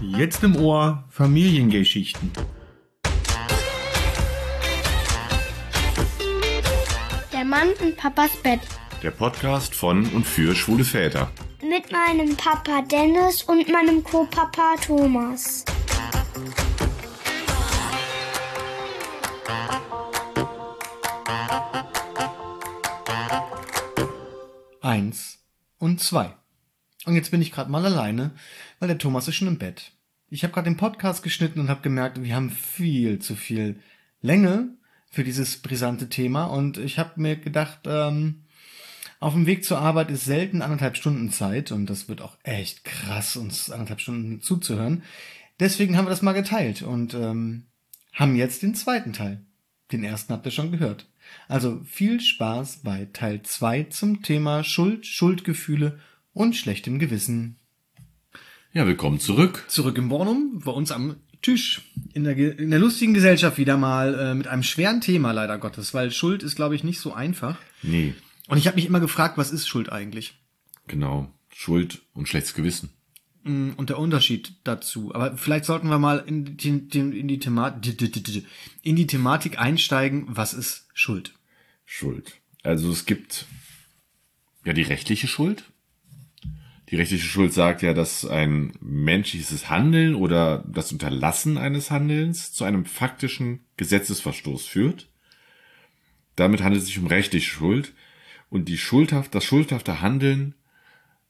Jetzt 0.00 0.44
im 0.44 0.54
Ohr 0.54 1.04
Familiengeschichten. 1.10 2.30
Der 7.32 7.44
Mann 7.44 7.68
in 7.82 7.96
Papas 7.96 8.30
Bett. 8.36 8.60
Der 9.02 9.10
Podcast 9.10 9.74
von 9.74 10.06
und 10.12 10.24
für 10.24 10.54
schwule 10.54 10.84
Väter. 10.84 11.32
Mit 11.62 11.90
meinem 11.90 12.36
Papa 12.36 12.82
Dennis 12.82 13.42
und 13.42 13.68
meinem 13.68 14.04
Co-Papa 14.04 14.76
Thomas. 14.86 15.64
Eins 24.80 25.40
und 25.78 26.00
zwei. 26.00 26.37
Und 27.08 27.14
jetzt 27.14 27.30
bin 27.30 27.40
ich 27.40 27.52
gerade 27.52 27.70
mal 27.70 27.86
alleine, 27.86 28.32
weil 28.80 28.88
der 28.88 28.98
Thomas 28.98 29.26
ist 29.28 29.36
schon 29.36 29.48
im 29.48 29.56
Bett. 29.56 29.92
Ich 30.28 30.42
habe 30.42 30.52
gerade 30.52 30.68
den 30.68 30.76
Podcast 30.76 31.22
geschnitten 31.22 31.58
und 31.58 31.70
habe 31.70 31.80
gemerkt, 31.80 32.22
wir 32.22 32.34
haben 32.34 32.50
viel 32.50 33.18
zu 33.18 33.34
viel 33.34 33.80
Länge 34.20 34.76
für 35.10 35.24
dieses 35.24 35.56
brisante 35.56 36.10
Thema. 36.10 36.44
Und 36.44 36.76
ich 36.76 36.98
habe 36.98 37.18
mir 37.18 37.36
gedacht, 37.36 37.80
ähm, 37.86 38.44
auf 39.20 39.32
dem 39.32 39.46
Weg 39.46 39.64
zur 39.64 39.78
Arbeit 39.78 40.10
ist 40.10 40.26
selten 40.26 40.60
anderthalb 40.60 40.98
Stunden 40.98 41.30
Zeit 41.32 41.72
und 41.72 41.86
das 41.86 42.10
wird 42.10 42.20
auch 42.20 42.36
echt 42.42 42.84
krass, 42.84 43.36
uns 43.36 43.70
anderthalb 43.70 44.02
Stunden 44.02 44.42
zuzuhören. 44.42 45.02
Deswegen 45.60 45.96
haben 45.96 46.04
wir 46.04 46.10
das 46.10 46.20
mal 46.20 46.34
geteilt 46.34 46.82
und 46.82 47.14
ähm, 47.14 47.64
haben 48.12 48.36
jetzt 48.36 48.62
den 48.62 48.74
zweiten 48.74 49.14
Teil. 49.14 49.46
Den 49.92 50.04
ersten 50.04 50.34
habt 50.34 50.44
ihr 50.44 50.52
schon 50.52 50.72
gehört. 50.72 51.06
Also 51.48 51.80
viel 51.84 52.20
Spaß 52.20 52.82
bei 52.82 53.08
Teil 53.14 53.40
2 53.40 53.84
zum 53.84 54.22
Thema 54.22 54.62
Schuld, 54.62 55.06
Schuldgefühle 55.06 55.98
und 56.38 56.54
schlechtem 56.54 57.00
Gewissen. 57.00 57.56
Ja, 58.72 58.86
willkommen 58.86 59.18
zurück. 59.18 59.64
Zurück 59.66 59.98
im 59.98 60.08
Bornum, 60.08 60.60
bei 60.64 60.70
uns 60.70 60.92
am 60.92 61.16
Tisch. 61.42 61.82
In 62.12 62.22
der, 62.22 62.36
in 62.36 62.70
der 62.70 62.78
lustigen 62.78 63.12
Gesellschaft 63.12 63.58
wieder 63.58 63.76
mal 63.76 64.14
äh, 64.14 64.34
mit 64.34 64.46
einem 64.46 64.62
schweren 64.62 65.00
Thema 65.00 65.32
leider 65.32 65.58
Gottes, 65.58 65.94
weil 65.94 66.12
Schuld 66.12 66.44
ist, 66.44 66.54
glaube 66.54 66.76
ich, 66.76 66.84
nicht 66.84 67.00
so 67.00 67.12
einfach. 67.12 67.58
Nee, 67.82 68.14
Und 68.46 68.56
ich 68.56 68.68
habe 68.68 68.76
mich 68.76 68.86
immer 68.86 69.00
gefragt, 69.00 69.36
was 69.36 69.50
ist 69.50 69.66
Schuld 69.68 69.90
eigentlich? 69.90 70.34
genau. 70.86 71.30
Schuld 71.52 72.02
und 72.14 72.28
schlechtes 72.28 72.54
Gewissen. 72.54 72.90
Mm, 73.42 73.70
Und 73.76 73.90
der 73.90 73.98
Unterschied 73.98 74.52
dazu. 74.62 75.12
Aber 75.12 75.36
vielleicht 75.36 75.64
sollten 75.64 75.88
wir 75.88 75.98
mal 75.98 76.22
in 76.24 76.56
die, 76.56 76.68
in 76.68 77.26
die, 77.26 77.40
Thema, 77.40 77.80
in 78.82 78.94
die 78.94 79.06
Thematik 79.08 79.58
einsteigen, 79.58 80.26
was 80.28 80.54
ist 80.54 80.86
Schuld? 80.94 81.34
Schuld. 81.84 82.34
Also 82.62 82.92
es 82.92 83.06
gibt 83.06 83.46
ja 84.64 84.72
die 84.72 84.82
rechtliche 84.82 85.26
Schuld. 85.26 85.64
Die 86.90 86.96
rechtliche 86.96 87.26
Schuld 87.26 87.52
sagt 87.52 87.82
ja, 87.82 87.92
dass 87.92 88.24
ein 88.24 88.72
menschliches 88.80 89.68
Handeln 89.68 90.14
oder 90.14 90.64
das 90.66 90.90
Unterlassen 90.90 91.58
eines 91.58 91.90
Handelns 91.90 92.52
zu 92.52 92.64
einem 92.64 92.86
faktischen 92.86 93.60
Gesetzesverstoß 93.76 94.64
führt. 94.66 95.08
Damit 96.36 96.62
handelt 96.62 96.82
es 96.82 96.88
sich 96.88 96.98
um 96.98 97.06
rechtliche 97.06 97.50
Schuld. 97.50 97.92
Und 98.48 98.68
die 98.68 98.78
schuldhaft, 98.78 99.34
das 99.34 99.44
schuldhafte 99.44 100.00
Handeln 100.00 100.54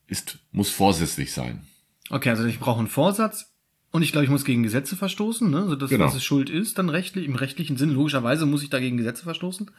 ist, 0.07 0.39
muss 0.53 0.71
vorsätzlich 0.71 1.33
sein. 1.33 1.67
Okay, 2.11 2.31
also 2.31 2.45
ich 2.45 2.61
brauche 2.61 2.79
einen 2.79 2.89
Vorsatz 2.89 3.53
und 3.91 4.03
ich 4.03 4.13
glaube, 4.13 4.25
ich 4.25 4.31
muss 4.31 4.45
gegen 4.45 4.63
Gesetze 4.63 4.95
verstoßen, 4.97 5.51
ne? 5.51 5.63
Also 5.63 5.75
das, 5.75 5.91
Genau. 5.91 6.05
was 6.05 6.15
es 6.15 6.23
Schuld 6.25 6.51
ist, 6.51 6.79
dann 6.79 6.89
rechtlich, 6.89 7.27
im 7.27 7.35
rechtlichen 7.35 7.77
Sinn, 7.77 7.91
logischerweise 7.91 8.47
muss 8.47 8.63
ich 8.63 8.71
da 8.71 8.79
gegen 8.79 8.97
Gesetze 8.97 9.25
verstoßen. 9.25 9.71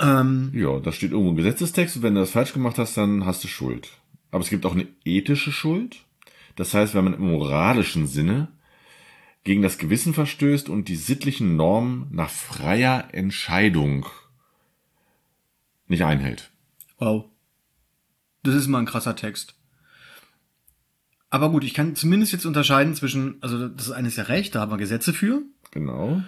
Ähm, 0.00 0.50
Ja, 0.54 0.80
da 0.80 0.92
steht 0.92 1.12
irgendwo 1.12 1.32
ein 1.32 1.36
Gesetzestext 1.36 1.96
und 1.96 2.02
wenn 2.02 2.14
du 2.14 2.20
das 2.20 2.30
falsch 2.30 2.52
gemacht 2.52 2.78
hast, 2.78 2.96
dann 2.96 3.26
hast 3.26 3.44
du 3.44 3.48
Schuld. 3.48 3.90
Aber 4.30 4.42
es 4.42 4.50
gibt 4.50 4.66
auch 4.66 4.74
eine 4.74 4.88
ethische 5.04 5.52
Schuld. 5.52 6.04
Das 6.56 6.74
heißt, 6.74 6.94
wenn 6.94 7.04
man 7.04 7.14
im 7.14 7.30
moralischen 7.30 8.06
Sinne 8.06 8.48
gegen 9.44 9.62
das 9.62 9.78
Gewissen 9.78 10.14
verstößt 10.14 10.68
und 10.68 10.88
die 10.88 10.96
sittlichen 10.96 11.56
Normen 11.56 12.08
nach 12.10 12.30
freier 12.30 13.08
Entscheidung 13.12 14.06
nicht 15.86 16.04
einhält. 16.04 16.50
wow. 16.98 17.26
Das 18.42 18.54
ist 18.54 18.68
mal 18.68 18.78
ein 18.78 18.86
krasser 18.86 19.16
Text. 19.16 19.56
Aber 21.30 21.50
gut, 21.50 21.64
ich 21.64 21.74
kann 21.74 21.96
zumindest 21.96 22.32
jetzt 22.32 22.46
unterscheiden 22.46 22.94
zwischen, 22.94 23.42
also 23.42 23.68
das 23.68 23.90
eine 23.90 24.08
ist 24.08 24.16
ja 24.16 24.24
Recht, 24.24 24.54
da 24.54 24.60
haben 24.60 24.70
wir 24.70 24.78
Gesetze 24.78 25.12
für. 25.12 25.42
Genau. 25.72 26.22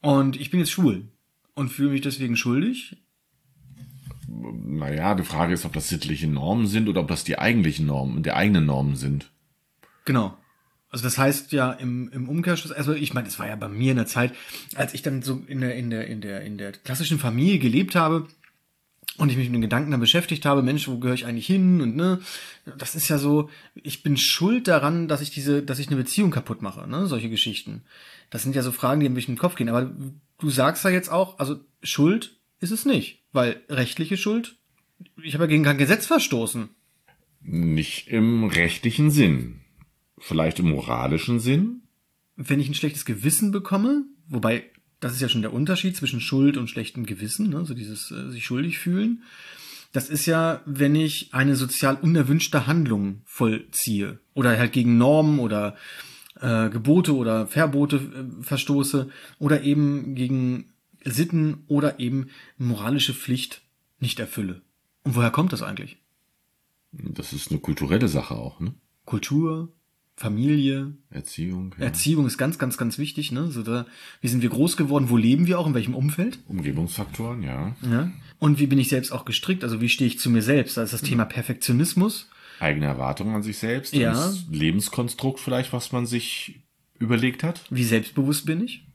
Und 0.00 0.40
ich 0.40 0.50
bin 0.50 0.60
jetzt 0.60 0.72
schwul 0.72 1.08
und 1.54 1.68
fühle 1.68 1.90
mich 1.90 2.00
deswegen 2.00 2.36
schuldig. 2.36 2.96
Naja, 4.64 5.14
die 5.14 5.24
Frage 5.24 5.52
ist, 5.52 5.64
ob 5.64 5.72
das 5.72 5.88
sittliche 5.88 6.26
Normen 6.26 6.66
sind 6.66 6.88
oder 6.88 7.02
ob 7.02 7.08
das 7.08 7.24
die 7.24 7.38
eigentlichen 7.38 7.86
Normen, 7.86 8.22
die 8.22 8.32
eigenen 8.32 8.66
Normen 8.66 8.96
sind. 8.96 9.30
Genau. 10.04 10.36
Also 10.90 11.04
das 11.04 11.16
heißt 11.16 11.52
ja 11.52 11.72
im, 11.72 12.10
im 12.12 12.28
Umkehrschluss, 12.28 12.72
also 12.72 12.92
ich 12.92 13.14
meine, 13.14 13.26
es 13.26 13.38
war 13.38 13.48
ja 13.48 13.56
bei 13.56 13.68
mir 13.68 13.92
in 13.92 13.96
der 13.96 14.06
Zeit, 14.06 14.34
als 14.74 14.92
ich 14.92 15.00
dann 15.00 15.22
so 15.22 15.42
in 15.46 15.62
der, 15.62 15.74
in 15.74 15.88
der, 15.88 16.06
in 16.06 16.20
der, 16.20 16.42
in 16.42 16.58
der 16.58 16.72
klassischen 16.72 17.18
Familie 17.18 17.58
gelebt 17.58 17.94
habe 17.94 18.28
und 19.16 19.30
ich 19.30 19.38
mich 19.38 19.48
mit 19.48 19.54
den 19.54 19.62
Gedanken 19.62 19.90
dann 19.90 20.00
beschäftigt 20.00 20.44
habe, 20.44 20.62
Mensch, 20.62 20.88
wo 20.88 20.98
gehöre 20.98 21.14
ich 21.14 21.24
eigentlich 21.24 21.46
hin? 21.46 21.80
Und 21.80 21.96
ne, 21.96 22.20
das 22.78 22.94
ist 22.94 23.08
ja 23.08 23.16
so, 23.16 23.48
ich 23.74 24.02
bin 24.02 24.18
schuld 24.18 24.68
daran, 24.68 25.08
dass 25.08 25.22
ich 25.22 25.30
diese, 25.30 25.62
dass 25.62 25.78
ich 25.78 25.88
eine 25.88 25.96
Beziehung 25.96 26.30
kaputt 26.30 26.60
mache, 26.60 26.86
ne? 26.86 27.06
Solche 27.06 27.30
Geschichten. 27.30 27.84
Das 28.28 28.42
sind 28.42 28.54
ja 28.54 28.62
so 28.62 28.72
Fragen, 28.72 29.00
die 29.00 29.08
mir 29.08 29.14
durch 29.14 29.26
den 29.26 29.38
Kopf 29.38 29.54
gehen. 29.54 29.70
Aber 29.70 29.90
du 30.38 30.50
sagst 30.50 30.84
ja 30.84 30.90
jetzt 30.90 31.10
auch, 31.10 31.38
also 31.38 31.60
Schuld 31.82 32.36
ist 32.60 32.70
es 32.70 32.84
nicht, 32.84 33.21
weil 33.32 33.60
rechtliche 33.68 34.16
Schuld, 34.16 34.56
ich 35.22 35.34
habe 35.34 35.44
ja 35.44 35.48
gegen 35.48 35.64
kein 35.64 35.78
Gesetz 35.78 36.06
verstoßen. 36.06 36.68
Nicht 37.40 38.08
im 38.08 38.44
rechtlichen 38.44 39.10
Sinn. 39.10 39.60
Vielleicht 40.18 40.60
im 40.60 40.70
moralischen 40.70 41.40
Sinn. 41.40 41.82
wenn 42.36 42.60
ich 42.60 42.68
ein 42.68 42.74
schlechtes 42.74 43.04
Gewissen 43.04 43.50
bekomme, 43.50 44.04
wobei 44.28 44.64
das 45.00 45.12
ist 45.14 45.20
ja 45.20 45.28
schon 45.28 45.42
der 45.42 45.52
Unterschied 45.52 45.96
zwischen 45.96 46.20
Schuld 46.20 46.56
und 46.56 46.70
schlechtem 46.70 47.04
Gewissen, 47.04 47.50
ne? 47.50 47.64
so 47.66 47.74
dieses 47.74 48.10
äh, 48.10 48.30
sich 48.30 48.44
schuldig 48.44 48.78
fühlen. 48.78 49.24
Das 49.92 50.08
ist 50.08 50.24
ja, 50.26 50.62
wenn 50.64 50.94
ich 50.94 51.34
eine 51.34 51.56
sozial 51.56 51.96
unerwünschte 52.00 52.66
Handlung 52.66 53.20
vollziehe 53.24 54.20
oder 54.32 54.56
halt 54.56 54.72
gegen 54.72 54.96
Normen 54.96 55.40
oder 55.40 55.76
äh, 56.40 56.70
Gebote 56.70 57.14
oder 57.14 57.46
Verbote 57.46 57.96
äh, 57.96 58.42
verstoße 58.42 59.10
oder 59.38 59.62
eben 59.62 60.14
gegen 60.14 60.71
Sitten 61.04 61.64
oder 61.66 61.98
eben 62.00 62.28
moralische 62.58 63.14
Pflicht 63.14 63.62
nicht 63.98 64.20
erfülle. 64.20 64.62
Und 65.04 65.16
woher 65.16 65.30
kommt 65.30 65.52
das 65.52 65.62
eigentlich? 65.62 65.96
Das 66.92 67.32
ist 67.32 67.50
eine 67.50 67.60
kulturelle 67.60 68.08
Sache 68.08 68.34
auch, 68.34 68.60
ne? 68.60 68.74
Kultur, 69.04 69.72
Familie, 70.16 70.92
Erziehung, 71.10 71.74
ja. 71.78 71.86
Erziehung 71.86 72.26
ist 72.26 72.38
ganz, 72.38 72.58
ganz, 72.58 72.76
ganz 72.76 72.98
wichtig. 72.98 73.32
Ne? 73.32 73.50
So 73.50 73.62
da, 73.62 73.86
wie 74.20 74.28
sind 74.28 74.42
wir 74.42 74.50
groß 74.50 74.76
geworden? 74.76 75.08
Wo 75.08 75.16
leben 75.16 75.46
wir 75.46 75.58
auch? 75.58 75.66
In 75.66 75.74
welchem 75.74 75.94
Umfeld? 75.94 76.38
Umgebungsfaktoren, 76.46 77.42
ja. 77.42 77.74
Ja. 77.90 78.12
Und 78.38 78.58
wie 78.58 78.66
bin 78.66 78.78
ich 78.78 78.88
selbst 78.88 79.10
auch 79.10 79.24
gestrickt? 79.24 79.64
Also 79.64 79.80
wie 79.80 79.88
stehe 79.88 80.06
ich 80.06 80.18
zu 80.18 80.30
mir 80.30 80.42
selbst? 80.42 80.76
Da 80.76 80.82
ist 80.82 80.92
das 80.92 81.02
Thema 81.02 81.24
Perfektionismus. 81.24 82.28
Eigene 82.60 82.86
Erwartungen 82.86 83.34
an 83.34 83.42
sich 83.42 83.58
selbst. 83.58 83.94
Ja. 83.94 84.12
Das 84.12 84.44
Lebenskonstrukt 84.50 85.40
vielleicht, 85.40 85.72
was 85.72 85.90
man 85.92 86.06
sich 86.06 86.60
überlegt 86.98 87.42
hat. 87.42 87.64
Wie 87.70 87.84
selbstbewusst 87.84 88.46
bin 88.46 88.62
ich? 88.62 88.86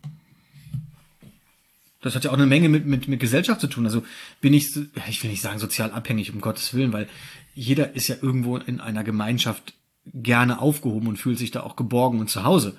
Das 2.02 2.16
hat 2.16 2.24
ja 2.24 2.30
auch 2.30 2.36
eine 2.36 2.46
Menge 2.46 2.70
mit, 2.70 2.86
mit, 2.86 3.08
mit 3.08 3.20
Gesellschaft 3.20 3.62
zu 3.62 3.68
tun. 3.68 3.86
Also 3.86 4.04
bin 4.40 4.54
ich, 4.54 4.76
ich 5.10 5.24
will 5.24 5.32
nicht 5.32 5.42
sagen 5.42 5.60
sozial 5.60 5.92
abhängig, 5.92 6.32
um 6.32 6.42
Gottes 6.42 6.74
Willen, 6.74 6.94
weil 6.94 7.08
jeder 7.56 7.96
ist 7.96 8.08
ja 8.08 8.16
irgendwo 8.22 8.58
in 8.58 8.80
einer 8.80 9.04
Gemeinschaft 9.04 9.74
gerne 10.14 10.62
aufgehoben 10.62 11.08
und 11.08 11.18
fühlt 11.18 11.38
sich 11.38 11.52
da 11.52 11.64
auch 11.64 11.76
geborgen 11.76 12.20
und 12.20 12.30
zu 12.30 12.44
Hause. 12.44 12.78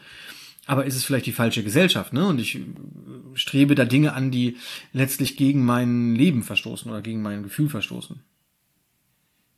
Aber 0.66 0.84
ist 0.84 0.96
es 0.96 1.04
vielleicht 1.04 1.26
die 1.26 1.32
falsche 1.32 1.64
Gesellschaft, 1.64 2.12
ne? 2.12 2.26
Und 2.26 2.38
ich 2.38 2.56
äh, 2.56 2.60
strebe 3.34 3.74
da 3.74 3.86
Dinge 3.86 4.12
an, 4.12 4.30
die 4.30 4.58
letztlich 4.92 5.36
gegen 5.36 5.64
mein 5.64 6.14
Leben 6.14 6.42
verstoßen 6.42 6.90
oder 6.90 7.00
gegen 7.00 7.22
mein 7.22 7.42
Gefühl 7.42 7.70
verstoßen. 7.70 8.20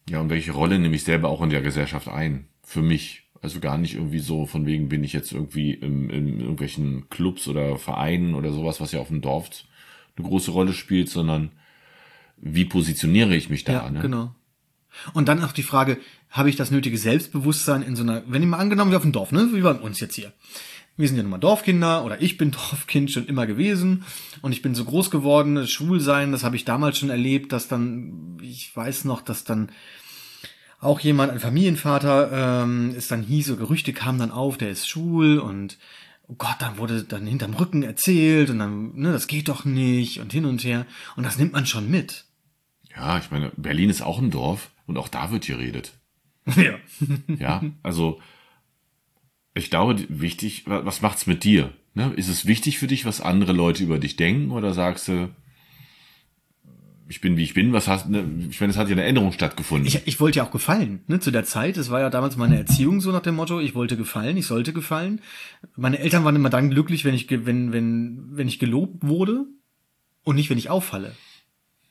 Ja, 0.08 0.20
und 0.20 0.30
welche 0.30 0.52
Rolle 0.52 0.78
nehme 0.78 0.94
ich 0.94 1.04
selber 1.04 1.28
auch 1.28 1.42
in 1.42 1.50
der 1.50 1.62
Gesellschaft 1.62 2.08
ein? 2.08 2.46
Für 2.62 2.80
mich. 2.80 3.29
Also 3.42 3.60
gar 3.60 3.78
nicht 3.78 3.94
irgendwie 3.94 4.18
so, 4.18 4.44
von 4.44 4.66
wegen 4.66 4.88
bin 4.88 5.02
ich 5.02 5.12
jetzt 5.12 5.32
irgendwie 5.32 5.72
im, 5.72 6.10
in 6.10 6.40
irgendwelchen 6.40 7.08
Clubs 7.08 7.48
oder 7.48 7.78
Vereinen 7.78 8.34
oder 8.34 8.52
sowas, 8.52 8.80
was 8.80 8.92
ja 8.92 9.00
auf 9.00 9.08
dem 9.08 9.22
Dorf 9.22 9.50
eine 10.16 10.28
große 10.28 10.50
Rolle 10.50 10.74
spielt, 10.74 11.08
sondern 11.08 11.52
wie 12.36 12.66
positioniere 12.66 13.34
ich 13.34 13.48
mich 13.48 13.64
da? 13.64 13.72
Ja, 13.72 13.90
ne? 13.90 14.00
genau. 14.00 14.34
Und 15.14 15.28
dann 15.28 15.42
auch 15.42 15.52
die 15.52 15.62
Frage, 15.62 15.98
habe 16.30 16.50
ich 16.50 16.56
das 16.56 16.70
nötige 16.70 16.98
Selbstbewusstsein 16.98 17.82
in 17.82 17.96
so 17.96 18.02
einer, 18.02 18.22
wenn 18.26 18.42
ich 18.42 18.48
mal 18.48 18.58
angenommen, 18.58 18.90
wir 18.90 18.98
auf 18.98 19.04
dem 19.04 19.12
Dorf, 19.12 19.32
ne, 19.32 19.48
wie 19.52 19.60
bei 19.60 19.72
uns 19.72 20.00
jetzt 20.00 20.14
hier. 20.14 20.32
Wir 20.96 21.08
sind 21.08 21.16
ja 21.16 21.22
nun 21.22 21.30
mal 21.30 21.38
Dorfkinder 21.38 22.04
oder 22.04 22.20
ich 22.20 22.36
bin 22.36 22.50
Dorfkind 22.70 23.10
schon 23.10 23.26
immer 23.26 23.46
gewesen 23.46 24.04
und 24.42 24.52
ich 24.52 24.62
bin 24.62 24.74
so 24.74 24.84
groß 24.84 25.10
geworden, 25.10 25.54
das 25.54 25.70
Schwulsein, 25.70 26.32
das 26.32 26.44
habe 26.44 26.56
ich 26.56 26.64
damals 26.64 26.98
schon 26.98 27.10
erlebt, 27.10 27.52
dass 27.52 27.68
dann, 27.68 28.38
ich 28.42 28.74
weiß 28.74 29.04
noch, 29.04 29.22
dass 29.22 29.44
dann 29.44 29.70
auch 30.80 31.00
jemand, 31.00 31.32
ein 31.32 31.40
Familienvater, 31.40 32.62
ähm, 32.62 32.94
ist 32.94 33.10
dann 33.10 33.22
hieß, 33.22 33.46
so 33.48 33.56
Gerüchte 33.56 33.92
kamen 33.92 34.18
dann 34.18 34.30
auf, 34.30 34.56
der 34.58 34.70
ist 34.70 34.88
schwul 34.88 35.38
und 35.38 35.78
oh 36.28 36.34
Gott, 36.38 36.56
dann 36.60 36.78
wurde 36.78 37.02
dann 37.04 37.26
hinterm 37.26 37.54
Rücken 37.54 37.82
erzählt 37.82 38.50
und 38.50 38.58
dann, 38.58 38.94
ne, 38.96 39.12
das 39.12 39.26
geht 39.26 39.48
doch 39.48 39.64
nicht 39.64 40.20
und 40.20 40.32
hin 40.32 40.44
und 40.46 40.64
her 40.64 40.86
und 41.16 41.24
das 41.24 41.38
nimmt 41.38 41.52
man 41.52 41.66
schon 41.66 41.90
mit. 41.90 42.24
Ja, 42.96 43.18
ich 43.18 43.30
meine, 43.30 43.52
Berlin 43.56 43.90
ist 43.90 44.02
auch 44.02 44.18
ein 44.18 44.30
Dorf 44.30 44.70
und 44.86 44.96
auch 44.98 45.08
da 45.08 45.30
wird 45.30 45.46
geredet. 45.46 45.92
Ja. 46.56 46.74
Ja, 47.38 47.62
also 47.82 48.20
Ich 49.54 49.70
glaube, 49.70 50.04
wichtig, 50.08 50.66
wa- 50.66 50.84
was 50.84 51.02
macht's 51.02 51.26
mit 51.26 51.44
dir? 51.44 51.72
Ne? 51.94 52.12
Ist 52.16 52.28
es 52.28 52.46
wichtig 52.46 52.78
für 52.78 52.86
dich, 52.86 53.04
was 53.04 53.20
andere 53.20 53.52
Leute 53.52 53.82
über 53.82 53.98
dich 53.98 54.16
denken? 54.16 54.50
Oder 54.52 54.72
sagst 54.74 55.08
du, 55.08 55.28
ich 57.10 57.20
bin 57.20 57.36
wie 57.36 57.42
ich 57.42 57.54
bin, 57.54 57.72
was 57.72 57.88
hast, 57.88 58.08
ne? 58.08 58.24
ich 58.48 58.60
meine, 58.60 58.70
es 58.70 58.78
hat 58.78 58.88
ja 58.88 58.92
eine 58.92 59.02
Änderung 59.02 59.32
stattgefunden. 59.32 59.84
Ich, 59.84 60.06
ich 60.06 60.20
wollte 60.20 60.36
ja 60.38 60.44
auch 60.44 60.52
gefallen, 60.52 61.00
ne, 61.08 61.18
zu 61.18 61.32
der 61.32 61.44
Zeit. 61.44 61.76
Es 61.76 61.90
war 61.90 61.98
ja 61.98 62.08
damals 62.08 62.36
meine 62.36 62.56
Erziehung 62.56 63.00
so 63.00 63.10
nach 63.10 63.20
dem 63.20 63.34
Motto, 63.34 63.58
ich 63.58 63.74
wollte 63.74 63.96
gefallen, 63.96 64.36
ich 64.36 64.46
sollte 64.46 64.72
gefallen. 64.72 65.20
Meine 65.74 65.98
Eltern 65.98 66.24
waren 66.24 66.36
immer 66.36 66.50
dann 66.50 66.70
glücklich, 66.70 67.04
wenn 67.04 67.14
ich, 67.14 67.28
wenn, 67.28 67.72
wenn, 67.72 68.28
wenn 68.30 68.46
ich 68.46 68.60
gelobt 68.60 69.04
wurde 69.04 69.44
und 70.22 70.36
nicht, 70.36 70.50
wenn 70.50 70.58
ich 70.58 70.70
auffalle. 70.70 71.16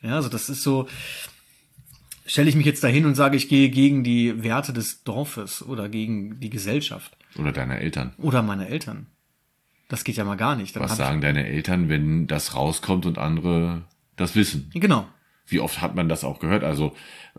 Ja, 0.01 0.15
also 0.15 0.29
das 0.29 0.49
ist 0.49 0.63
so, 0.63 0.87
stelle 2.25 2.47
ich 2.47 2.55
mich 2.55 2.65
jetzt 2.65 2.81
dahin 2.85 3.05
und 3.05 3.15
sage, 3.15 3.35
ich 3.35 3.49
gehe 3.49 3.69
gegen 3.69 4.05
die 4.05 4.41
Werte 4.41 4.71
des 4.71 5.03
Dorfes 5.03 5.61
oder 5.61 5.89
gegen 5.89 6.39
die 6.39 6.49
Gesellschaft 6.49 7.17
Oder 7.37 7.51
deine 7.51 7.81
Eltern. 7.81 8.13
oder 8.19 8.41
meine 8.41 8.69
Eltern. 8.69 9.07
Das 9.89 10.05
geht 10.05 10.15
ja 10.15 10.23
mal 10.23 10.37
gar 10.37 10.55
nicht. 10.55 10.77
Dann 10.77 10.83
Was 10.83 10.95
sagen 10.95 11.19
deine 11.19 11.45
Eltern, 11.45 11.89
wenn 11.89 12.27
das 12.27 12.55
rauskommt 12.55 13.05
und 13.05 13.17
andere 13.17 13.83
das 14.19 14.35
wissen? 14.35 14.69
Genau. 14.73 15.07
Wie 15.45 15.59
oft 15.59 15.81
hat 15.81 15.95
man 15.95 16.09
das 16.09 16.23
auch 16.23 16.39
gehört? 16.39 16.63
Also, 16.63 16.95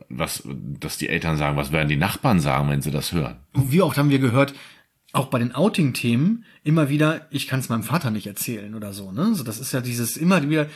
was, 0.08 0.42
dass 0.46 0.98
die 0.98 1.08
Eltern 1.08 1.36
sagen, 1.36 1.56
was 1.56 1.70
werden 1.70 1.88
die 1.88 1.96
Nachbarn 1.96 2.40
sagen, 2.40 2.68
wenn 2.68 2.82
sie 2.82 2.90
das 2.90 3.12
hören? 3.12 3.38
Wie 3.54 3.82
oft 3.82 3.96
haben 3.96 4.10
wir 4.10 4.18
gehört, 4.18 4.54
auch 5.12 5.26
bei 5.26 5.38
den 5.38 5.54
Outing-Themen 5.54 6.44
immer 6.64 6.88
wieder, 6.88 7.26
ich 7.30 7.46
kann 7.46 7.60
es 7.60 7.68
meinem 7.68 7.82
Vater 7.82 8.10
nicht 8.10 8.26
erzählen 8.26 8.74
oder 8.74 8.92
so, 8.92 9.12
ne? 9.12 9.34
So, 9.34 9.44
das 9.44 9.60
ist 9.60 9.72
ja 9.72 9.80
dieses 9.80 10.16
immer 10.16 10.48
wieder 10.48 10.68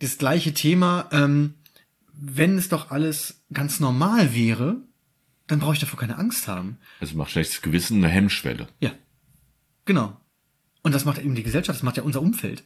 das 0.00 0.18
gleiche 0.18 0.54
Thema. 0.54 1.08
Ähm, 1.12 1.54
wenn 2.12 2.58
es 2.58 2.68
doch 2.68 2.90
alles 2.90 3.44
ganz 3.52 3.78
normal 3.78 4.34
wäre, 4.34 4.76
dann 5.46 5.60
brauche 5.60 5.74
ich 5.74 5.80
davor 5.80 5.98
keine 5.98 6.18
Angst 6.18 6.48
haben. 6.48 6.78
Also 7.00 7.16
macht 7.16 7.30
schlechtes 7.30 7.62
Gewissen 7.62 7.98
eine 7.98 8.08
Hemmschwelle. 8.08 8.68
Ja, 8.80 8.92
genau. 9.84 10.16
Und 10.82 10.94
das 10.94 11.04
macht 11.04 11.18
eben 11.18 11.34
die 11.34 11.42
Gesellschaft, 11.42 11.78
das 11.78 11.84
macht 11.84 11.96
ja 11.96 12.02
unser 12.02 12.22
Umfeld 12.22 12.64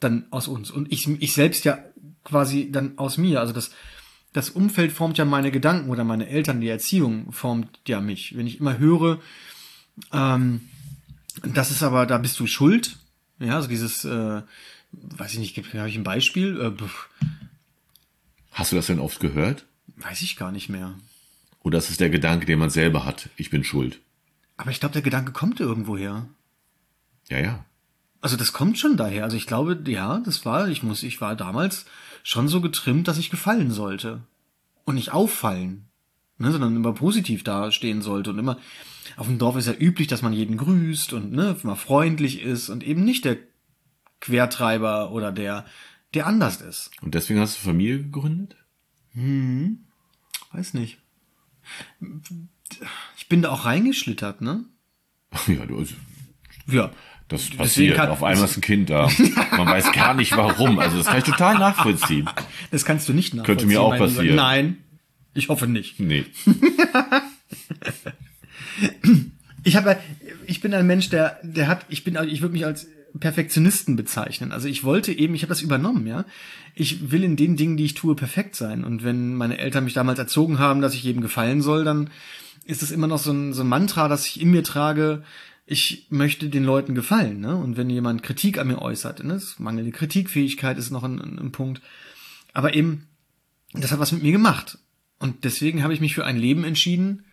dann 0.00 0.26
aus 0.30 0.48
uns. 0.48 0.70
Und 0.70 0.92
ich, 0.92 1.08
ich 1.08 1.32
selbst 1.32 1.64
ja 1.64 1.78
quasi 2.24 2.70
dann 2.70 2.98
aus 2.98 3.18
mir. 3.18 3.40
Also 3.40 3.52
das, 3.52 3.70
das 4.32 4.50
Umfeld 4.50 4.92
formt 4.92 5.18
ja 5.18 5.24
meine 5.24 5.50
Gedanken 5.50 5.90
oder 5.90 6.04
meine 6.04 6.28
Eltern, 6.28 6.60
die 6.60 6.68
Erziehung 6.68 7.32
formt 7.32 7.80
ja 7.86 8.00
mich. 8.00 8.36
Wenn 8.36 8.46
ich 8.46 8.60
immer 8.60 8.78
höre, 8.78 9.20
ähm, 10.12 10.60
das 11.42 11.70
ist 11.70 11.82
aber, 11.82 12.06
da 12.06 12.18
bist 12.18 12.38
du 12.40 12.46
schuld. 12.46 12.98
Ja, 13.38 13.56
also 13.56 13.68
dieses, 13.68 14.04
äh, 14.04 14.42
weiß 14.92 15.32
ich 15.34 15.38
nicht, 15.38 15.74
habe 15.74 15.88
ich 15.88 15.96
ein 15.96 16.04
Beispiel? 16.04 16.60
Äh, 16.60 16.82
Hast 18.52 18.72
du 18.72 18.76
das 18.76 18.86
denn 18.86 19.00
oft 19.00 19.20
gehört? 19.20 19.66
weiß 19.96 20.22
ich 20.22 20.36
gar 20.36 20.52
nicht 20.52 20.68
mehr. 20.68 20.94
Oder 21.62 21.78
ist 21.78 21.90
es 21.90 21.96
der 21.96 22.10
Gedanke, 22.10 22.46
den 22.46 22.58
man 22.58 22.70
selber 22.70 23.04
hat? 23.04 23.28
Ich 23.36 23.50
bin 23.50 23.64
schuld. 23.64 24.00
Aber 24.56 24.70
ich 24.70 24.80
glaube, 24.80 24.92
der 24.92 25.02
Gedanke 25.02 25.32
kommt 25.32 25.60
irgendwo 25.60 25.96
her. 25.96 26.28
Ja, 27.28 27.38
ja. 27.38 27.64
Also 28.20 28.36
das 28.36 28.52
kommt 28.52 28.78
schon 28.78 28.96
daher. 28.96 29.24
Also 29.24 29.36
ich 29.36 29.46
glaube, 29.46 29.78
ja, 29.86 30.20
das 30.20 30.44
war, 30.44 30.68
ich 30.68 30.82
muss, 30.82 31.02
ich 31.02 31.20
war 31.20 31.36
damals 31.36 31.86
schon 32.22 32.48
so 32.48 32.60
getrimmt, 32.60 33.08
dass 33.08 33.18
ich 33.18 33.30
gefallen 33.30 33.70
sollte. 33.70 34.22
Und 34.84 34.94
nicht 34.96 35.12
auffallen. 35.12 35.86
Ne, 36.38 36.52
sondern 36.52 36.76
immer 36.76 36.92
positiv 36.92 37.44
dastehen 37.44 38.02
sollte. 38.02 38.30
Und 38.30 38.38
immer, 38.38 38.58
auf 39.16 39.26
dem 39.26 39.38
Dorf 39.38 39.56
ist 39.56 39.66
ja 39.66 39.72
üblich, 39.72 40.06
dass 40.06 40.20
man 40.20 40.34
jeden 40.34 40.58
grüßt 40.58 41.14
und 41.14 41.32
ne, 41.32 41.56
mal 41.62 41.76
freundlich 41.76 42.42
ist 42.42 42.68
und 42.68 42.82
eben 42.82 43.04
nicht 43.04 43.24
der 43.24 43.38
Quertreiber 44.20 45.12
oder 45.12 45.32
der, 45.32 45.64
der 46.12 46.26
anders 46.26 46.60
ist. 46.60 46.90
Und 47.00 47.14
deswegen 47.14 47.40
hast 47.40 47.56
du 47.56 47.62
Familie 47.62 48.02
gegründet? 48.02 48.56
Weiß 50.52 50.74
nicht. 50.74 50.98
Ich 53.16 53.28
bin 53.28 53.40
da 53.40 53.50
auch 53.50 53.64
reingeschlittert, 53.64 54.42
ne? 54.42 54.64
Ja, 55.46 55.64
du, 55.64 55.78
also, 55.78 55.94
Ja. 56.66 56.90
Das 57.28 57.50
passiert. 57.50 57.96
kann- 57.96 58.08
Auf 58.10 58.22
einmal 58.22 58.44
ist 58.46 58.56
ein 58.56 58.60
Kind 58.60 58.88
da. 58.90 59.08
Man 59.56 59.66
weiß 59.66 59.92
gar 59.92 60.14
nicht 60.14 60.36
warum. 60.36 60.78
Also 60.78 60.98
das 60.98 61.06
kann 61.06 61.18
ich 61.18 61.24
total 61.24 61.58
nachvollziehen. 61.58 62.28
Das 62.70 62.84
kannst 62.84 63.08
du 63.08 63.12
nicht 63.12 63.34
nachvollziehen. 63.34 63.56
Könnte 63.58 63.66
mir 63.66 63.80
auch 63.80 63.96
passieren. 63.98 64.36
Nein. 64.36 64.76
Ich 65.34 65.48
hoffe 65.48 65.66
nicht. 65.66 65.98
Nee. 66.00 66.24
Ich 69.64 69.76
habe, 69.76 69.96
ich 70.46 70.60
bin 70.60 70.72
ein 70.74 70.86
Mensch, 70.86 71.08
der, 71.08 71.38
der 71.42 71.66
hat, 71.68 71.84
ich 71.88 72.04
bin, 72.04 72.16
ich 72.28 72.40
würde 72.40 72.52
mich 72.52 72.64
als 72.64 72.86
Perfektionisten 73.18 73.96
bezeichnen. 73.96 74.52
Also 74.52 74.68
ich 74.68 74.84
wollte 74.84 75.12
eben, 75.12 75.34
ich 75.34 75.42
habe 75.42 75.48
das 75.48 75.62
übernommen, 75.62 76.06
ja. 76.06 76.24
Ich 76.74 77.10
will 77.10 77.24
in 77.24 77.36
den 77.36 77.56
Dingen, 77.56 77.76
die 77.76 77.84
ich 77.86 77.94
tue, 77.94 78.14
perfekt 78.14 78.54
sein. 78.54 78.84
Und 78.84 79.02
wenn 79.02 79.34
meine 79.34 79.58
Eltern 79.58 79.84
mich 79.84 79.94
damals 79.94 80.18
erzogen 80.18 80.58
haben, 80.58 80.82
dass 80.82 80.94
ich 80.94 81.02
jedem 81.02 81.22
gefallen 81.22 81.62
soll, 81.62 81.84
dann 81.84 82.10
ist 82.66 82.82
es 82.82 82.90
immer 82.90 83.06
noch 83.06 83.18
so 83.18 83.32
ein, 83.32 83.54
so 83.54 83.62
ein 83.62 83.68
Mantra, 83.68 84.08
das 84.08 84.26
ich 84.26 84.40
in 84.40 84.50
mir 84.50 84.62
trage. 84.62 85.22
Ich 85.68 86.06
möchte 86.10 86.48
den 86.48 86.64
Leuten 86.64 86.94
gefallen, 86.94 87.40
ne? 87.40 87.56
Und 87.56 87.76
wenn 87.76 87.90
jemand 87.90 88.22
Kritik 88.22 88.58
an 88.58 88.68
mir 88.68 88.80
äußert, 88.80 89.24
ne? 89.24 89.34
Das 89.34 89.58
mangelnde 89.58 89.90
Kritikfähigkeit 89.90 90.78
ist 90.78 90.90
noch 90.90 91.02
ein, 91.02 91.20
ein, 91.20 91.52
Punkt. 91.52 91.82
Aber 92.52 92.74
eben, 92.74 93.08
das 93.72 93.90
hat 93.90 93.98
was 93.98 94.12
mit 94.12 94.22
mir 94.22 94.32
gemacht. 94.32 94.78
Und 95.18 95.44
deswegen 95.44 95.82
habe 95.82 95.92
ich 95.92 96.00
mich 96.00 96.14
für 96.14 96.24
ein 96.24 96.36
Leben 96.36 96.62
entschieden, 96.62 97.24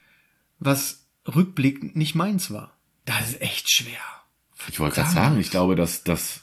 was 0.60 1.06
rückblickend 1.28 1.96
nicht 1.96 2.16
meins 2.16 2.50
war. 2.50 2.76
Das 3.06 3.30
ist 3.30 3.42
echt 3.42 3.72
schwer. 3.72 4.00
Ich 4.70 4.80
wollte 4.80 4.96
gerade 4.96 5.12
sagen, 5.12 5.40
ich 5.40 5.52
glaube, 5.52 5.76
dass 5.76 6.04
das, 6.04 6.42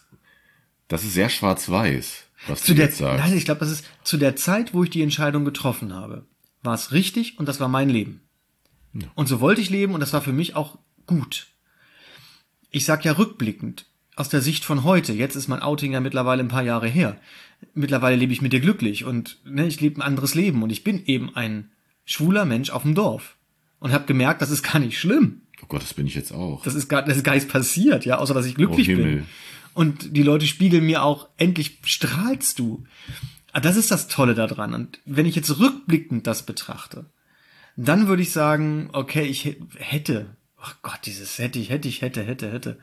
das 0.88 1.04
ist 1.04 1.14
sehr 1.14 1.30
schwarz-weiß, 1.30 2.24
was 2.46 2.62
Zu 2.62 2.72
du 2.72 2.76
der, 2.76 2.86
jetzt 2.86 2.98
sagst. 2.98 3.24
nein, 3.24 3.36
ich 3.36 3.46
glaube, 3.46 3.60
das 3.60 3.70
ist 3.70 3.84
zu 4.04 4.16
der 4.16 4.36
Zeit, 4.36 4.74
wo 4.74 4.84
ich 4.84 4.90
die 4.90 5.02
Entscheidung 5.02 5.44
getroffen 5.44 5.94
habe, 5.94 6.26
war 6.62 6.74
es 6.74 6.92
richtig 6.92 7.38
und 7.38 7.46
das 7.46 7.60
war 7.60 7.68
mein 7.68 7.88
Leben. 7.88 8.22
Und 9.14 9.28
so 9.28 9.40
wollte 9.40 9.60
ich 9.60 9.70
leben 9.70 9.94
und 9.94 10.00
das 10.00 10.12
war 10.12 10.20
für 10.20 10.32
mich 10.32 10.56
auch 10.56 10.78
gut. 11.06 11.46
Ich 12.70 12.84
sag 12.84 13.04
ja 13.04 13.12
rückblickend, 13.12 13.86
aus 14.16 14.28
der 14.28 14.40
Sicht 14.42 14.64
von 14.64 14.84
heute, 14.84 15.12
jetzt 15.12 15.34
ist 15.36 15.48
mein 15.48 15.62
Outing 15.62 15.92
ja 15.92 16.00
mittlerweile 16.00 16.42
ein 16.42 16.48
paar 16.48 16.62
Jahre 16.62 16.88
her. 16.88 17.18
Mittlerweile 17.74 18.16
lebe 18.16 18.32
ich 18.32 18.42
mit 18.42 18.52
dir 18.52 18.60
glücklich 18.60 19.04
und 19.04 19.38
ne, 19.44 19.66
ich 19.66 19.80
lebe 19.80 19.98
ein 19.98 20.02
anderes 20.02 20.34
Leben 20.34 20.62
und 20.62 20.70
ich 20.70 20.84
bin 20.84 21.04
eben 21.06 21.34
ein 21.34 21.70
schwuler 22.04 22.44
Mensch 22.44 22.70
auf 22.70 22.82
dem 22.82 22.94
Dorf 22.94 23.36
und 23.78 23.92
habe 23.92 24.04
gemerkt, 24.06 24.42
das 24.42 24.50
ist 24.50 24.62
gar 24.62 24.78
nicht 24.78 24.98
schlimm. 24.98 25.42
Oh 25.62 25.66
Gott, 25.68 25.82
das 25.82 25.94
bin 25.94 26.06
ich 26.06 26.14
jetzt 26.14 26.32
auch. 26.32 26.62
Das 26.64 26.74
ist 26.74 26.88
gar, 26.88 27.02
das 27.02 27.16
ist 27.18 27.24
gar 27.24 27.34
nichts 27.34 27.48
passiert, 27.50 28.04
ja, 28.04 28.18
außer 28.18 28.34
dass 28.34 28.46
ich 28.46 28.54
glücklich 28.54 28.90
Oh, 28.90 28.96
bin. 28.96 29.26
Und 29.74 30.16
die 30.16 30.22
Leute 30.22 30.46
spiegeln 30.46 30.84
mir 30.84 31.02
auch, 31.02 31.28
endlich 31.36 31.78
strahlst 31.84 32.58
du. 32.58 32.84
Ah, 33.52 33.60
Das 33.60 33.76
ist 33.76 33.90
das 33.90 34.08
Tolle 34.08 34.34
daran. 34.34 34.74
Und 34.74 35.00
wenn 35.04 35.26
ich 35.26 35.36
jetzt 35.36 35.58
rückblickend 35.58 36.26
das 36.26 36.44
betrachte, 36.44 37.06
dann 37.76 38.08
würde 38.08 38.22
ich 38.22 38.32
sagen, 38.32 38.88
okay, 38.92 39.22
ich 39.24 39.44
hä- 39.44 39.60
hätte, 39.76 40.36
ach 40.60 40.76
Gott, 40.82 41.00
dieses 41.04 41.38
hätte 41.38 41.58
ich, 41.58 41.70
hätte 41.70 41.88
ich, 41.88 42.02
hätte, 42.02 42.22
hätte, 42.22 42.50
hätte. 42.50 42.78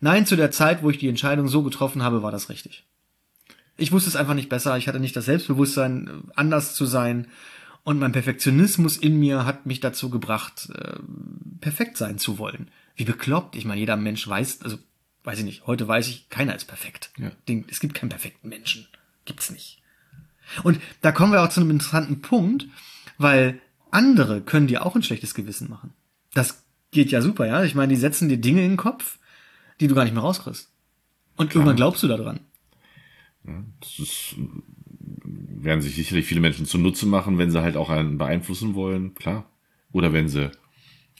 Nein, 0.00 0.26
zu 0.26 0.36
der 0.36 0.50
Zeit, 0.50 0.82
wo 0.82 0.90
ich 0.90 0.98
die 0.98 1.08
Entscheidung 1.08 1.48
so 1.48 1.62
getroffen 1.62 2.02
habe, 2.02 2.22
war 2.22 2.32
das 2.32 2.48
richtig. 2.48 2.84
Ich 3.76 3.92
wusste 3.92 4.08
es 4.08 4.16
einfach 4.16 4.34
nicht 4.34 4.48
besser. 4.48 4.76
Ich 4.76 4.88
hatte 4.88 5.00
nicht 5.00 5.16
das 5.16 5.26
Selbstbewusstsein, 5.26 6.06
äh, 6.06 6.32
anders 6.34 6.74
zu 6.74 6.86
sein. 6.86 7.28
Und 7.84 7.98
mein 7.98 8.12
Perfektionismus 8.12 8.96
in 8.96 9.18
mir 9.18 9.44
hat 9.44 9.66
mich 9.66 9.80
dazu 9.80 10.10
gebracht, 10.10 10.70
äh, 10.74 10.98
perfekt 11.60 11.96
sein 11.96 12.18
zu 12.18 12.38
wollen. 12.38 12.68
Wie 12.96 13.04
bekloppt. 13.04 13.54
Ich 13.54 13.64
meine, 13.64 13.80
jeder 13.80 13.96
Mensch 13.96 14.26
weiß, 14.26 14.62
also 14.62 14.78
weiß 15.24 15.38
ich 15.38 15.44
nicht, 15.44 15.66
heute 15.66 15.86
weiß 15.86 16.08
ich, 16.08 16.28
keiner 16.28 16.54
ist 16.54 16.64
perfekt. 16.64 17.10
Ja. 17.18 17.30
Es 17.68 17.80
gibt 17.80 17.94
keinen 17.94 18.08
perfekten 18.08 18.48
Menschen. 18.48 18.86
Gibt's 19.24 19.50
nicht. 19.50 19.82
Und 20.62 20.80
da 21.00 21.12
kommen 21.12 21.32
wir 21.32 21.42
auch 21.42 21.48
zu 21.48 21.60
einem 21.60 21.70
interessanten 21.70 22.22
Punkt, 22.22 22.66
weil 23.18 23.60
andere 23.90 24.40
können 24.40 24.66
dir 24.66 24.84
auch 24.86 24.94
ein 24.94 25.02
schlechtes 25.02 25.34
Gewissen 25.34 25.68
machen. 25.68 25.92
Das 26.34 26.65
geht 26.96 27.12
ja 27.12 27.20
super, 27.20 27.46
ja. 27.46 27.62
Ich 27.62 27.74
meine, 27.74 27.92
die 27.92 28.00
setzen 28.00 28.28
dir 28.28 28.38
Dinge 28.38 28.62
in 28.62 28.70
den 28.70 28.76
Kopf, 28.76 29.18
die 29.80 29.86
du 29.86 29.94
gar 29.94 30.04
nicht 30.04 30.14
mehr 30.14 30.22
rauskriegst. 30.22 30.70
Und 31.36 31.54
irgendwann 31.54 31.76
glaubst 31.76 32.02
du 32.02 32.08
daran. 32.08 32.40
Das 33.80 33.98
ist, 33.98 34.34
werden 35.24 35.82
sich 35.82 35.94
sicherlich 35.94 36.24
viele 36.24 36.40
Menschen 36.40 36.64
zunutze 36.64 37.06
machen, 37.06 37.36
wenn 37.36 37.50
sie 37.50 37.60
halt 37.60 37.76
auch 37.76 37.90
einen 37.90 38.16
beeinflussen 38.16 38.74
wollen, 38.74 39.14
klar. 39.14 39.44
Oder 39.92 40.14
wenn 40.14 40.28
sie 40.28 40.50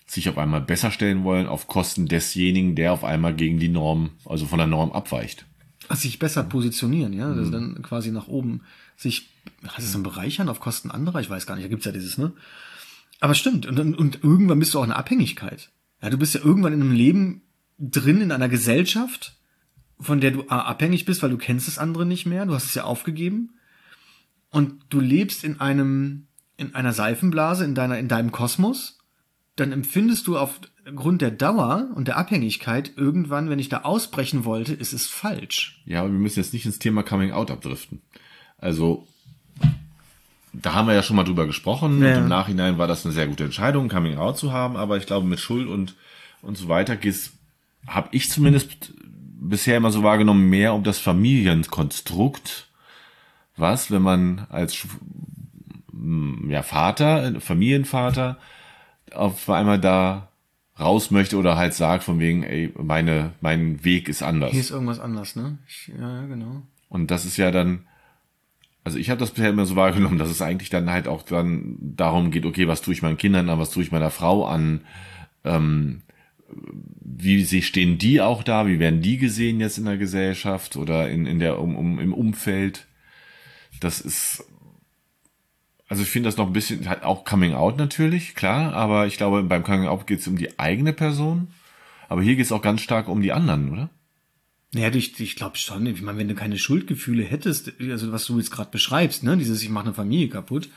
sich 0.06 0.28
auf 0.30 0.38
einmal 0.38 0.62
besser 0.62 0.90
stellen 0.90 1.25
wollen, 1.25 1.47
auf 1.47 1.68
Kosten 1.68 2.06
desjenigen, 2.06 2.75
der 2.75 2.95
auf 2.95 3.04
einmal 3.04 3.35
gegen 3.35 3.59
die 3.59 3.68
Norm, 3.68 4.11
also 4.25 4.47
von 4.47 4.59
der 4.59 4.66
Norm 4.66 4.92
abweicht. 4.92 5.45
Ach, 5.88 5.97
sich 5.97 6.18
besser 6.18 6.42
positionieren, 6.42 7.12
ja. 7.12 7.28
Also 7.28 7.50
dann 7.50 7.83
quasi 7.83 8.11
nach 8.11 8.28
oben 8.28 8.62
sich, 8.97 9.28
heißt 9.62 9.87
es 9.87 9.92
dann 9.92 10.02
bereichern 10.02 10.49
auf 10.49 10.59
Kosten 10.59 10.90
anderer? 10.90 11.21
Ich 11.21 11.28
weiß 11.28 11.47
gar 11.47 11.54
nicht, 11.54 11.66
da 11.66 11.68
gibt's 11.68 11.85
ja 11.85 11.92
dieses, 11.92 12.16
ne? 12.16 12.33
Aber 13.20 13.35
stimmt. 13.35 13.66
Und, 13.66 13.78
und, 13.96 14.23
irgendwann 14.23 14.58
bist 14.58 14.75
du 14.75 14.80
auch 14.80 14.85
in 14.85 14.92
Abhängigkeit. 14.92 15.70
Ja, 16.02 16.11
du 16.11 16.18
bist 16.18 16.35
ja 16.35 16.40
irgendwann 16.42 16.73
in 16.73 16.82
einem 16.82 16.92
Leben 16.92 17.42
drin, 17.78 18.20
in 18.20 18.32
einer 18.32 18.49
Gesellschaft, 18.49 19.38
von 19.99 20.20
der 20.20 20.32
du 20.32 20.49
abhängig 20.49 21.04
bist, 21.04 21.23
weil 21.23 21.30
du 21.30 21.38
kennst 21.38 21.68
das 21.68 21.78
andere 21.78 22.04
nicht 22.04 22.26
mehr, 22.26 22.46
du 22.46 22.54
hast 22.54 22.66
es 22.66 22.75
ja 22.75 22.85
aufgegeben. 22.85 23.54
Und 24.50 24.85
du 24.90 25.00
lebst 25.00 25.44
in 25.44 25.61
einem, 25.61 26.28
in 26.56 26.75
einer 26.75 26.92
Seifenblase, 26.92 27.64
in 27.64 27.75
deiner, 27.75 27.99
in 27.99 28.08
deinem 28.08 28.32
Kosmos. 28.32 28.99
Dann 29.56 29.73
empfindest 29.73 30.26
du 30.26 30.37
aufgrund 30.37 31.23
der 31.23 31.30
Dauer 31.30 31.90
und 31.94 32.08
der 32.08 32.18
Abhängigkeit 32.18 32.92
irgendwann, 32.96 33.49
wenn 33.49 33.58
ich 33.58 33.70
da 33.70 33.82
ausbrechen 33.82 34.44
wollte, 34.44 34.75
ist 34.75 34.92
es 34.92 35.06
falsch. 35.06 35.82
Ja, 35.87 36.00
aber 36.00 36.12
wir 36.12 36.18
müssen 36.18 36.40
jetzt 36.40 36.52
nicht 36.52 36.66
ins 36.66 36.78
Thema 36.78 37.02
Coming 37.02 37.32
Out 37.32 37.50
abdriften. 37.50 38.02
Also, 38.58 39.08
da 40.62 40.75
haben 40.75 40.88
wir 40.88 40.94
ja 40.94 41.02
schon 41.02 41.16
mal 41.16 41.25
drüber 41.25 41.46
gesprochen. 41.46 42.02
Ja. 42.02 42.12
Und 42.12 42.22
im 42.22 42.28
Nachhinein 42.28 42.78
war 42.78 42.86
das 42.86 43.04
eine 43.04 43.12
sehr 43.12 43.26
gute 43.26 43.44
Entscheidung, 43.44 43.88
Coming 43.88 44.16
Out 44.16 44.38
zu 44.38 44.52
haben. 44.52 44.76
Aber 44.76 44.96
ich 44.96 45.06
glaube, 45.06 45.26
mit 45.26 45.40
Schuld 45.40 45.68
und, 45.68 45.94
und 46.42 46.56
so 46.56 46.68
weiter 46.68 46.96
geht 46.96 47.14
es, 47.14 47.32
habe 47.86 48.08
ich 48.12 48.30
zumindest 48.30 48.92
bisher 49.38 49.76
immer 49.76 49.90
so 49.90 50.02
wahrgenommen, 50.02 50.48
mehr 50.48 50.75
um 50.75 50.82
das 50.82 50.98
Familienkonstrukt, 50.98 52.68
was, 53.56 53.90
wenn 53.90 54.02
man 54.02 54.46
als 54.50 54.86
ja, 56.48 56.62
Vater, 56.62 57.40
Familienvater, 57.40 58.38
auf 59.12 59.48
einmal 59.48 59.80
da 59.80 60.28
raus 60.78 61.10
möchte 61.10 61.36
oder 61.38 61.56
halt 61.56 61.75
sagt 61.75 62.04
von 62.04 62.18
wegen, 62.18 62.42
ey, 62.42 62.72
meine, 62.76 63.32
mein 63.40 63.82
Weg 63.84 64.08
ist 64.08 64.22
anders. 64.22 64.50
Hier 64.50 64.60
ist 64.60 64.70
irgendwas 64.70 65.00
anders, 65.00 65.36
ne? 65.36 65.58
Ich, 65.66 65.88
ja, 65.98 66.26
genau. 66.26 66.62
Und 66.88 67.10
das 67.10 67.25
ist 67.25 67.36
ja 67.36 67.50
dann, 67.50 67.86
also 68.87 68.99
ich 68.99 69.11
habe 69.11 69.19
das 69.19 69.33
bisher 69.33 69.50
immer 69.50 69.66
so 69.66 69.75
wahrgenommen, 69.75 70.16
dass 70.16 70.31
es 70.31 70.40
eigentlich 70.40 70.71
dann 70.71 70.88
halt 70.88 71.09
auch 71.09 71.25
dann 71.25 71.75
darum 71.81 72.31
geht, 72.31 72.47
okay, 72.47 72.69
was 72.69 72.83
tue 72.83 72.95
ich 72.95 73.02
meinen 73.02 73.16
Kindern 73.16 73.49
an, 73.49 73.59
was 73.59 73.71
tue 73.71 73.83
ich 73.83 73.90
meiner 73.90 74.12
Frau 74.12 74.47
an, 74.47 74.83
ähm, 75.43 76.02
wie 77.00 77.43
sie 77.43 77.62
stehen 77.62 77.99
die 77.99 78.21
auch 78.21 78.45
da, 78.45 78.69
wie 78.69 78.78
werden 78.78 79.02
die 79.02 79.19
gesehen 79.19 79.59
jetzt 79.59 79.78
in 79.78 79.87
der 79.87 79.97
Gesellschaft 79.97 80.76
oder 80.76 81.11
in, 81.11 81.26
in 81.26 81.40
der 81.40 81.59
um, 81.59 81.75
um, 81.75 81.99
im 81.99 82.14
Umfeld. 82.14 82.87
Das 83.81 84.00
ist 84.00 84.45
also 85.88 86.05
ich 86.05 86.09
finde 86.09 86.28
das 86.28 86.37
noch 86.37 86.47
ein 86.47 86.52
bisschen, 86.52 86.88
halt 86.88 87.02
auch 87.02 87.25
Coming 87.25 87.55
Out 87.55 87.78
natürlich, 87.78 88.37
klar, 88.37 88.73
aber 88.73 89.09
ich 89.09 89.16
glaube, 89.16 89.43
beim 89.43 89.64
Coming 89.64 89.88
Out 89.88 90.07
geht 90.07 90.21
es 90.21 90.28
um 90.28 90.38
die 90.38 90.61
eigene 90.61 90.93
Person. 90.93 91.49
Aber 92.09 92.23
hier 92.23 92.37
geht 92.37 92.45
es 92.45 92.52
auch 92.52 92.62
ganz 92.62 92.83
stark 92.83 93.09
um 93.09 93.21
die 93.21 93.33
anderen, 93.33 93.73
oder? 93.73 93.90
Naja, 94.76 94.95
ich, 94.95 95.18
ich 95.18 95.37
glaube 95.37 95.56
schon. 95.56 95.87
Ich 95.87 96.02
meine, 96.02 96.18
wenn 96.18 96.28
du 96.28 96.35
keine 96.35 96.59
Schuldgefühle 96.59 97.25
hättest, 97.25 97.73
also 97.80 98.12
was 98.12 98.26
du 98.26 98.37
jetzt 98.37 98.50
gerade 98.50 98.71
beschreibst, 98.71 99.23
ne, 99.23 99.38
dieses 99.38 99.62
ich 99.62 99.71
mache 99.71 99.87
eine 99.87 99.95
Familie 99.95 100.28
kaputt, 100.28 100.68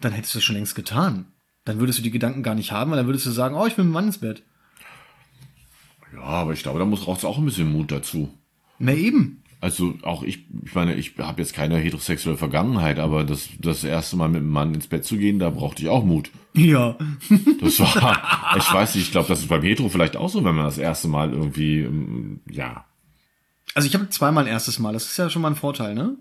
dann 0.00 0.12
hättest 0.12 0.34
du 0.34 0.38
es 0.38 0.44
schon 0.44 0.54
längst 0.54 0.76
getan. 0.76 1.26
Dann 1.64 1.80
würdest 1.80 1.98
du 1.98 2.02
die 2.04 2.12
Gedanken 2.12 2.44
gar 2.44 2.54
nicht 2.54 2.70
haben, 2.70 2.92
weil 2.92 2.98
dann 2.98 3.06
würdest 3.06 3.26
du 3.26 3.30
sagen, 3.30 3.56
oh, 3.56 3.66
ich 3.66 3.76
will 3.76 3.84
mit 3.84 3.90
dem 3.90 3.94
Mann 3.94 4.06
ins 4.06 4.18
Bett. 4.18 4.44
Ja, 6.14 6.22
aber 6.22 6.52
ich 6.52 6.62
glaube, 6.62 6.78
da 6.78 6.84
muss 6.84 7.08
auch 7.08 7.38
ein 7.38 7.44
bisschen 7.44 7.72
Mut 7.72 7.90
dazu. 7.90 8.32
Na 8.78 8.94
eben. 8.94 9.42
Also 9.60 9.98
auch 10.02 10.22
ich, 10.22 10.46
ich 10.64 10.74
meine, 10.76 10.94
ich 10.94 11.18
habe 11.18 11.42
jetzt 11.42 11.52
keine 11.52 11.76
heterosexuelle 11.76 12.38
Vergangenheit, 12.38 13.00
aber 13.00 13.24
das, 13.24 13.48
das 13.58 13.82
erste 13.82 14.16
Mal 14.16 14.28
mit 14.28 14.42
einem 14.42 14.50
Mann 14.50 14.74
ins 14.74 14.86
Bett 14.86 15.04
zu 15.04 15.16
gehen, 15.18 15.40
da 15.40 15.50
brauchte 15.50 15.82
ich 15.82 15.88
auch 15.88 16.04
Mut. 16.04 16.30
Ja. 16.54 16.96
Das 17.60 17.80
war, 17.80 18.56
ich 18.56 18.72
weiß 18.72 18.94
nicht, 18.94 19.06
ich 19.06 19.10
glaube, 19.10 19.28
das 19.28 19.40
ist 19.40 19.48
beim 19.48 19.62
Hetero 19.62 19.88
vielleicht 19.88 20.16
auch 20.16 20.30
so, 20.30 20.44
wenn 20.44 20.54
man 20.54 20.64
das 20.66 20.78
erste 20.78 21.08
Mal 21.08 21.32
irgendwie, 21.32 21.80
ähm, 21.80 22.40
ja. 22.48 22.86
Also 23.74 23.86
ich 23.86 23.94
habe 23.94 24.08
zweimal 24.08 24.44
ein 24.44 24.50
erstes 24.50 24.78
Mal, 24.78 24.92
das 24.92 25.06
ist 25.06 25.16
ja 25.16 25.30
schon 25.30 25.42
mal 25.42 25.48
ein 25.48 25.56
Vorteil, 25.56 25.94
ne? 25.94 26.16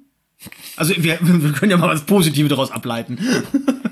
Also 0.78 0.94
wir, 0.98 1.20
wir 1.22 1.52
können 1.52 1.72
ja 1.72 1.78
mal 1.78 1.90
was 1.90 2.06
Positives 2.06 2.50
daraus 2.50 2.72
ableiten. 2.72 3.20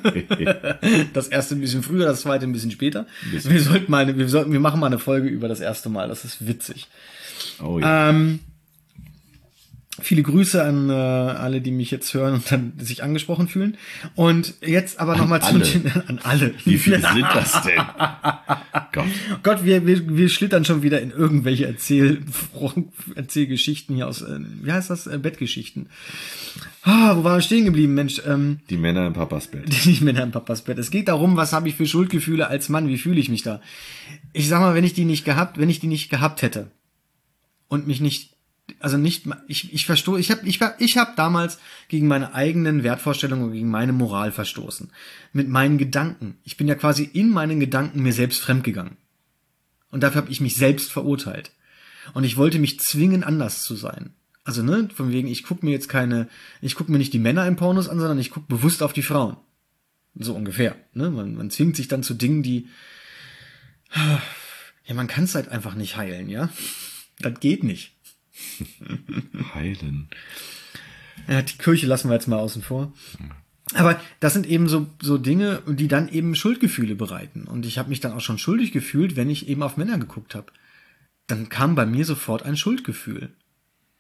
das 1.14 1.28
erste 1.28 1.56
ein 1.56 1.62
bisschen 1.62 1.84
früher, 1.84 2.06
das 2.06 2.22
zweite 2.22 2.46
ein 2.46 2.54
bisschen 2.54 2.72
später. 2.72 3.06
Bisschen. 3.32 3.52
Wir 3.52 3.62
sollten 3.62 3.92
mal, 3.92 4.18
wir 4.18 4.30
sollten, 4.30 4.52
wir 4.52 4.60
machen 4.60 4.80
mal 4.80 4.88
eine 4.88 5.00
Folge 5.00 5.28
über 5.28 5.48
das 5.48 5.60
erste 5.60 5.90
Mal. 5.90 6.08
Das 6.08 6.24
ist 6.24 6.48
witzig. 6.48 6.88
Oh 7.62 7.80
ja. 7.80 8.10
Ähm, 8.10 8.40
Viele 10.00 10.22
Grüße 10.22 10.64
an 10.64 10.90
äh, 10.90 10.94
alle, 10.94 11.60
die 11.60 11.72
mich 11.72 11.90
jetzt 11.90 12.14
hören 12.14 12.36
und 12.36 12.52
dann 12.52 12.74
sich 12.78 13.04
angesprochen 13.04 13.48
fühlen. 13.48 13.78
Und 14.16 14.54
jetzt 14.66 15.00
aber 15.00 15.16
nochmal 15.16 15.42
zu 15.42 15.56
an 16.08 16.20
alle. 16.24 16.54
Wie 16.66 16.78
viele 16.78 17.00
sind 17.14 17.26
das 17.34 17.64
denn? 17.64 17.82
Gott, 18.92 19.06
Gott 19.42 19.66
wir, 19.66 19.88
wir, 19.88 20.08
wir 20.08 20.30
schlittern 20.30 20.66
schon 20.66 20.84
wieder 20.84 21.02
in 21.02 21.12
irgendwelche 21.12 21.66
Erzähl, 21.66 22.22
Erzählgeschichten 23.16 23.96
hier 23.96 24.08
aus, 24.08 24.22
äh, 24.22 24.40
wie 24.62 24.72
heißt 24.72 24.90
das? 24.90 25.08
Äh, 25.08 25.18
Bettgeschichten. 25.18 25.90
Ah, 26.84 27.18
wo 27.18 27.24
waren 27.24 27.38
wir 27.38 27.42
stehen 27.42 27.66
geblieben, 27.66 27.96
Mensch? 27.96 28.22
Ähm, 28.26 28.60
die 28.70 28.78
Männer 28.78 29.08
im 29.08 29.14
Papas 29.14 29.48
Bett. 29.48 29.66
Die 29.84 30.00
Männer 30.04 30.24
im 30.24 30.32
Papas 30.32 30.62
Bett. 30.62 30.78
Es 30.78 30.92
geht 30.92 31.08
darum, 31.08 31.36
was 31.36 31.54
habe 31.54 31.68
ich 31.68 31.76
für 31.76 31.86
Schuldgefühle 31.86 32.48
als 32.48 32.70
Mann? 32.70 32.88
Wie 32.88 32.98
fühle 32.98 33.20
ich 33.20 33.30
mich 33.30 33.42
da? 33.42 33.62
Ich 34.32 34.48
sag 34.48 34.62
mal, 34.62 34.76
wenn 34.76 34.86
ich 34.86 34.94
die 34.94 35.06
nicht 35.06 35.26
gehabt, 35.26 35.58
wenn 35.58 35.70
ich 35.70 35.80
die 35.80 35.88
nicht 35.88 36.10
gehabt 36.10 36.44
hätte 36.44 36.72
und 37.68 37.88
mich 37.88 38.00
nicht 38.00 38.37
also 38.80 38.98
nicht, 38.98 39.26
ich, 39.48 39.74
ich 39.74 39.86
verstoße, 39.86 40.20
ich 40.20 40.32
habe 40.32 40.48
ich, 40.48 40.60
ich 40.80 40.98
hab 40.98 41.16
damals 41.16 41.60
gegen 41.88 42.08
meine 42.08 42.34
eigenen 42.34 42.84
Wertvorstellungen 42.84 43.46
und 43.46 43.54
gegen 43.54 43.70
meine 43.70 43.94
Moral 43.94 44.32
verstoßen. 44.32 44.90
Mit 45.34 45.50
meinen 45.50 45.78
Gedanken. 45.78 46.38
Ich 46.44 46.58
bin 46.58 46.68
ja 46.68 46.76
quasi 46.76 47.04
in 47.04 47.30
meinen 47.30 47.60
Gedanken 47.60 48.04
mir 48.04 48.14
selbst 48.14 48.42
fremdgegangen. 48.42 48.98
Und 49.92 50.04
dafür 50.04 50.22
habe 50.22 50.32
ich 50.32 50.42
mich 50.42 50.56
selbst 50.56 50.92
verurteilt. 50.92 51.52
Und 52.14 52.24
ich 52.24 52.38
wollte 52.38 52.60
mich 52.60 52.80
zwingen, 52.80 53.24
anders 53.24 53.64
zu 53.64 53.76
sein. 53.76 54.14
Also, 54.44 54.64
ne, 54.64 54.88
von 54.94 55.12
wegen, 55.12 55.28
ich 55.28 55.44
gucke 55.44 55.66
mir 55.66 55.72
jetzt 55.72 55.90
keine, 55.90 56.30
ich 56.62 56.76
gucke 56.76 56.92
mir 56.92 56.98
nicht 56.98 57.14
die 57.14 57.20
Männer 57.20 57.46
im 57.48 57.58
Pornos 57.58 57.90
an, 57.90 58.00
sondern 58.00 58.20
ich 58.20 58.32
gucke 58.32 58.48
bewusst 58.48 58.82
auf 58.82 58.94
die 58.94 59.02
Frauen. 59.02 59.38
So 60.16 60.34
ungefähr. 60.34 60.76
Ne? 60.94 61.10
Man, 61.10 61.36
man 61.36 61.50
zwingt 61.50 61.76
sich 61.76 61.88
dann 61.88 62.04
zu 62.04 62.14
Dingen, 62.14 62.44
die. 62.44 62.70
Ja, 64.86 64.94
man 64.94 65.08
kann 65.08 65.26
es 65.26 65.36
halt 65.36 65.50
einfach 65.50 65.76
nicht 65.76 65.98
heilen, 65.98 66.30
ja? 66.30 66.50
Das 67.20 67.40
geht 67.40 67.64
nicht. 67.64 67.97
Heilen. 69.54 70.10
Ja, 71.28 71.42
die 71.42 71.58
Kirche 71.58 71.88
lassen 71.88 72.10
wir 72.10 72.14
jetzt 72.16 72.28
mal 72.28 72.40
außen 72.40 72.62
vor. 72.62 72.94
Aber 73.74 74.00
das 74.20 74.34
sind 74.34 74.48
eben 74.48 74.70
so, 74.70 74.88
so 75.02 75.18
Dinge, 75.18 75.62
die 75.68 75.88
dann 75.88 76.08
eben 76.08 76.36
Schuldgefühle 76.36 76.96
bereiten. 76.96 77.44
Und 77.44 77.66
ich 77.66 77.78
habe 77.78 77.90
mich 77.90 78.00
dann 78.00 78.14
auch 78.14 78.22
schon 78.22 78.38
schuldig 78.38 78.72
gefühlt, 78.72 79.16
wenn 79.16 79.30
ich 79.30 79.50
eben 79.50 79.64
auf 79.64 79.78
Männer 79.78 79.98
geguckt 79.98 80.36
habe. 80.36 80.48
Dann 81.28 81.50
kam 81.50 81.76
bei 81.76 81.86
mir 81.86 82.06
sofort 82.06 82.44
ein 82.44 82.56
Schuldgefühl. 82.56 83.30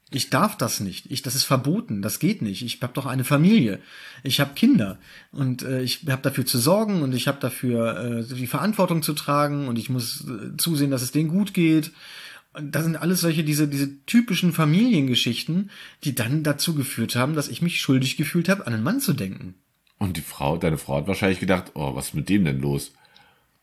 Ich 0.09 0.29
darf 0.29 0.55
das 0.55 0.79
nicht. 0.79 1.11
Ich, 1.11 1.21
das 1.21 1.35
ist 1.35 1.43
verboten. 1.43 2.01
Das 2.01 2.19
geht 2.19 2.41
nicht. 2.41 2.63
Ich 2.63 2.81
habe 2.81 2.93
doch 2.93 3.05
eine 3.05 3.25
Familie. 3.25 3.79
Ich 4.23 4.39
habe 4.39 4.53
Kinder 4.53 4.99
und 5.33 5.63
äh, 5.63 5.81
ich 5.81 6.05
habe 6.07 6.21
dafür 6.21 6.45
zu 6.45 6.59
sorgen 6.59 7.01
und 7.01 7.13
ich 7.13 7.27
habe 7.27 7.41
dafür 7.41 8.21
äh, 8.29 8.35
die 8.35 8.47
Verantwortung 8.47 9.03
zu 9.03 9.13
tragen 9.13 9.67
und 9.67 9.77
ich 9.77 9.89
muss 9.89 10.25
äh, 10.25 10.55
zusehen, 10.55 10.91
dass 10.91 11.01
es 11.01 11.11
denen 11.11 11.27
gut 11.27 11.53
geht 11.53 11.91
das 12.61 12.83
sind 12.83 12.95
alles 12.95 13.21
solche, 13.21 13.43
diese, 13.43 13.67
diese 13.67 14.03
typischen 14.05 14.53
Familiengeschichten, 14.53 15.69
die 16.03 16.15
dann 16.15 16.43
dazu 16.43 16.75
geführt 16.75 17.15
haben, 17.15 17.35
dass 17.35 17.49
ich 17.49 17.61
mich 17.61 17.79
schuldig 17.79 18.17
gefühlt 18.17 18.49
habe, 18.49 18.65
an 18.67 18.73
einen 18.73 18.83
Mann 18.83 18.99
zu 18.99 19.13
denken. 19.13 19.55
Und 19.97 20.17
die 20.17 20.21
Frau, 20.21 20.57
deine 20.57 20.77
Frau 20.77 20.97
hat 20.97 21.07
wahrscheinlich 21.07 21.39
gedacht, 21.39 21.71
oh, 21.73 21.95
was 21.95 22.09
ist 22.09 22.13
mit 22.13 22.29
dem 22.29 22.45
denn 22.45 22.59
los? 22.59 22.93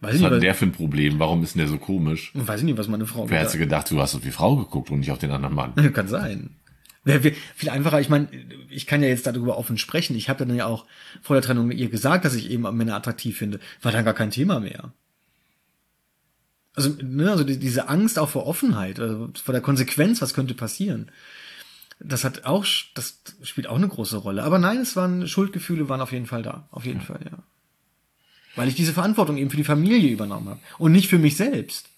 Weiß 0.00 0.10
was 0.10 0.14
nicht, 0.14 0.24
hat 0.24 0.32
denn 0.32 0.40
der 0.40 0.54
für 0.54 0.66
ein 0.66 0.72
Problem? 0.72 1.18
Warum 1.18 1.42
ist 1.42 1.54
denn 1.54 1.60
der 1.60 1.68
so 1.68 1.78
komisch? 1.78 2.32
Weiß 2.34 2.60
ich 2.60 2.66
nicht, 2.66 2.76
was 2.76 2.88
meine 2.88 3.06
Frau 3.06 3.28
Wer 3.30 3.40
hat 3.40 3.50
sie 3.50 3.58
gedacht, 3.58 3.90
du 3.90 4.00
hast 4.00 4.14
auf 4.14 4.22
die 4.22 4.32
Frau 4.32 4.56
geguckt 4.56 4.90
und 4.90 5.00
nicht 5.00 5.10
auf 5.10 5.18
den 5.18 5.30
anderen 5.30 5.54
Mann? 5.54 5.74
Kann 5.92 6.08
sein. 6.08 6.56
Wäre 7.04 7.32
viel 7.54 7.68
einfacher, 7.68 8.00
ich 8.00 8.08
meine, 8.08 8.28
ich 8.70 8.86
kann 8.86 9.02
ja 9.02 9.08
jetzt 9.08 9.26
darüber 9.26 9.58
offen 9.58 9.76
sprechen. 9.76 10.16
Ich 10.16 10.30
habe 10.30 10.46
dann 10.46 10.56
ja 10.56 10.64
auch 10.64 10.86
vor 11.20 11.36
der 11.36 11.42
Trennung 11.42 11.66
mit 11.66 11.76
ihr 11.78 11.90
gesagt, 11.90 12.24
dass 12.24 12.34
ich 12.34 12.50
eben 12.50 12.62
Männer 12.76 12.96
attraktiv 12.96 13.36
finde. 13.36 13.60
War 13.82 13.92
dann 13.92 14.06
gar 14.06 14.14
kein 14.14 14.30
Thema 14.30 14.58
mehr. 14.58 14.94
Also, 16.75 16.97
ne, 17.02 17.31
also 17.31 17.45
die, 17.45 17.59
diese 17.59 17.88
Angst 17.88 18.19
auch 18.19 18.28
vor 18.28 18.47
Offenheit, 18.47 18.99
also 18.99 19.31
vor 19.43 19.52
der 19.52 19.62
Konsequenz, 19.62 20.21
was 20.21 20.35
könnte 20.35 20.54
passieren. 20.54 21.11
Das 22.00 22.25
hat 22.25 22.45
auch, 22.45 22.66
das 22.95 23.21
spielt 23.43 23.69
auch 23.69 23.76
eine 23.76 23.88
große 23.88 24.16
Rolle. 24.16 24.43
Aber 24.43 24.59
nein, 24.59 24.78
es 24.78 24.97
waren 24.97 25.28
Schuldgefühle, 25.28 25.88
waren 25.88 26.00
auf 26.00 26.12
jeden 26.12 26.26
Fall 26.26 26.43
da. 26.43 26.69
Auf 26.71 26.85
jeden 26.85 27.00
ja. 27.00 27.07
Fall, 27.07 27.21
ja. 27.25 27.38
Weil 28.57 28.69
ich 28.69 28.75
diese 28.75 28.93
Verantwortung 28.93 29.37
eben 29.37 29.50
für 29.50 29.57
die 29.57 29.64
Familie 29.64 30.11
übernommen 30.11 30.49
habe. 30.49 30.61
Und 30.78 30.93
nicht 30.93 31.09
für 31.09 31.19
mich 31.19 31.37
selbst. 31.37 31.88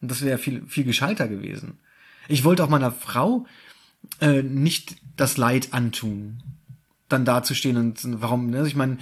Und 0.00 0.10
das 0.10 0.22
wäre 0.22 0.38
viel, 0.38 0.62
viel 0.66 0.84
gescheiter 0.84 1.28
gewesen. 1.28 1.78
Ich 2.28 2.44
wollte 2.44 2.64
auch 2.64 2.68
meiner 2.68 2.92
Frau 2.92 3.46
äh, 4.20 4.42
nicht 4.42 4.96
das 5.16 5.36
Leid 5.36 5.68
antun, 5.72 6.42
dann 7.08 7.24
dazustehen 7.24 7.76
und 7.76 8.00
warum, 8.20 8.50
ne? 8.50 8.66
Ich 8.66 8.76
meine, 8.76 8.98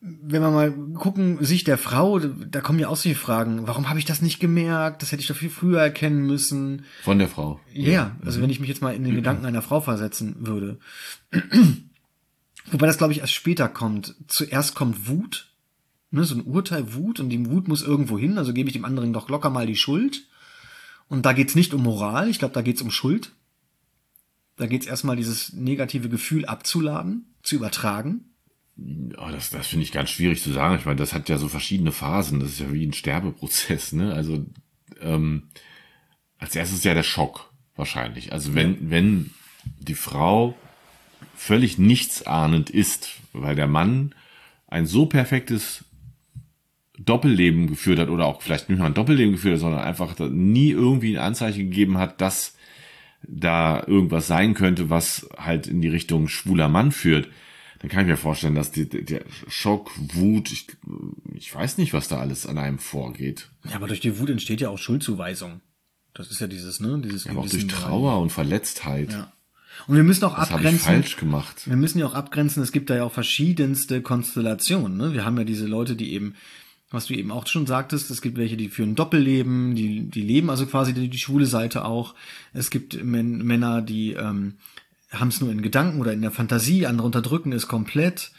wenn 0.00 0.40
wir 0.40 0.50
mal 0.50 0.72
gucken, 0.94 1.44
Sicht 1.44 1.66
der 1.66 1.76
Frau, 1.76 2.18
da 2.18 2.62
kommen 2.62 2.78
ja 2.78 2.88
auch 2.88 2.96
solche 2.96 3.18
Fragen. 3.18 3.66
Warum 3.66 3.90
habe 3.90 3.98
ich 3.98 4.06
das 4.06 4.22
nicht 4.22 4.40
gemerkt? 4.40 5.02
Das 5.02 5.12
hätte 5.12 5.20
ich 5.20 5.28
doch 5.28 5.36
viel 5.36 5.50
früher 5.50 5.80
erkennen 5.80 6.26
müssen. 6.26 6.86
Von 7.02 7.18
der 7.18 7.28
Frau. 7.28 7.60
Ja, 7.72 7.90
ja. 7.90 8.16
also 8.24 8.38
mhm. 8.38 8.44
wenn 8.44 8.50
ich 8.50 8.60
mich 8.60 8.70
jetzt 8.70 8.80
mal 8.80 8.94
in 8.94 9.04
den. 9.04 9.14
Gedanken 9.20 9.44
einer 9.44 9.60
Frau 9.60 9.82
versetzen 9.82 10.36
würde. 10.38 10.78
Wobei 12.70 12.86
das, 12.86 12.96
glaube 12.96 13.12
ich, 13.12 13.18
erst 13.18 13.34
später 13.34 13.68
kommt. 13.68 14.14
Zuerst 14.28 14.74
kommt 14.74 15.08
Wut, 15.08 15.52
ne, 16.10 16.24
so 16.24 16.34
ein 16.34 16.44
Urteil, 16.44 16.94
Wut, 16.94 17.20
und 17.20 17.28
die 17.28 17.50
Wut 17.50 17.68
muss 17.68 17.82
irgendwo 17.82 18.18
hin, 18.18 18.38
also 18.38 18.54
gebe 18.54 18.68
ich 18.70 18.72
dem 18.72 18.86
anderen 18.86 19.12
doch 19.12 19.28
locker 19.28 19.50
mal 19.50 19.66
die 19.66 19.76
Schuld. 19.76 20.26
Und 21.08 21.26
da 21.26 21.34
geht's 21.34 21.54
nicht 21.54 21.74
um 21.74 21.82
Moral, 21.82 22.30
ich 22.30 22.38
glaube, 22.38 22.54
da 22.54 22.62
geht's 22.62 22.80
um 22.80 22.90
Schuld. 22.90 23.32
Da 24.56 24.66
geht's 24.66 24.86
erstmal 24.86 25.16
dieses 25.16 25.52
negative 25.52 26.08
Gefühl 26.08 26.46
abzuladen, 26.46 27.34
zu 27.42 27.56
übertragen. 27.56 28.29
Oh, 28.76 29.30
das 29.30 29.50
das 29.50 29.66
finde 29.66 29.84
ich 29.84 29.92
ganz 29.92 30.10
schwierig 30.10 30.42
zu 30.42 30.52
sagen. 30.52 30.76
Ich 30.76 30.84
meine, 30.84 30.96
das 30.96 31.12
hat 31.12 31.28
ja 31.28 31.38
so 31.38 31.48
verschiedene 31.48 31.92
Phasen. 31.92 32.40
Das 32.40 32.50
ist 32.50 32.60
ja 32.60 32.72
wie 32.72 32.86
ein 32.86 32.92
Sterbeprozess. 32.92 33.92
Ne? 33.92 34.14
Also 34.14 34.46
ähm, 35.00 35.48
als 36.38 36.56
erstes 36.56 36.84
ja 36.84 36.94
der 36.94 37.02
Schock 37.02 37.52
wahrscheinlich. 37.76 38.32
Also 38.32 38.54
wenn, 38.54 38.90
wenn 38.90 39.30
die 39.78 39.94
Frau 39.94 40.56
völlig 41.34 41.78
nichtsahnend 41.78 42.70
ist, 42.70 43.10
weil 43.32 43.54
der 43.54 43.66
Mann 43.66 44.14
ein 44.66 44.86
so 44.86 45.06
perfektes 45.06 45.84
Doppelleben 46.98 47.66
geführt 47.66 47.98
hat 47.98 48.08
oder 48.08 48.26
auch 48.26 48.42
vielleicht 48.42 48.68
nicht 48.68 48.78
mal 48.78 48.86
ein 48.86 48.94
Doppelleben 48.94 49.32
geführt 49.32 49.54
hat, 49.54 49.60
sondern 49.60 49.80
einfach 49.80 50.18
nie 50.18 50.70
irgendwie 50.70 51.16
ein 51.16 51.22
Anzeichen 51.22 51.70
gegeben 51.70 51.98
hat, 51.98 52.20
dass 52.20 52.56
da 53.22 53.82
irgendwas 53.86 54.26
sein 54.26 54.54
könnte, 54.54 54.90
was 54.90 55.28
halt 55.36 55.66
in 55.66 55.80
die 55.80 55.88
Richtung 55.88 56.28
schwuler 56.28 56.68
Mann 56.68 56.92
führt, 56.92 57.28
dann 57.80 57.88
kann 57.90 58.02
ich 58.02 58.08
mir 58.08 58.18
vorstellen, 58.18 58.54
dass 58.54 58.70
die, 58.70 58.86
der 58.86 59.24
Schock, 59.48 59.90
Wut, 60.14 60.52
ich, 60.52 60.66
ich 61.34 61.54
weiß 61.54 61.78
nicht, 61.78 61.94
was 61.94 62.08
da 62.08 62.18
alles 62.18 62.46
an 62.46 62.58
einem 62.58 62.78
vorgeht. 62.78 63.48
Ja, 63.64 63.76
aber 63.76 63.88
durch 63.88 64.00
die 64.00 64.18
Wut 64.18 64.28
entsteht 64.28 64.60
ja 64.60 64.68
auch 64.68 64.78
Schuldzuweisung. 64.78 65.62
Das 66.12 66.30
ist 66.30 66.40
ja 66.40 66.46
dieses, 66.46 66.80
ne? 66.80 67.00
Dieses 67.02 67.26
aber 67.26 67.40
auch 67.40 67.48
durch 67.48 67.66
Trauer 67.66 68.20
und 68.20 68.30
Verletztheit. 68.30 69.12
Ja. 69.12 69.32
Und 69.86 69.96
wir 69.96 70.02
müssen 70.02 70.24
auch 70.24 70.36
das 70.36 70.50
abgrenzen. 70.50 70.76
Ich 70.76 70.82
falsch 70.82 71.16
gemacht. 71.16 71.66
Wir 71.66 71.76
müssen 71.76 71.98
ja 71.98 72.06
auch 72.06 72.12
abgrenzen, 72.12 72.62
es 72.62 72.72
gibt 72.72 72.90
da 72.90 72.96
ja 72.96 73.04
auch 73.04 73.12
verschiedenste 73.12 74.02
Konstellationen. 74.02 74.98
Ne? 74.98 75.14
Wir 75.14 75.24
haben 75.24 75.38
ja 75.38 75.44
diese 75.44 75.66
Leute, 75.66 75.96
die 75.96 76.12
eben, 76.12 76.34
was 76.90 77.06
du 77.06 77.14
eben 77.14 77.30
auch 77.30 77.46
schon 77.46 77.66
sagtest, 77.66 78.10
es 78.10 78.20
gibt 78.20 78.36
welche, 78.36 78.58
die 78.58 78.68
führen 78.68 78.94
Doppelleben, 78.94 79.74
die, 79.74 80.02
die 80.02 80.22
leben 80.22 80.50
also 80.50 80.66
quasi 80.66 80.92
die, 80.92 81.08
die 81.08 81.18
schwule 81.18 81.46
Seite 81.46 81.86
auch. 81.86 82.14
Es 82.52 82.68
gibt 82.68 83.02
Männer, 83.02 83.80
die 83.80 84.12
ähm, 84.12 84.56
haben 85.10 85.28
es 85.28 85.40
nur 85.40 85.50
in 85.50 85.62
Gedanken 85.62 86.00
oder 86.00 86.12
in 86.12 86.22
der 86.22 86.30
Fantasie, 86.30 86.86
andere 86.86 87.06
unterdrücken 87.06 87.52
es 87.52 87.68
komplett. 87.68 88.32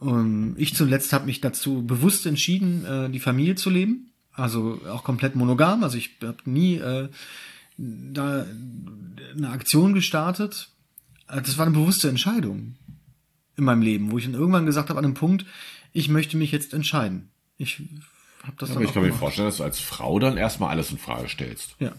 Ähm, 0.00 0.54
ich 0.58 0.74
zuletzt 0.74 1.12
habe 1.12 1.26
mich 1.26 1.40
dazu 1.40 1.86
bewusst 1.86 2.26
entschieden, 2.26 2.84
äh, 2.84 3.10
die 3.10 3.20
Familie 3.20 3.54
zu 3.54 3.70
leben. 3.70 4.12
Also 4.32 4.80
auch 4.88 5.02
komplett 5.02 5.34
monogam. 5.34 5.82
Also 5.82 5.98
ich 5.98 6.16
habe 6.22 6.38
nie 6.44 6.76
äh, 6.76 7.08
da 7.76 8.46
eine 9.36 9.50
Aktion 9.50 9.94
gestartet. 9.94 10.70
Äh, 11.28 11.42
das 11.42 11.58
war 11.58 11.66
eine 11.66 11.74
bewusste 11.74 12.08
Entscheidung 12.08 12.76
in 13.56 13.64
meinem 13.64 13.82
Leben, 13.82 14.12
wo 14.12 14.18
ich 14.18 14.24
dann 14.24 14.34
irgendwann 14.34 14.66
gesagt 14.66 14.90
habe, 14.90 14.98
an 14.98 15.04
einem 15.04 15.14
Punkt, 15.14 15.44
ich 15.92 16.08
möchte 16.08 16.36
mich 16.36 16.52
jetzt 16.52 16.74
entscheiden. 16.74 17.30
Ich 17.56 17.82
habe 18.42 18.54
das 18.58 18.68
ja, 18.68 18.74
dann 18.74 18.82
Aber 18.82 18.84
ich 18.84 18.94
kann 18.94 19.02
mir 19.02 19.12
vorstellen, 19.12 19.48
dass 19.48 19.56
du 19.56 19.64
als 19.64 19.80
Frau 19.80 20.18
dann 20.20 20.36
erstmal 20.36 20.70
alles 20.70 20.92
in 20.92 20.98
Frage 20.98 21.28
stellst. 21.28 21.74
Ja. 21.80 21.92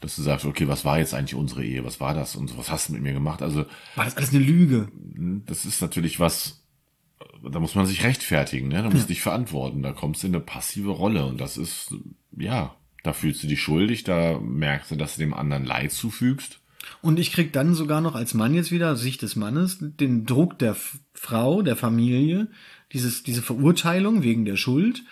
Dass 0.00 0.14
du 0.14 0.22
sagst, 0.22 0.46
okay, 0.46 0.68
was 0.68 0.84
war 0.84 0.98
jetzt 0.98 1.12
eigentlich 1.12 1.34
unsere 1.34 1.64
Ehe? 1.64 1.84
Was 1.84 1.98
war 1.98 2.14
das? 2.14 2.36
Und 2.36 2.56
was 2.56 2.70
hast 2.70 2.88
du 2.88 2.92
mit 2.92 3.02
mir 3.02 3.12
gemacht? 3.12 3.42
Also. 3.42 3.66
War 3.96 4.04
das 4.04 4.16
alles 4.16 4.30
eine 4.30 4.44
Lüge? 4.44 4.88
Das 5.46 5.64
ist 5.64 5.82
natürlich 5.82 6.20
was, 6.20 6.62
da 7.42 7.60
muss 7.60 7.74
man 7.74 7.86
sich 7.86 8.04
rechtfertigen, 8.04 8.68
ne? 8.68 8.82
Da 8.82 8.90
musst 8.90 9.04
du 9.04 9.08
dich 9.08 9.22
verantworten. 9.22 9.82
Da 9.82 9.92
kommst 9.92 10.22
du 10.22 10.28
in 10.28 10.34
eine 10.34 10.44
passive 10.44 10.90
Rolle. 10.90 11.26
Und 11.26 11.40
das 11.40 11.56
ist, 11.56 11.94
ja, 12.36 12.74
da 13.02 13.12
fühlst 13.12 13.42
du 13.42 13.46
dich 13.46 13.60
schuldig, 13.60 14.04
da 14.04 14.38
merkst 14.38 14.90
du, 14.90 14.96
dass 14.96 15.14
du 15.14 15.20
dem 15.20 15.34
anderen 15.34 15.64
Leid 15.64 15.92
zufügst. 15.92 16.60
Und 17.02 17.18
ich 17.18 17.32
krieg 17.32 17.52
dann 17.52 17.74
sogar 17.74 18.00
noch 18.00 18.14
als 18.14 18.34
Mann 18.34 18.54
jetzt 18.54 18.70
wieder, 18.72 18.96
Sicht 18.96 19.22
des 19.22 19.36
Mannes, 19.36 19.78
den 19.80 20.26
Druck 20.26 20.58
der 20.58 20.76
Frau, 21.12 21.62
der 21.62 21.76
Familie, 21.76 22.48
dieses, 22.92 23.22
diese 23.22 23.42
Verurteilung 23.42 24.22
wegen 24.22 24.44
der 24.44 24.56
Schuld. 24.56 25.02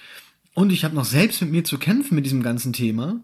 Und 0.55 0.73
ich 0.73 0.85
habe 0.85 0.95
noch 0.95 1.05
selbst 1.05 1.43
mit 1.43 1.51
mir 1.51 1.65
zu 1.65 1.79
kämpfen 1.79 2.15
mit 2.15 2.25
diesem 2.25 2.43
ganzen 2.43 2.73
Thema, 2.73 3.21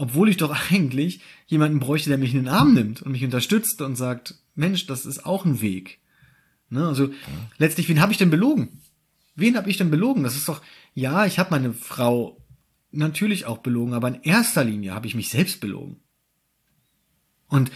obwohl 0.00 0.30
ich 0.30 0.38
doch 0.38 0.70
eigentlich 0.70 1.20
jemanden 1.46 1.78
bräuchte, 1.78 2.08
der 2.08 2.18
mich 2.18 2.32
in 2.32 2.44
den 2.44 2.48
Arm 2.48 2.72
nimmt 2.72 3.02
und 3.02 3.12
mich 3.12 3.22
unterstützt 3.22 3.82
und 3.82 3.96
sagt, 3.96 4.34
Mensch, 4.54 4.86
das 4.86 5.04
ist 5.04 5.26
auch 5.26 5.44
ein 5.44 5.60
Weg. 5.60 5.98
Ne? 6.70 6.88
Also 6.88 7.08
ja. 7.08 7.16
letztlich, 7.58 7.86
wen 7.90 8.00
habe 8.00 8.10
ich 8.10 8.16
denn 8.18 8.30
belogen? 8.30 8.80
Wen 9.34 9.58
habe 9.58 9.68
ich 9.68 9.76
denn 9.76 9.90
belogen? 9.90 10.22
Das 10.22 10.36
ist 10.36 10.48
doch, 10.48 10.62
ja, 10.94 11.26
ich 11.26 11.38
habe 11.38 11.50
meine 11.50 11.74
Frau 11.74 12.40
natürlich 12.90 13.44
auch 13.44 13.58
belogen, 13.58 13.92
aber 13.92 14.08
in 14.08 14.22
erster 14.22 14.64
Linie 14.64 14.94
habe 14.94 15.06
ich 15.06 15.14
mich 15.14 15.28
selbst 15.28 15.60
belogen. 15.60 15.96
Und 17.48 17.70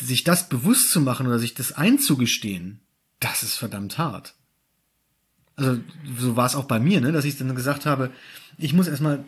sich 0.00 0.24
das 0.24 0.50
bewusst 0.50 0.90
zu 0.90 1.00
machen 1.00 1.26
oder 1.26 1.38
sich 1.38 1.54
das 1.54 1.72
einzugestehen, 1.72 2.80
das 3.18 3.42
ist 3.42 3.54
verdammt 3.54 3.96
hart. 3.96 4.34
Also 5.56 5.80
so 6.18 6.36
war 6.36 6.44
es 6.46 6.54
auch 6.54 6.66
bei 6.66 6.80
mir, 6.80 7.00
ne, 7.00 7.12
dass 7.12 7.24
ich 7.24 7.38
dann 7.38 7.54
gesagt 7.54 7.86
habe, 7.86 8.10
ich 8.58 8.74
muss 8.74 8.88
erstmal, 8.88 9.24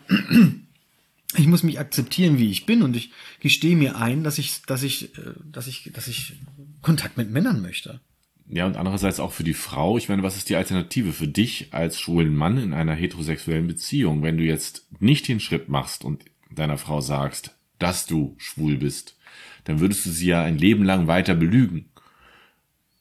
ich 1.34 1.46
muss 1.46 1.62
mich 1.62 1.80
akzeptieren, 1.80 2.38
wie 2.38 2.50
ich 2.50 2.66
bin 2.66 2.82
und 2.82 2.96
ich 2.96 3.10
gestehe 3.40 3.76
mir 3.76 3.96
ein, 3.96 4.22
dass 4.22 4.38
ich, 4.38 4.62
dass 4.62 4.82
ich, 4.82 5.16
äh, 5.18 5.32
dass 5.44 5.66
ich, 5.66 5.90
dass 5.92 6.08
ich 6.08 6.34
Kontakt 6.82 7.16
mit 7.16 7.30
Männern 7.30 7.62
möchte. 7.62 8.00
Ja, 8.48 8.66
und 8.66 8.76
andererseits 8.76 9.18
auch 9.18 9.32
für 9.32 9.42
die 9.42 9.54
Frau. 9.54 9.98
Ich 9.98 10.08
meine, 10.08 10.22
was 10.22 10.36
ist 10.36 10.48
die 10.48 10.56
Alternative 10.56 11.12
für 11.12 11.26
dich 11.26 11.74
als 11.74 11.98
schwulen 11.98 12.34
Mann 12.36 12.58
in 12.58 12.74
einer 12.74 12.94
heterosexuellen 12.94 13.66
Beziehung, 13.66 14.22
wenn 14.22 14.38
du 14.38 14.44
jetzt 14.44 14.86
nicht 15.00 15.26
den 15.26 15.40
Schritt 15.40 15.68
machst 15.68 16.04
und 16.04 16.24
deiner 16.50 16.78
Frau 16.78 17.00
sagst, 17.00 17.56
dass 17.80 18.06
du 18.06 18.36
schwul 18.38 18.76
bist? 18.76 19.16
Dann 19.64 19.80
würdest 19.80 20.06
du 20.06 20.10
sie 20.10 20.28
ja 20.28 20.44
ein 20.44 20.58
Leben 20.58 20.84
lang 20.84 21.08
weiter 21.08 21.34
belügen. 21.34 21.86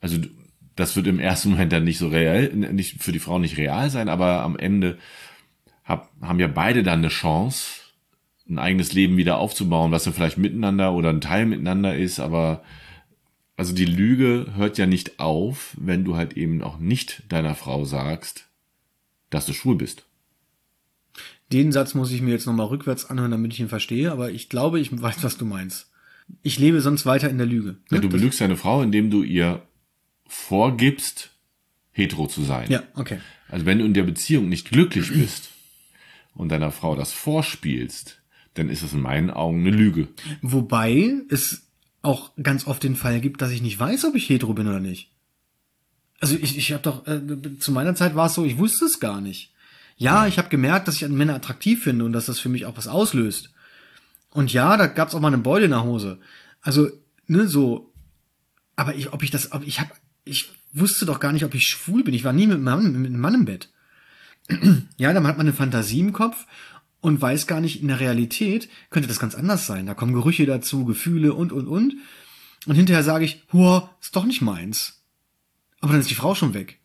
Also 0.02 0.18
das 0.76 0.96
wird 0.96 1.06
im 1.06 1.20
ersten 1.20 1.52
Moment 1.52 1.72
dann 1.72 1.84
nicht 1.84 2.00
so 2.00 2.08
real, 2.08 2.50
nicht 2.54 3.02
für 3.04 3.12
die 3.12 3.20
Frau 3.20 3.38
nicht 3.38 3.58
real 3.58 3.92
sein, 3.92 4.10
aber 4.10 4.42
am 4.42 4.58
Ende 4.58 4.98
hab, 5.84 6.12
haben 6.22 6.40
ja 6.40 6.48
beide 6.48 6.82
dann 6.82 7.00
eine 7.00 7.10
Chance, 7.10 7.85
ein 8.48 8.60
eigenes 8.60 8.94
Leben 8.94 9.18
wieder 9.18 9.38
aufzubauen, 9.38 9.92
was 9.92 10.04
dann 10.04 10.14
vielleicht 10.14 10.38
miteinander 10.38 10.94
oder 10.94 11.10
ein 11.10 11.22
Teil 11.22 11.46
miteinander 11.46 11.96
ist, 11.96 12.20
aber 12.20 12.64
also 13.58 13.74
die 13.74 13.86
Lüge 13.86 14.54
hört 14.56 14.78
ja 14.78 14.86
nicht 14.86 15.20
auf, 15.20 15.76
wenn 15.80 16.04
du 16.04 16.16
halt 16.16 16.36
eben 16.38 16.62
auch 16.62 16.78
nicht 16.78 17.24
deiner 17.30 17.56
Frau 17.56 17.86
sagst, 17.86 18.48
dass 19.30 19.46
du 19.46 19.54
schwul 19.54 19.76
bist. 19.76 20.06
Den 21.52 21.72
Satz 21.72 21.94
muss 21.94 22.12
ich 22.12 22.22
mir 22.22 22.32
jetzt 22.32 22.48
nochmal 22.48 22.68
rückwärts 22.68 23.10
anhören, 23.10 23.32
damit 23.32 23.54
ich 23.54 23.60
ihn 23.60 23.70
verstehe, 23.70 24.12
aber 24.12 24.32
ich 24.32 24.50
glaube, 24.50 24.80
ich 24.80 25.02
weiß, 25.02 25.24
was 25.24 25.38
du 25.38 25.46
meinst. 25.46 25.92
Ich 26.42 26.58
lebe 26.58 26.82
sonst 26.82 27.06
weiter 27.06 27.30
in 27.30 27.38
der 27.38 27.48
Lüge. 27.48 27.78
Ne? 27.90 27.98
Ja, 27.98 28.00
du 28.00 28.10
belügst 28.10 28.42
deine 28.42 28.58
Frau, 28.58 28.82
indem 28.82 29.12
du 29.12 29.22
ihr 29.22 29.62
vorgibst, 30.28 31.32
hetero 31.92 32.28
zu 32.28 32.44
sein. 32.44 32.70
Ja, 32.70 32.84
okay. 32.96 33.20
Also 33.48 33.66
wenn 33.66 33.80
du 33.80 33.86
in 33.86 33.94
der 33.94 34.04
Beziehung 34.04 34.50
nicht 34.50 34.70
glücklich 34.70 35.14
bist 35.14 35.52
und 36.34 36.50
deiner 36.50 36.72
Frau 36.72 36.96
das 36.96 37.14
vorspielst, 37.14 38.22
dann 38.56 38.70
ist 38.70 38.82
es 38.82 38.94
in 38.94 39.02
meinen 39.02 39.30
Augen 39.30 39.62
eine 39.62 39.76
Lüge. 39.76 40.08
Wobei 40.42 41.14
es 41.30 41.64
auch 42.02 42.32
ganz 42.42 42.68
oft 42.68 42.84
den 42.84 42.96
Fall 42.96 43.20
gibt, 43.20 43.42
dass 43.42 43.52
ich 43.52 43.62
nicht 43.62 43.80
weiß, 43.80 44.06
ob 44.06 44.16
ich 44.16 44.30
hetero 44.30 44.54
bin 44.54 44.68
oder 44.68 44.80
nicht. 44.80 45.12
Also 46.20 46.36
ich, 46.36 46.58
ich 46.58 46.72
habe 46.72 46.84
doch, 46.84 47.06
äh, 47.08 47.22
zu 47.60 47.72
meiner 47.72 47.96
Zeit 47.96 48.16
war 48.16 48.28
es 48.28 48.34
so, 48.34 48.46
ich 48.46 48.58
wusste 48.58 48.86
es 48.86 49.00
gar 49.00 49.22
nicht. 49.22 49.52
Ja, 49.98 50.28
ich 50.28 50.38
habe 50.38 50.50
gemerkt, 50.50 50.88
dass 50.88 51.02
ich 51.02 51.08
Männer 51.08 51.36
attraktiv 51.36 51.84
finde 51.84 52.06
und 52.06 52.14
dass 52.14 52.26
das 52.26 52.40
für 52.40 52.50
mich 52.50 52.66
auch 52.66 52.78
was 52.78 52.88
auslöst. 52.88 53.52
Und 54.32 54.52
ja, 54.52 54.76
da 54.76 54.88
gab's 54.88 55.16
auch 55.16 55.22
mal 55.22 55.30
eine 55.30 55.38
Beule 55.38 55.66
in 55.66 55.72
der 55.72 55.84
Hose. 55.84 56.20
Also, 56.62 56.90
ne, 57.28 57.48
so. 57.48 57.94
Aber 58.76 58.96
ich, 58.96 59.14
ob 59.14 59.24
ich 59.24 59.32
das, 59.32 59.54
ob 59.54 59.66
ich 59.66 59.80
habe, 59.80 59.92
ich 60.26 60.52
wusste 60.74 61.06
doch 61.06 61.20
gar 61.20 61.32
nicht, 61.32 61.46
ob 61.46 61.56
ich 61.56 61.68
schwul 61.68 62.04
bin. 62.04 62.14
Ich 62.14 62.26
war 62.26 62.34
nie 62.34 62.48
mit 62.48 62.56
einem 62.56 62.66
Mann, 62.66 63.02
mit 63.02 63.12
einem 63.12 63.22
Mann 63.22 63.36
im 63.36 63.46
Bett. 63.46 63.70
ja, 64.98 65.14
dann 65.14 65.26
hat 65.26 65.38
man 65.38 65.48
eine 65.48 65.56
Fantasie 65.56 66.02
im 66.02 66.12
Kopf 66.14 66.46
und 67.06 67.22
weiß 67.22 67.46
gar 67.46 67.62
nicht, 67.62 67.84
in 67.84 67.88
der 67.88 68.00
Realität 68.00 68.68
könnte 68.90 69.08
das 69.08 69.20
ganz 69.20 69.36
anders 69.36 69.68
sein. 69.68 69.86
Da 69.86 69.94
kommen 69.94 70.16
Gerüche 70.16 70.48
dazu, 70.48 70.86
Gefühle 70.86 71.36
und, 71.36 71.52
und, 71.52 71.68
und. 71.68 71.98
Und 72.66 72.76
hinterher 72.76 73.04
sage 73.04 73.26
ich, 73.26 73.46
boah, 73.46 73.96
ist 74.02 74.16
doch 74.16 74.26
nicht 74.26 74.42
meins. 74.42 75.04
Aber 75.82 75.92
dann 75.92 76.02
ist 76.02 76.10
die 76.10 76.16
Frau 76.16 76.34
schon 76.34 76.56
weg. 76.56 76.80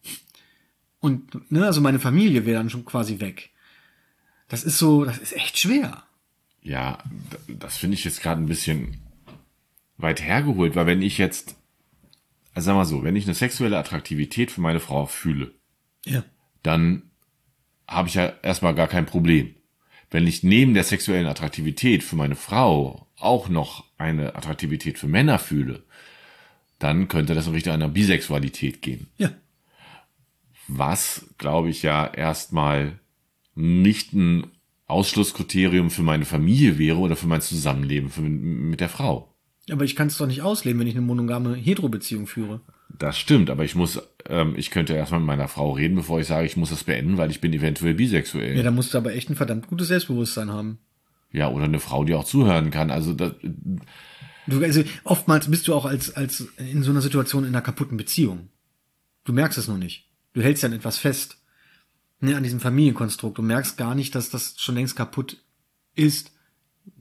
Und, 0.99 1.51
ne, 1.51 1.65
also 1.65 1.81
meine 1.81 1.99
Familie 1.99 2.45
wäre 2.45 2.59
dann 2.59 2.69
schon 2.69 2.85
quasi 2.85 3.19
weg. 3.21 3.49
Das 4.49 4.63
ist 4.63 4.77
so, 4.77 5.07
das 5.07 5.17
ist 5.17 5.35
echt 5.35 5.59
schwer. 5.59 6.03
Ja, 6.61 6.99
das 7.49 7.79
finde 7.79 7.95
ich 7.95 8.05
jetzt 8.05 8.21
gerade 8.21 8.43
ein 8.43 8.47
bisschen 8.47 8.99
weit 9.97 10.21
hergeholt, 10.21 10.77
weil 10.77 10.85
wenn 10.85 11.01
ich 11.01 11.17
jetzt, 11.17 11.57
also 12.53 12.67
sag 12.67 12.75
mal 12.75 12.85
so, 12.85 13.03
wenn 13.05 13.17
ich 13.17 13.25
eine 13.25 13.35
sexuelle 13.35 13.79
Attraktivität 13.79 14.51
für 14.51 14.61
meine 14.61 14.81
Frau 14.81 15.07
fühle, 15.07 15.55
ja. 16.05 16.23
dann 16.63 17.11
habe 17.89 18.09
ich 18.09 18.15
ja 18.17 18.35
erstmal 18.43 18.75
gar 18.75 18.87
kein 18.87 19.07
Problem 19.07 19.55
wenn 20.11 20.27
ich 20.27 20.43
neben 20.43 20.75
der 20.75 20.85
sexuellen 20.85 21.27
Attraktivität 21.27 22.03
für 22.03 22.17
meine 22.17 22.35
Frau 22.35 23.07
auch 23.17 23.49
noch 23.49 23.85
eine 23.97 24.35
Attraktivität 24.35 24.99
für 24.99 25.07
Männer 25.07 25.39
fühle, 25.39 25.85
dann 26.79 27.09
könnte 27.09 27.35
das 27.35 27.47
in 27.47 27.53
Richtung 27.53 27.75
einer 27.75 27.89
Bisexualität 27.89 28.83
gehen. 28.83 29.07
Ja. 29.19 29.31
Was, 30.67 31.27
glaube 31.39 31.69
ich, 31.71 31.83
ja 31.83 32.07
erstmal 32.07 32.99
nicht 33.55 34.13
ein 34.15 34.47
Ausschlusskriterium 34.87 35.91
für 35.91 36.03
meine 36.03 36.25
Familie 36.25 36.79
wäre 36.79 36.99
oder 36.99 37.17
für 37.17 37.27
mein 37.27 37.43
Zusammenleben 37.43 38.11
für, 38.11 38.23
mit 38.23 38.81
der 38.81 38.89
Frau. 38.89 39.33
Aber 39.71 39.85
ich 39.85 39.95
kann 39.95 40.09
es 40.09 40.17
doch 40.17 40.27
nicht 40.27 40.43
ausleben, 40.43 40.81
wenn 40.81 40.89
ich 40.89 40.97
eine 40.97 41.07
monogame 41.07 41.55
Hetero-Beziehung 41.55 42.27
führe. 42.27 42.61
Das 42.99 43.19
stimmt, 43.19 43.51
aber 43.51 43.65
ich 43.65 43.75
muss, 43.75 44.01
ähm, 44.29 44.55
ich 44.57 44.71
könnte 44.71 44.95
erstmal 44.95 45.21
mit 45.21 45.27
meiner 45.27 45.49
Frau 45.49 45.73
reden, 45.73 45.97
bevor 45.97 46.21
ich 46.21 46.27
sage, 46.27 46.47
ich 46.47 46.57
muss 46.57 46.71
das 46.71 46.85
beenden, 46.85 47.17
weil 47.17 47.31
ich 47.31 47.41
bin 47.41 47.53
eventuell 47.53 47.95
bisexuell. 47.95 48.57
Ja, 48.57 48.63
da 48.63 48.71
musst 48.71 48.93
du 48.93 48.99
aber 48.99 49.15
echt 49.15 49.31
ein 49.31 49.37
verdammt 49.37 49.69
gutes 49.69 49.89
Selbstbewusstsein 49.89 50.51
haben. 50.51 50.79
Ja, 51.33 51.49
oder 51.49 51.65
eine 51.65 51.81
Frau, 51.81 52.05
die 52.05 52.15
auch 52.15 52.25
zuhören 52.25 52.71
kann. 52.71 52.91
Also, 52.91 53.15
das, 53.15 53.33
du, 54.47 54.63
also 54.63 54.83
oftmals 55.05 55.51
bist 55.51 55.69
du 55.69 55.75
auch 55.75 55.85
als, 55.85 56.15
als 56.15 56.49
in 56.59 56.83
so 56.83 56.91
einer 56.91 57.01
Situation 57.01 57.45
in 57.45 57.51
einer 57.51 57.63
kaputten 57.63 57.97
Beziehung. 57.97 58.49
Du 59.25 59.33
merkst 59.33 59.59
es 59.59 59.69
noch 59.69 59.79
nicht. 59.79 60.09
Du 60.33 60.43
hältst 60.43 60.65
an 60.65 60.73
etwas 60.73 60.99
fest. 60.99 61.39
Ne, 62.21 62.37
an 62.37 62.43
diesem 62.43 62.61
Familienkonstrukt. 62.61 63.39
Du 63.39 63.43
merkst 63.43 63.79
gar 63.79 63.95
nicht, 63.95 64.15
dass 64.15 64.29
das 64.29 64.55
schon 64.59 64.75
längst 64.75 64.95
kaputt 64.95 65.39
ist. 65.95 66.33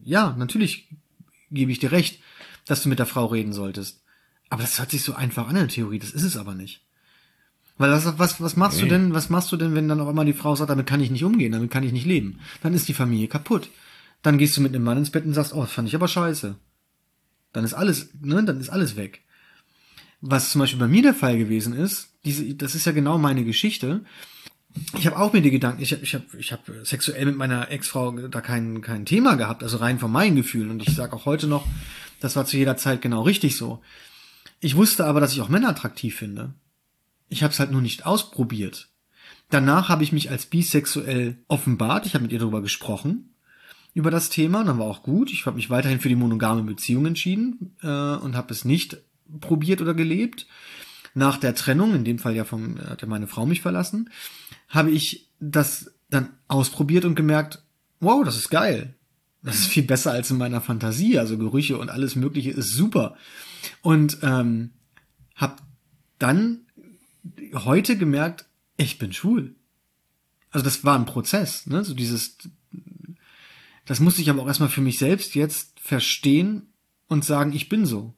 Ja, 0.02 0.36
natürlich 0.38 0.89
gebe 1.52 1.71
ich 1.71 1.80
dir 1.80 1.91
recht, 1.91 2.21
dass 2.65 2.84
du 2.84 2.89
mit 2.89 2.99
der 2.99 3.06
Frau 3.06 3.25
reden 3.25 3.52
solltest. 3.52 4.04
Aber 4.50 4.64
das 4.64 4.80
hört 4.80 4.92
sich 4.92 5.04
so 5.04 5.14
einfach 5.14 5.44
an 5.48 5.56
in 5.56 5.62
der 5.62 5.68
Theorie, 5.68 6.00
das 6.00 6.12
ist 6.12 6.24
es 6.24 6.38
aber 6.38 6.56
nicht. 6.56 6.82
Weil 7.78 7.92
was, 7.92 8.20
was, 8.20 8.42
was 8.42 8.56
machst 8.58 8.78
nee. 8.78 8.84
du 8.84 8.90
denn, 8.90 9.14
was 9.14 9.30
machst 9.30 9.52
du 9.52 9.58
denn, 9.58 9.74
wenn 9.74 9.88
dann 9.88 10.02
auch 10.02 10.10
immer 10.10 10.26
die 10.26 10.34
Frau 10.34 10.56
sagt, 10.56 10.70
damit 10.70 10.86
kann 10.86 11.02
ich 11.02 11.12
nicht 11.12 11.24
umgehen, 11.24 11.52
damit 11.54 11.72
kann 11.72 11.84
ich 11.84 11.94
nicht 11.94 12.06
leben? 12.06 12.40
Dann 12.62 12.74
ist 12.74 12.88
die 12.90 12.94
Familie 12.94 13.28
kaputt. 13.28 13.70
Dann 14.22 14.38
gehst 14.38 14.58
du 14.58 14.62
mit 14.62 14.76
einem 14.76 14.84
Mann 14.84 14.98
ins 14.98 15.12
Bett 15.12 15.26
und 15.26 15.34
sagst, 15.34 15.54
oh, 15.54 15.62
das 15.62 15.72
fand 15.72 15.88
ich 15.88 15.96
aber 15.96 16.10
scheiße. 16.10 16.56
Dann 17.54 17.64
ist 17.64 17.74
alles, 17.74 18.10
ne, 18.22 18.44
dann 18.44 18.60
ist 18.60 18.70
alles 18.70 18.96
weg. 18.98 19.22
was 20.22 20.52
zum 20.52 20.60
Beispiel 20.60 20.80
bei 20.80 20.88
mir 20.88 21.02
der 21.02 21.14
Fall 21.14 21.38
gewesen 21.38 21.74
ist, 21.74 22.10
diese, 22.26 22.54
das 22.56 22.76
ist 22.76 22.86
ja 22.86 22.92
genau 22.92 23.18
meine 23.18 23.46
Geschichte. 23.46 24.02
Ich 24.98 25.08
habe 25.08 25.18
auch 25.18 25.34
mir 25.34 25.42
die 25.42 25.52
Gedanken, 25.52 25.82
ich 25.82 25.94
habe 25.94 26.04
ich 26.04 26.14
hab, 26.14 26.34
ich 26.34 26.52
hab 26.52 26.70
sexuell 26.84 27.26
mit 27.26 27.38
meiner 27.38 27.72
Ex-Frau 27.72 28.12
da 28.12 28.42
kein, 28.42 28.82
kein 28.82 29.06
Thema 29.06 29.36
gehabt, 29.36 29.64
also 29.64 29.78
rein 29.78 30.00
von 30.00 30.12
meinen 30.12 30.36
Gefühlen. 30.36 30.70
Und 30.70 30.82
ich 30.88 30.94
sage 30.96 31.14
auch 31.16 31.26
heute 31.26 31.48
noch, 31.48 31.66
das 32.20 32.36
war 32.36 32.46
zu 32.46 32.58
jeder 32.58 32.78
Zeit 32.78 33.02
genau 33.02 33.22
richtig 33.22 33.56
so. 33.56 33.82
Ich 34.60 34.76
wusste 34.76 35.06
aber, 35.06 35.19
dass 35.19 35.34
ich 35.34 35.41
auch 35.41 35.50
Männer 35.50 35.69
attraktiv 35.69 36.15
finde. 36.15 36.54
Ich 37.30 37.43
habe 37.43 37.54
es 37.54 37.60
halt 37.60 37.72
nur 37.72 37.82
nicht 37.82 38.06
ausprobiert. 38.06 38.89
Danach 39.50 39.89
habe 39.89 40.04
ich 40.04 40.12
mich 40.12 40.30
als 40.30 40.45
bisexuell 40.45 41.38
offenbart. 41.48 42.06
Ich 42.06 42.13
habe 42.13 42.24
mit 42.24 42.32
ihr 42.32 42.39
darüber 42.39 42.62
gesprochen 42.62 43.34
über 43.93 44.12
das 44.12 44.30
Thema. 44.30 44.62
Und 44.62 44.67
dann 44.67 44.80
war 44.80 44.88
auch 44.88 45.04
gut. 45.04 45.32
Ich 45.32 45.45
habe 45.45 45.56
mich 45.56 45.69
weiterhin 45.69 46.00
für 46.00 46.10
die 46.10 46.15
monogame 46.15 46.63
Beziehung 46.63 47.06
entschieden 47.06 47.76
äh, 47.82 47.88
und 47.88 48.36
habe 48.36 48.54
es 48.54 48.65
nicht 48.65 48.98
probiert 49.39 49.82
oder 49.82 49.93
gelebt. 49.93 50.48
Nach 51.15 51.38
der 51.38 51.56
Trennung, 51.56 51.95
in 51.95 52.04
dem 52.04 52.19
Fall 52.19 52.36
ja 52.36 52.43
vom 52.43 52.80
hat 52.80 53.02
ja 53.02 53.08
meine 53.08 53.28
Frau 53.28 53.45
mich 53.45 53.62
verlassen, 53.62 54.10
habe 54.67 54.91
ich 54.91 55.28
das 55.39 55.91
dann 56.10 56.30
ausprobiert 56.48 57.06
und 57.06 57.15
gemerkt, 57.15 57.63
wow, 58.00 58.24
das 58.24 58.38
ist 58.38 58.50
geil. 58.50 58.95
Das 59.41 59.58
ist 59.58 59.67
viel 59.67 59.84
besser 59.84 60.12
als 60.12 60.30
in 60.30 60.38
meiner 60.38 60.62
Fantasie. 60.62 61.17
Also 61.17 61.38
Gerüche 61.38 61.78
und 61.78 61.89
alles 61.89 62.15
Mögliche 62.15 62.52
ist 62.52 62.74
super. 62.74 63.15
Und 63.82 64.20
ähm, 64.22 64.72
habe 65.36 65.58
dann 66.18 66.62
heute 67.54 67.98
gemerkt, 67.98 68.46
ich 68.78 68.98
bin 68.98 69.14
schwul. 69.14 69.56
Also 70.52 70.64
das 70.64 70.84
war 70.84 70.98
ein 70.98 71.06
Prozess, 71.06 71.68
ne? 71.68 71.84
So 71.84 71.94
dieses, 71.94 72.38
das 73.86 74.00
musste 74.00 74.22
ich 74.22 74.30
aber 74.30 74.42
auch 74.42 74.48
erstmal 74.48 74.70
für 74.70 74.82
mich 74.82 74.98
selbst 74.98 75.36
jetzt 75.36 75.80
verstehen 75.80 76.68
und 77.08 77.26
sagen, 77.26 77.54
ich 77.54 77.70
bin 77.70 77.86
so. 77.86 78.14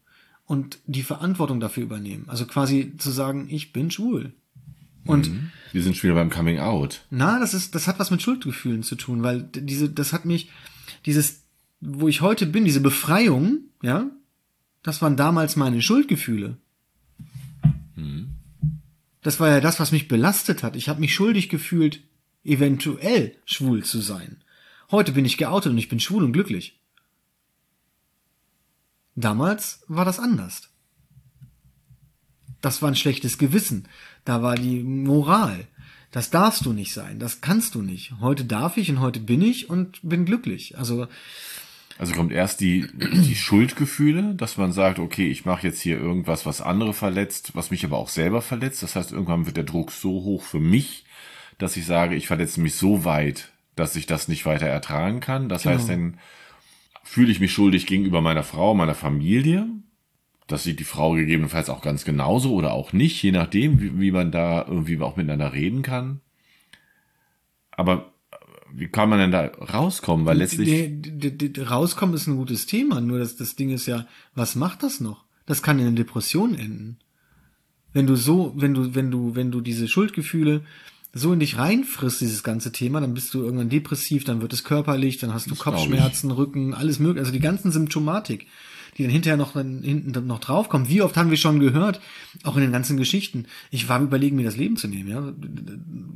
Und 0.45 0.79
die 0.85 1.03
Verantwortung 1.03 1.59
dafür 1.59 1.83
übernehmen. 1.83 2.25
Also 2.27 2.45
quasi 2.45 2.97
zu 2.97 3.09
sagen, 3.09 3.47
ich 3.49 3.71
bin 3.71 3.89
schwul. 3.89 4.33
Und 5.05 5.29
mhm. 5.29 5.51
wir 5.71 5.81
sind 5.81 5.95
schon 5.95 6.09
wieder 6.09 6.19
beim 6.19 6.29
Coming 6.29 6.59
Out. 6.59 7.05
Na, 7.09 7.39
das 7.39 7.53
ist, 7.53 7.73
das 7.73 7.87
hat 7.87 7.99
was 7.99 8.11
mit 8.11 8.21
Schuldgefühlen 8.21 8.83
zu 8.83 8.95
tun, 8.95 9.23
weil 9.23 9.43
diese, 9.43 9.89
das 9.89 10.13
hat 10.13 10.25
mich, 10.25 10.49
dieses, 11.05 11.43
wo 11.79 12.07
ich 12.07 12.21
heute 12.21 12.45
bin, 12.45 12.65
diese 12.65 12.81
Befreiung, 12.81 13.61
ja, 13.81 14.09
das 14.83 15.01
waren 15.01 15.17
damals 15.17 15.55
meine 15.55 15.81
Schuldgefühle. 15.81 16.57
Mhm. 17.95 18.35
Das 19.21 19.39
war 19.39 19.49
ja 19.49 19.59
das, 19.59 19.79
was 19.79 19.91
mich 19.91 20.07
belastet 20.07 20.63
hat. 20.63 20.75
Ich 20.75 20.89
habe 20.89 20.99
mich 20.99 21.13
schuldig 21.13 21.49
gefühlt, 21.49 22.01
eventuell 22.43 23.35
schwul 23.45 23.83
zu 23.83 24.01
sein. 24.01 24.43
Heute 24.89 25.11
bin 25.11 25.25
ich 25.25 25.37
geoutet 25.37 25.71
und 25.71 25.77
ich 25.77 25.89
bin 25.89 25.99
schwul 25.99 26.23
und 26.23 26.33
glücklich. 26.33 26.79
Damals 29.15 29.83
war 29.87 30.05
das 30.05 30.19
anders. 30.19 30.69
Das 32.61 32.81
war 32.81 32.89
ein 32.89 32.95
schlechtes 32.95 33.37
Gewissen. 33.37 33.87
Da 34.25 34.41
war 34.41 34.55
die 34.55 34.83
Moral. 34.83 35.67
Das 36.11 36.29
darfst 36.29 36.65
du 36.65 36.73
nicht 36.73 36.93
sein. 36.93 37.19
Das 37.19 37.41
kannst 37.41 37.75
du 37.75 37.81
nicht. 37.81 38.13
Heute 38.19 38.45
darf 38.45 38.77
ich 38.77 38.89
und 38.89 38.99
heute 38.99 39.19
bin 39.19 39.41
ich 39.41 39.69
und 39.69 39.99
bin 40.03 40.25
glücklich. 40.25 40.77
Also 40.77 41.07
also 42.01 42.15
kommt 42.15 42.31
erst 42.31 42.61
die, 42.61 42.87
die 42.95 43.35
Schuldgefühle, 43.35 44.33
dass 44.33 44.57
man 44.57 44.71
sagt, 44.71 44.97
okay, 44.97 45.29
ich 45.29 45.45
mache 45.45 45.67
jetzt 45.67 45.79
hier 45.79 45.99
irgendwas, 45.99 46.47
was 46.47 46.59
andere 46.59 46.93
verletzt, 46.95 47.51
was 47.53 47.69
mich 47.69 47.85
aber 47.85 47.99
auch 47.99 48.09
selber 48.09 48.41
verletzt. 48.41 48.81
Das 48.81 48.95
heißt, 48.95 49.11
irgendwann 49.11 49.45
wird 49.45 49.55
der 49.55 49.65
Druck 49.65 49.91
so 49.91 50.09
hoch 50.09 50.41
für 50.41 50.59
mich, 50.59 51.05
dass 51.59 51.77
ich 51.77 51.85
sage, 51.85 52.15
ich 52.15 52.25
verletze 52.25 52.59
mich 52.59 52.73
so 52.73 53.05
weit, 53.05 53.51
dass 53.75 53.95
ich 53.95 54.07
das 54.07 54.27
nicht 54.27 54.47
weiter 54.47 54.65
ertragen 54.65 55.19
kann. 55.19 55.47
Das 55.47 55.61
genau. 55.61 55.75
heißt, 55.75 55.89
dann 55.89 56.17
fühle 57.03 57.31
ich 57.31 57.39
mich 57.39 57.53
schuldig 57.53 57.85
gegenüber 57.85 58.19
meiner 58.19 58.41
Frau, 58.41 58.73
meiner 58.73 58.95
Familie. 58.95 59.67
Das 60.47 60.63
sieht 60.63 60.79
die 60.79 60.85
Frau 60.85 61.11
gegebenenfalls 61.11 61.69
auch 61.69 61.83
ganz 61.83 62.03
genauso 62.03 62.55
oder 62.55 62.73
auch 62.73 62.93
nicht, 62.93 63.21
je 63.21 63.31
nachdem, 63.31 63.79
wie, 63.79 63.99
wie 63.99 64.11
man 64.11 64.31
da 64.31 64.65
irgendwie 64.67 64.99
auch 65.01 65.17
miteinander 65.17 65.53
reden 65.53 65.83
kann. 65.83 66.19
Aber 67.69 68.10
wie 68.73 68.87
kann 68.87 69.09
man 69.09 69.19
denn 69.19 69.31
da 69.31 69.45
rauskommen? 69.45 70.25
Weil 70.25 70.37
letztlich. 70.37 70.89
Die, 71.01 71.61
rauskommen 71.61 72.15
ist 72.15 72.27
ein 72.27 72.37
gutes 72.37 72.65
Thema, 72.65 73.01
nur 73.01 73.19
das, 73.19 73.35
das 73.35 73.55
Ding 73.55 73.69
ist 73.69 73.85
ja, 73.85 74.07
was 74.35 74.55
macht 74.55 74.83
das 74.83 74.99
noch? 74.99 75.25
Das 75.45 75.61
kann 75.61 75.79
in 75.79 75.87
einer 75.87 75.95
Depression 75.95 76.55
enden. 76.55 76.97
Wenn 77.93 78.07
du 78.07 78.15
so, 78.15 78.53
wenn 78.55 78.73
du, 78.73 78.95
wenn 78.95 79.11
du, 79.11 79.35
wenn 79.35 79.51
du 79.51 79.61
diese 79.61 79.87
Schuldgefühle 79.87 80.61
so 81.13 81.33
in 81.33 81.39
dich 81.39 81.57
reinfrisst, 81.57 82.21
dieses 82.21 82.43
ganze 82.43 82.71
Thema, 82.71 83.01
dann 83.01 83.13
bist 83.13 83.33
du 83.33 83.43
irgendwann 83.43 83.69
depressiv, 83.69 84.23
dann 84.23 84.41
wird 84.41 84.53
es 84.53 84.63
körperlich, 84.63 85.17
dann 85.17 85.33
hast 85.33 85.47
du 85.47 85.49
das 85.49 85.59
Kopfschmerzen, 85.59 86.31
Rücken, 86.31 86.73
alles 86.73 86.99
mögliche, 86.99 87.19
also 87.19 87.33
die 87.33 87.39
ganzen 87.39 87.71
Symptomatik 87.71 88.47
die 88.97 89.03
dann 89.03 89.11
hinterher 89.11 89.37
noch 89.37 89.53
dann, 89.53 89.81
hinten 89.83 90.27
noch 90.27 90.39
draufkommen. 90.39 90.89
Wie 90.89 91.01
oft 91.01 91.17
haben 91.17 91.29
wir 91.29 91.37
schon 91.37 91.59
gehört, 91.59 92.01
auch 92.43 92.55
in 92.55 92.61
den 92.61 92.71
ganzen 92.71 92.97
Geschichten. 92.97 93.45
Ich 93.69 93.89
war 93.89 94.01
überlegen, 94.01 94.35
mir 94.35 94.45
das 94.45 94.57
Leben 94.57 94.77
zu 94.77 94.87
nehmen. 94.87 95.09
Ja, 95.09 95.33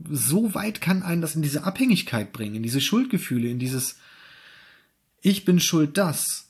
so 0.09 0.53
weit 0.53 0.81
kann 0.81 1.03
einen 1.03 1.21
das 1.21 1.35
in 1.35 1.41
diese 1.41 1.63
Abhängigkeit 1.63 2.33
bringen, 2.33 2.55
in 2.55 2.63
diese 2.63 2.81
Schuldgefühle, 2.81 3.49
in 3.49 3.59
dieses 3.59 3.97
Ich 5.21 5.45
bin 5.45 5.59
schuld, 5.59 5.97
das. 5.97 6.49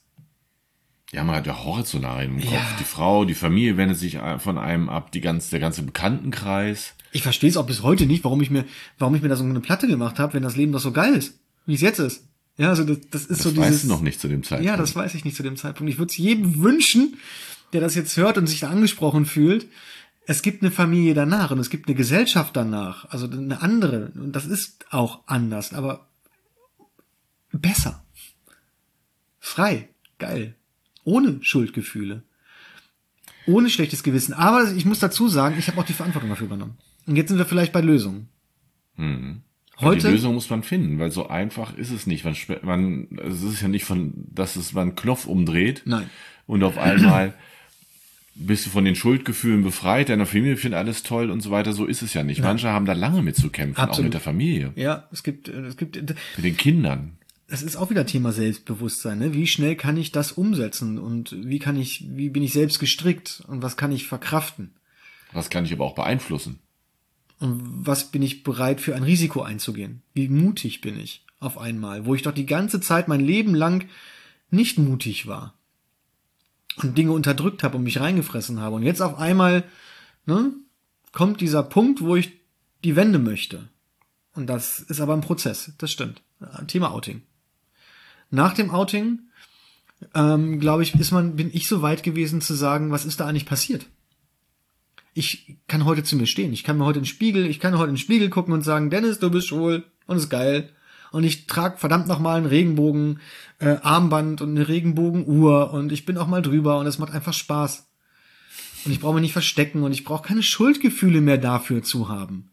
Ja, 1.11 1.23
man 1.23 1.35
hat 1.35 1.47
ja 1.47 1.63
Horrorszenarien 1.63 2.33
im 2.33 2.41
Kopf. 2.41 2.51
Ja. 2.51 2.75
Die 2.79 2.83
Frau, 2.83 3.25
die 3.25 3.35
Familie 3.35 3.77
wendet 3.77 3.97
sich 3.97 4.17
von 4.39 4.57
einem 4.57 4.89
ab, 4.89 5.11
die 5.11 5.21
ganze, 5.21 5.51
der 5.51 5.59
ganze 5.59 5.83
Bekanntenkreis. 5.83 6.93
Ich 7.11 7.21
verstehe 7.21 7.49
es 7.49 7.57
auch 7.57 7.67
bis 7.67 7.83
heute 7.83 8.05
nicht, 8.05 8.23
warum 8.25 8.41
ich 8.41 8.49
mir, 8.49 8.65
warum 8.97 9.15
ich 9.15 9.21
mir 9.21 9.29
da 9.29 9.37
so 9.37 9.43
eine 9.43 9.61
Platte 9.61 9.87
gemacht 9.87 10.19
habe, 10.19 10.33
wenn 10.33 10.43
das 10.43 10.57
Leben 10.57 10.73
doch 10.73 10.79
so 10.79 10.91
geil 10.91 11.13
ist, 11.13 11.39
wie 11.65 11.75
es 11.75 11.81
jetzt 11.81 11.99
ist. 11.99 12.27
Ja, 12.57 12.69
also 12.69 12.83
das, 12.83 12.99
das 13.09 13.21
ist 13.23 13.31
das 13.31 13.39
so 13.39 13.49
dieses. 13.49 13.63
Das 13.63 13.73
weißt 13.73 13.83
du 13.83 13.87
noch 13.87 14.01
nicht 14.01 14.19
zu 14.19 14.27
dem 14.27 14.43
Zeitpunkt. 14.43 14.65
Ja, 14.65 14.77
das 14.77 14.95
weiß 14.95 15.13
ich 15.15 15.25
nicht 15.25 15.35
zu 15.35 15.43
dem 15.43 15.57
Zeitpunkt. 15.57 15.91
Ich 15.91 15.97
würde 15.97 16.09
es 16.11 16.17
jedem 16.17 16.61
wünschen, 16.61 17.17
der 17.73 17.81
das 17.81 17.95
jetzt 17.95 18.15
hört 18.17 18.37
und 18.37 18.47
sich 18.47 18.61
da 18.61 18.69
angesprochen 18.69 19.25
fühlt. 19.25 19.67
Es 20.27 20.41
gibt 20.41 20.63
eine 20.63 20.71
Familie 20.71 21.13
danach 21.13 21.51
und 21.51 21.59
es 21.59 21.69
gibt 21.69 21.87
eine 21.87 21.95
Gesellschaft 21.95 22.55
danach, 22.55 23.05
also 23.09 23.29
eine 23.29 23.61
andere. 23.61 24.11
Und 24.15 24.31
das 24.31 24.45
ist 24.45 24.85
auch 24.89 25.21
anders, 25.27 25.73
aber 25.73 26.07
besser. 27.51 28.03
Frei. 29.39 29.89
Geil. 30.17 30.55
Ohne 31.03 31.43
Schuldgefühle. 31.43 32.23
Ohne 33.45 33.69
schlechtes 33.69 34.01
Gewissen. 34.01 34.33
Aber 34.33 34.71
ich 34.71 34.85
muss 34.85 34.99
dazu 34.99 35.27
sagen, 35.27 35.57
ich 35.59 35.67
habe 35.67 35.79
auch 35.79 35.85
die 35.85 35.93
Verantwortung 35.93 36.29
dafür 36.29 36.47
übernommen. 36.47 36.77
Und 37.05 37.15
jetzt 37.15 37.29
sind 37.29 37.37
wir 37.37 37.45
vielleicht 37.45 37.73
bei 37.73 37.81
Lösungen. 37.81 38.29
Mhm. 38.95 39.41
Heute? 39.79 40.07
Die 40.07 40.13
Lösung 40.13 40.33
muss 40.35 40.49
man 40.49 40.63
finden, 40.63 40.99
weil 40.99 41.11
so 41.11 41.27
einfach 41.27 41.75
ist 41.77 41.91
es 41.91 42.07
nicht. 42.07 42.23
Man, 42.23 42.35
man, 42.61 43.07
es 43.23 43.43
ist 43.43 43.61
ja 43.61 43.67
nicht 43.67 43.85
von, 43.85 44.13
dass 44.33 44.55
es 44.55 44.73
man 44.73 44.89
einen 44.89 44.95
Knopf 44.95 45.25
umdreht. 45.25 45.81
Nein. 45.85 46.09
Und 46.47 46.63
auf 46.63 46.77
einmal 46.77 47.33
bist 48.35 48.65
du 48.65 48.69
von 48.69 48.85
den 48.85 48.95
Schuldgefühlen 48.95 49.63
befreit, 49.63 50.09
deiner 50.09 50.25
Familie 50.25 50.57
findet 50.57 50.77
alles 50.77 51.03
toll 51.03 51.29
und 51.31 51.41
so 51.41 51.51
weiter. 51.51 51.73
So 51.73 51.85
ist 51.85 52.01
es 52.01 52.13
ja 52.13 52.23
nicht. 52.23 52.39
Ja. 52.39 52.45
Manche 52.45 52.69
haben 52.69 52.85
da 52.85 52.93
lange 52.93 53.21
mit 53.21 53.35
zu 53.35 53.49
kämpfen, 53.49 53.79
Absolut. 53.79 53.99
auch 53.99 54.03
mit 54.03 54.13
der 54.13 54.21
Familie. 54.21 54.71
Ja, 54.75 55.07
es 55.11 55.23
gibt, 55.23 55.47
es 55.47 55.77
gibt. 55.77 55.95
Mit 55.95 56.45
den 56.45 56.57
Kindern. 56.57 57.17
Das 57.47 57.61
ist 57.61 57.75
auch 57.75 57.89
wieder 57.89 58.05
Thema 58.05 58.31
Selbstbewusstsein. 58.31 59.19
Ne? 59.19 59.33
Wie 59.33 59.47
schnell 59.47 59.75
kann 59.75 59.97
ich 59.97 60.11
das 60.11 60.31
umsetzen 60.31 60.97
und 60.97 61.35
wie 61.37 61.59
kann 61.59 61.77
ich, 61.77 62.05
wie 62.09 62.29
bin 62.29 62.43
ich 62.43 62.53
selbst 62.53 62.79
gestrickt 62.79 63.43
und 63.47 63.61
was 63.61 63.77
kann 63.77 63.91
ich 63.91 64.07
verkraften? 64.07 64.71
Was 65.31 65.49
kann 65.49 65.65
ich 65.65 65.73
aber 65.73 65.85
auch 65.85 65.95
beeinflussen? 65.95 66.59
Und 67.39 67.85
was 67.85 68.11
bin 68.11 68.21
ich 68.21 68.43
bereit 68.43 68.81
für 68.81 68.95
ein 68.95 69.03
Risiko 69.03 69.41
einzugehen? 69.41 70.01
Wie 70.13 70.29
mutig 70.29 70.81
bin 70.81 70.99
ich 70.99 71.25
auf 71.39 71.57
einmal, 71.57 72.05
wo 72.05 72.15
ich 72.15 72.21
doch 72.21 72.33
die 72.33 72.45
ganze 72.45 72.79
Zeit 72.79 73.07
mein 73.07 73.19
Leben 73.19 73.53
lang 73.53 73.87
nicht 74.49 74.77
mutig 74.77 75.27
war 75.27 75.53
und 76.77 76.97
Dinge 76.97 77.11
unterdrückt 77.11 77.63
habe 77.63 77.77
und 77.77 77.83
mich 77.83 77.99
reingefressen 77.99 78.59
habe. 78.59 78.75
Und 78.75 78.83
jetzt 78.83 79.01
auf 79.01 79.17
einmal 79.17 79.63
ne, 80.25 80.53
kommt 81.11 81.41
dieser 81.41 81.63
Punkt, 81.63 82.01
wo 82.01 82.15
ich 82.15 82.31
die 82.83 82.95
Wende 82.95 83.19
möchte. 83.19 83.67
Und 84.33 84.47
das 84.47 84.79
ist 84.79 84.99
aber 84.99 85.13
ein 85.13 85.21
Prozess, 85.21 85.73
das 85.77 85.91
stimmt. 85.91 86.21
Thema 86.67 86.91
Outing. 86.91 87.21
Nach 88.29 88.53
dem 88.53 88.69
Outing, 88.69 89.19
ähm, 90.13 90.59
glaube 90.59 90.83
ich, 90.83 90.93
ist 90.95 91.11
man, 91.11 91.35
bin 91.35 91.49
ich 91.53 91.67
so 91.67 91.81
weit 91.81 92.03
gewesen 92.03 92.41
zu 92.41 92.53
sagen, 92.53 92.91
was 92.91 93.05
ist 93.05 93.19
da 93.19 93.27
eigentlich 93.27 93.45
passiert? 93.45 93.87
Ich 95.15 95.55
kann 95.67 95.85
heute 95.85 96.03
zu 96.03 96.17
mir 96.17 96.27
stehen. 96.27 96.51
Ich 96.51 96.65
kann 96.65 96.77
mir 96.77 96.85
heute 96.85 96.99
in 96.99 97.03
den 97.03 97.09
Spiegel, 97.09 97.47
ich 97.47 97.61
kann 97.61 97.77
heute 97.77 97.89
in 97.89 97.95
den 97.95 97.99
Spiegel 97.99 98.29
gucken 98.29 98.53
und 98.53 98.61
sagen, 98.61 98.89
Dennis, 98.89 99.17
du 99.17 99.31
bist 99.31 99.47
schwul 99.47 99.85
und 100.05 100.17
ist 100.17 100.29
geil. 100.29 100.69
Und 101.11 101.23
ich 101.23 101.47
trage 101.47 101.77
verdammt 101.77 102.07
nochmal 102.07 102.37
einen 102.37 102.45
Regenbogen 102.45 103.21
äh, 103.59 103.77
Armband 103.81 104.41
und 104.41 104.49
eine 104.49 104.67
Regenbogenuhr 104.67 105.71
und 105.71 105.93
ich 105.93 106.05
bin 106.05 106.17
auch 106.17 106.27
mal 106.27 106.41
drüber 106.41 106.79
und 106.79 106.85
es 106.85 106.99
macht 106.99 107.13
einfach 107.13 107.31
Spaß. 107.31 107.87
Und 108.83 108.91
ich 108.91 108.99
brauche 108.99 109.13
mich 109.13 109.21
nicht 109.21 109.33
verstecken 109.33 109.83
und 109.83 109.93
ich 109.93 110.03
brauche 110.03 110.27
keine 110.27 110.43
Schuldgefühle 110.43 111.21
mehr 111.21 111.37
dafür 111.37 111.81
zu 111.81 112.09
haben. 112.09 112.49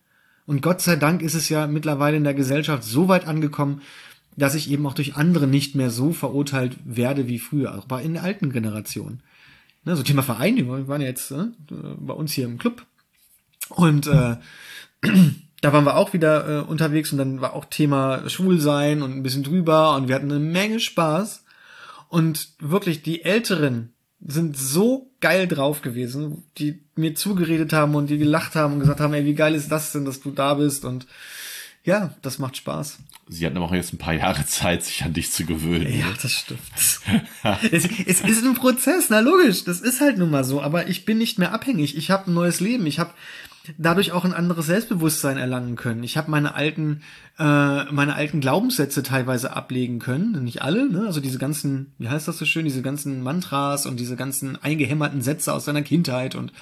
Und 0.47 0.63
Gott 0.63 0.81
sei 0.81 0.95
Dank 0.95 1.21
ist 1.21 1.35
es 1.35 1.49
ja 1.49 1.67
mittlerweile 1.67 2.17
in 2.17 2.25
der 2.25 2.35
Gesellschaft 2.35 2.85
so 2.85 3.09
weit 3.09 3.27
angekommen, 3.27 3.83
dass 4.37 4.55
ich 4.55 4.71
eben 4.71 4.87
auch 4.87 4.95
durch 4.95 5.17
andere 5.17 5.49
nicht 5.49 5.75
mehr 5.75 5.91
so 5.91 6.13
verurteilt 6.13 6.77
werde 6.85 7.27
wie 7.27 7.41
früher, 7.41 7.77
auch 7.77 7.87
bei 7.87 8.03
in 8.03 8.15
der 8.15 8.23
alten 8.23 8.53
Generation. 8.53 9.21
Ne, 9.85 9.97
so 9.97 10.03
Thema 10.03 10.23
Verein, 10.23 10.57
die 10.57 10.69
waren 10.69 11.01
ja 11.01 11.09
jetzt 11.09 11.31
äh, 11.33 11.47
bei 11.69 12.15
uns 12.15 12.33
hier 12.33 12.45
im 12.45 12.59
Club. 12.59 12.85
Und 13.69 14.07
äh, 14.07 14.37
da 15.61 15.73
waren 15.73 15.85
wir 15.85 15.97
auch 15.97 16.13
wieder 16.13 16.49
äh, 16.49 16.63
unterwegs 16.63 17.13
und 17.13 17.19
dann 17.19 17.41
war 17.41 17.55
auch 17.55 17.65
Thema 17.65 18.29
Schwulsein 18.29 19.03
und 19.03 19.13
ein 19.13 19.23
bisschen 19.23 19.43
drüber 19.43 19.97
und 19.97 20.09
wir 20.09 20.15
hatten 20.15 20.31
eine 20.31 20.41
Menge 20.41 20.81
Spaß. 20.81 21.45
Und 22.09 22.51
wirklich 22.61 23.03
die 23.03 23.25
Älteren, 23.25 23.93
sind 24.27 24.57
so 24.57 25.11
geil 25.21 25.49
drauf 25.49 25.83
gewesen, 25.83 26.45
die 26.59 26.81
mir 26.95 27.15
zugeredet 27.15 27.73
haben 27.73 27.95
und 27.95 28.09
die 28.09 28.19
gelacht 28.19 28.55
haben 28.55 28.75
und 28.75 28.81
gesagt 28.81 29.01
haben, 29.01 29.15
ey, 29.15 29.25
wie 29.25 29.35
geil 29.35 29.55
ist 29.55 29.71
das 29.71 29.93
denn, 29.93 30.05
dass 30.05 30.21
du 30.21 30.31
da 30.31 30.55
bist 30.55 30.85
und 30.85 31.07
ja, 31.85 32.15
das 32.23 32.39
macht 32.39 32.57
Spaß. 32.57 32.99
Sie 33.33 33.47
hatten 33.47 33.57
aber 33.57 33.67
auch 33.67 33.75
jetzt 33.75 33.95
ein 33.95 33.99
paar 33.99 34.15
Jahre 34.15 34.45
Zeit, 34.47 34.85
sich 34.85 35.03
an 35.05 35.15
dich 35.15 35.33
zu 35.33 35.47
gewöhnen. 35.47 35.91
Ja, 35.99 36.07
das 36.21 36.33
stimmt. 36.33 36.61
es, 37.73 37.89
es 38.07 38.21
ist 38.21 38.45
ein 38.45 38.55
Prozess, 38.55 39.07
na 39.09 39.21
logisch, 39.21 39.65
das 39.65 39.81
ist 39.81 40.01
halt 40.01 40.19
nun 40.19 40.31
mal 40.31 40.45
so, 40.45 40.61
aber 40.61 40.89
ich 40.89 41.05
bin 41.05 41.19
nicht 41.19 41.39
mehr 41.39 41.53
abhängig. 41.53 41.97
Ich 41.97 42.11
habe 42.11 42.31
ein 42.31 42.35
neues 42.35 42.61
Leben, 42.61 42.87
ich 42.87 42.99
habe 42.99 43.13
dadurch 43.79 44.13
auch 44.13 44.25
ein 44.25 44.35
anderes 44.35 44.67
Selbstbewusstsein 44.67 45.39
erlangen 45.39 45.77
können. 45.77 46.03
Ich 46.03 46.17
habe 46.17 46.31
meine 46.31 46.55
alten, 46.55 47.03
äh, 47.39 47.85
meine 47.91 48.15
alten 48.15 48.41
Glaubenssätze 48.41 49.03
teilweise 49.03 49.55
ablegen 49.55 49.99
können, 49.99 50.45
nicht 50.45 50.63
alle, 50.63 50.91
ne? 50.91 51.07
Also 51.07 51.21
diese 51.21 51.39
ganzen, 51.39 51.95
wie 51.99 52.09
heißt 52.09 52.29
das 52.29 52.39
so 52.39 52.45
schön, 52.45 52.65
diese 52.65 52.83
ganzen 52.83 53.23
Mantras 53.23 53.87
und 53.87 53.99
diese 53.99 54.17
ganzen 54.17 54.63
eingehämmerten 54.63 55.23
Sätze 55.23 55.53
aus 55.53 55.65
deiner 55.65 55.83
Kindheit 55.83 56.35
und 56.35 56.53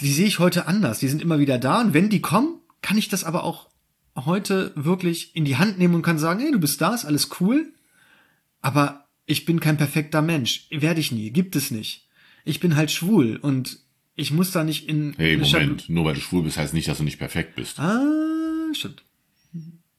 die 0.00 0.12
sehe 0.12 0.26
ich 0.26 0.38
heute 0.38 0.66
anders. 0.66 0.98
Die 0.98 1.08
sind 1.08 1.22
immer 1.22 1.38
wieder 1.38 1.58
da 1.58 1.80
und 1.80 1.94
wenn 1.94 2.08
die 2.08 2.22
kommen, 2.22 2.56
kann 2.82 2.96
ich 2.98 3.08
das 3.08 3.24
aber 3.24 3.44
auch 3.44 3.69
heute 4.16 4.72
wirklich 4.74 5.34
in 5.34 5.44
die 5.44 5.56
Hand 5.56 5.78
nehmen 5.78 5.94
und 5.94 6.02
kann 6.02 6.18
sagen, 6.18 6.40
hey, 6.40 6.52
du 6.52 6.60
bist 6.60 6.80
da, 6.80 6.94
ist 6.94 7.04
alles 7.04 7.30
cool, 7.40 7.72
aber 8.60 9.06
ich 9.26 9.44
bin 9.44 9.60
kein 9.60 9.76
perfekter 9.76 10.22
Mensch. 10.22 10.66
Werde 10.70 11.00
ich 11.00 11.12
nie, 11.12 11.30
gibt 11.30 11.56
es 11.56 11.70
nicht. 11.70 12.08
Ich 12.44 12.60
bin 12.60 12.76
halt 12.76 12.90
schwul 12.90 13.36
und 13.36 13.78
ich 14.16 14.32
muss 14.32 14.50
da 14.50 14.64
nicht 14.64 14.88
in. 14.88 15.14
Hey, 15.16 15.36
Moment, 15.36 15.88
nur 15.88 16.04
weil 16.04 16.14
du 16.14 16.20
schwul 16.20 16.42
bist, 16.42 16.58
heißt 16.58 16.74
nicht, 16.74 16.88
dass 16.88 16.98
du 16.98 17.04
nicht 17.04 17.18
perfekt 17.18 17.56
bist. 17.56 17.78
Ah, 17.78 18.72
stimmt. 18.72 19.02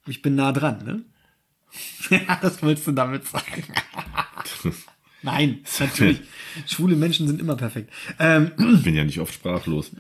Ich 0.08 0.22
bin 0.22 0.36
nah 0.36 0.52
dran, 0.52 0.84
ne? 0.84 1.06
Ja, 2.10 2.36
das 2.42 2.62
willst 2.62 2.86
du 2.88 2.92
damit 2.92 3.26
sagen. 3.28 3.64
Nein, 5.24 5.60
natürlich. 5.80 6.22
Schwule 6.68 6.96
Menschen 6.96 7.28
sind 7.28 7.40
immer 7.40 7.56
perfekt. 7.56 7.92
Ähm, 8.18 8.52
ich 8.76 8.84
bin 8.84 8.96
ja 8.96 9.04
nicht 9.04 9.20
oft 9.20 9.34
sprachlos. 9.34 9.92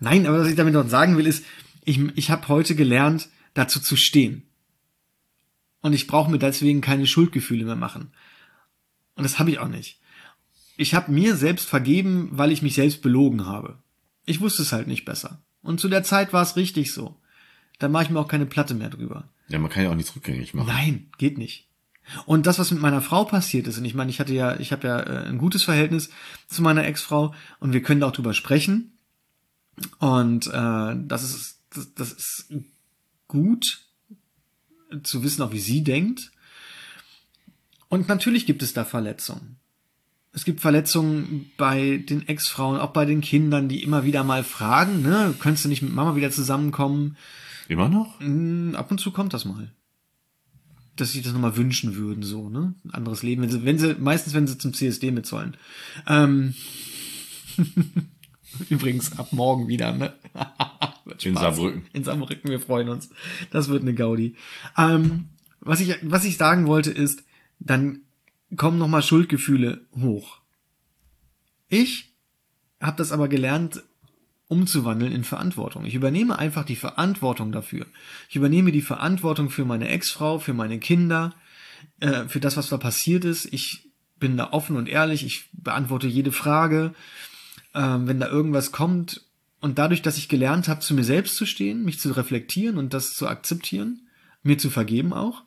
Nein, 0.00 0.26
aber 0.26 0.40
was 0.40 0.48
ich 0.48 0.56
damit 0.56 0.74
noch 0.74 0.88
sagen 0.88 1.16
will, 1.16 1.26
ist, 1.26 1.44
ich, 1.84 2.00
ich 2.16 2.30
habe 2.30 2.48
heute 2.48 2.74
gelernt, 2.74 3.28
dazu 3.54 3.80
zu 3.80 3.96
stehen. 3.96 4.42
Und 5.80 5.92
ich 5.92 6.06
brauche 6.06 6.30
mir 6.30 6.38
deswegen 6.38 6.80
keine 6.80 7.06
Schuldgefühle 7.06 7.64
mehr 7.64 7.76
machen. 7.76 8.12
Und 9.16 9.24
das 9.24 9.38
habe 9.38 9.50
ich 9.50 9.58
auch 9.58 9.68
nicht. 9.68 10.00
Ich 10.76 10.94
habe 10.94 11.12
mir 11.12 11.36
selbst 11.36 11.68
vergeben, 11.68 12.30
weil 12.32 12.50
ich 12.50 12.62
mich 12.62 12.74
selbst 12.74 13.02
belogen 13.02 13.46
habe. 13.46 13.78
Ich 14.24 14.40
wusste 14.40 14.62
es 14.62 14.72
halt 14.72 14.88
nicht 14.88 15.04
besser. 15.04 15.42
Und 15.62 15.80
zu 15.80 15.88
der 15.88 16.02
Zeit 16.02 16.32
war 16.32 16.42
es 16.42 16.56
richtig 16.56 16.92
so. 16.92 17.20
Da 17.78 17.88
mache 17.88 18.04
ich 18.04 18.10
mir 18.10 18.18
auch 18.18 18.28
keine 18.28 18.46
Platte 18.46 18.74
mehr 18.74 18.90
drüber. 18.90 19.28
Ja, 19.48 19.58
man 19.58 19.70
kann 19.70 19.84
ja 19.84 19.90
auch 19.90 19.94
nichts 19.94 20.16
rückgängig 20.16 20.54
machen. 20.54 20.68
Nein, 20.68 21.10
geht 21.18 21.38
nicht. 21.38 21.68
Und 22.26 22.46
das, 22.46 22.58
was 22.58 22.70
mit 22.70 22.80
meiner 22.80 23.00
Frau 23.00 23.24
passiert 23.24 23.66
ist, 23.66 23.78
und 23.78 23.84
ich 23.84 23.94
meine, 23.94 24.10
ich 24.10 24.20
hatte 24.20 24.34
ja, 24.34 24.58
ich 24.58 24.72
habe 24.72 24.86
ja 24.86 25.00
äh, 25.00 25.26
ein 25.26 25.38
gutes 25.38 25.64
Verhältnis 25.64 26.10
zu 26.46 26.62
meiner 26.62 26.84
Ex-Frau 26.84 27.34
und 27.60 27.72
wir 27.72 27.82
können 27.82 28.00
da 28.00 28.08
auch 28.08 28.12
drüber 28.12 28.34
sprechen. 28.34 28.98
Und 29.98 30.46
äh, 30.46 30.96
das 30.96 31.24
ist 31.24 31.53
das, 31.74 31.94
das 31.94 32.12
ist 32.12 32.52
gut 33.28 33.84
zu 35.02 35.22
wissen, 35.22 35.42
auch 35.42 35.52
wie 35.52 35.60
sie 35.60 35.82
denkt. 35.82 36.30
Und 37.88 38.08
natürlich 38.08 38.46
gibt 38.46 38.62
es 38.62 38.72
da 38.72 38.84
Verletzungen. 38.84 39.56
Es 40.32 40.44
gibt 40.44 40.60
Verletzungen 40.60 41.52
bei 41.56 41.98
den 41.98 42.26
Ex-Frauen, 42.26 42.80
auch 42.80 42.92
bei 42.92 43.04
den 43.04 43.20
Kindern, 43.20 43.68
die 43.68 43.84
immer 43.84 44.04
wieder 44.04 44.24
mal 44.24 44.42
fragen, 44.42 45.02
ne, 45.02 45.32
könntest 45.38 45.64
du 45.64 45.68
nicht 45.68 45.82
mit 45.82 45.94
Mama 45.94 46.16
wieder 46.16 46.32
zusammenkommen? 46.32 47.16
Immer 47.68 47.88
noch? 47.88 48.18
Mm, 48.18 48.74
ab 48.74 48.90
und 48.90 48.98
zu 48.98 49.12
kommt 49.12 49.32
das 49.32 49.44
mal. 49.44 49.72
Dass 50.96 51.12
sie 51.12 51.22
das 51.22 51.32
nochmal 51.32 51.56
wünschen 51.56 51.94
würden, 51.94 52.24
so, 52.24 52.48
ne? 52.48 52.74
Ein 52.84 52.90
anderes 52.90 53.22
Leben, 53.22 53.42
wenn 53.42 53.50
sie, 53.50 53.64
wenn 53.64 53.78
sie, 53.78 53.94
meistens 53.94 54.34
wenn 54.34 54.48
sie 54.48 54.58
zum 54.58 54.74
CSD 54.74 55.12
mit 55.12 55.26
sollen. 55.26 55.56
Ähm 56.08 56.54
Übrigens 58.68 59.16
ab 59.18 59.32
morgen 59.32 59.68
wieder, 59.68 59.92
ne? 59.92 60.12
In 61.22 61.36
Saarbrücken. 61.36 61.86
In 61.92 62.04
Saarbrücken, 62.04 62.50
wir 62.50 62.60
freuen 62.60 62.88
uns. 62.88 63.10
Das 63.50 63.68
wird 63.68 63.82
eine 63.82 63.94
Gaudi. 63.94 64.36
Ähm, 64.76 65.28
was 65.60 65.80
ich, 65.80 65.96
was 66.02 66.24
ich 66.24 66.36
sagen 66.36 66.66
wollte 66.66 66.90
ist, 66.90 67.24
dann 67.58 68.00
kommen 68.56 68.78
nochmal 68.78 69.02
Schuldgefühle 69.02 69.86
hoch. 70.00 70.40
Ich 71.68 72.14
habe 72.80 72.96
das 72.96 73.12
aber 73.12 73.28
gelernt, 73.28 73.82
umzuwandeln 74.48 75.12
in 75.12 75.24
Verantwortung. 75.24 75.84
Ich 75.84 75.94
übernehme 75.94 76.38
einfach 76.38 76.64
die 76.64 76.76
Verantwortung 76.76 77.50
dafür. 77.50 77.86
Ich 78.28 78.36
übernehme 78.36 78.72
die 78.72 78.82
Verantwortung 78.82 79.50
für 79.50 79.64
meine 79.64 79.88
Ex-Frau, 79.88 80.38
für 80.38 80.52
meine 80.52 80.78
Kinder, 80.78 81.34
äh, 82.00 82.24
für 82.28 82.40
das, 82.40 82.56
was 82.56 82.68
da 82.68 82.76
passiert 82.76 83.24
ist. 83.24 83.46
Ich 83.52 83.90
bin 84.18 84.36
da 84.36 84.52
offen 84.52 84.76
und 84.76 84.88
ehrlich. 84.88 85.24
Ich 85.24 85.48
beantworte 85.52 86.06
jede 86.06 86.32
Frage. 86.32 86.94
Ähm, 87.74 88.06
wenn 88.06 88.20
da 88.20 88.28
irgendwas 88.28 88.70
kommt, 88.70 89.23
und 89.64 89.78
dadurch, 89.78 90.02
dass 90.02 90.18
ich 90.18 90.28
gelernt 90.28 90.68
habe, 90.68 90.80
zu 90.80 90.92
mir 90.92 91.04
selbst 91.04 91.36
zu 91.36 91.46
stehen, 91.46 91.86
mich 91.86 91.98
zu 91.98 92.12
reflektieren 92.12 92.76
und 92.76 92.92
das 92.92 93.14
zu 93.14 93.26
akzeptieren, 93.26 94.06
mir 94.42 94.58
zu 94.58 94.68
vergeben 94.68 95.14
auch, 95.14 95.42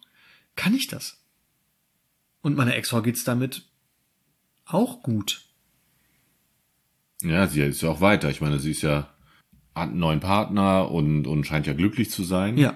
kann 0.55 0.73
ich 0.73 0.87
das. 0.87 1.23
Und 2.41 2.57
meiner 2.57 2.75
Ex-Frau 2.75 3.03
geht's 3.03 3.23
damit 3.25 3.69
auch 4.65 5.03
gut. 5.03 5.43
Ja, 7.21 7.45
sie 7.45 7.61
ist 7.61 7.83
ja 7.83 7.89
auch 7.89 8.01
weiter. 8.01 8.31
Ich 8.31 8.41
meine, 8.41 8.57
sie 8.57 8.71
ist 8.71 8.81
ja 8.81 9.07
hat 9.75 9.89
einen 9.89 9.99
neuen 9.99 10.19
Partner 10.19 10.89
und, 10.89 11.27
und 11.27 11.45
scheint 11.45 11.67
ja 11.67 11.73
glücklich 11.73 12.09
zu 12.09 12.23
sein. 12.23 12.57
Ja. 12.57 12.75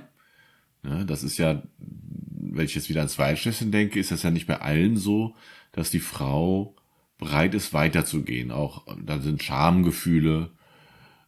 ja 0.84 1.04
das 1.06 1.24
ist 1.24 1.40
ja, 1.40 1.64
wenn 1.80 2.66
ich 2.66 2.76
jetzt 2.76 2.90
wieder 2.90 3.00
ans 3.00 3.18
Waldschlösschen 3.18 3.72
denke, 3.72 4.00
ist 4.00 4.12
das 4.12 4.22
ja 4.22 4.30
nicht 4.30 4.46
bei 4.46 4.62
allen 4.62 4.96
so, 4.96 5.36
dass 5.72 5.90
die 5.90 6.02
Frau 6.02 6.76
bereit 7.18 7.56
ist, 7.56 7.74
weiterzugehen. 7.74 8.52
Auch 8.52 8.86
da 9.04 9.18
sind 9.18 9.42
Schamgefühle, 9.42 10.52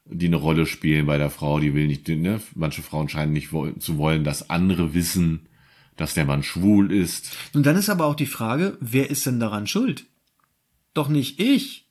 die 0.05 0.27
eine 0.27 0.35
Rolle 0.35 0.65
spielen 0.65 1.05
bei 1.05 1.17
der 1.17 1.29
Frau, 1.29 1.59
die 1.59 1.73
will 1.73 1.87
nicht, 1.87 2.07
ne? 2.07 2.41
manche 2.55 2.81
Frauen 2.81 3.09
scheinen 3.09 3.33
nicht 3.33 3.49
zu 3.49 3.97
wollen, 3.97 4.23
dass 4.23 4.49
andere 4.49 4.93
wissen, 4.93 5.47
dass 5.95 6.13
der 6.13 6.25
Mann 6.25 6.43
schwul 6.43 6.91
ist. 6.91 7.35
Und 7.53 7.65
dann 7.65 7.77
ist 7.77 7.89
aber 7.89 8.05
auch 8.05 8.15
die 8.15 8.25
Frage, 8.25 8.77
wer 8.79 9.09
ist 9.09 9.25
denn 9.25 9.39
daran 9.39 9.67
schuld? 9.67 10.05
Doch 10.93 11.07
nicht 11.07 11.39
ich. 11.39 11.87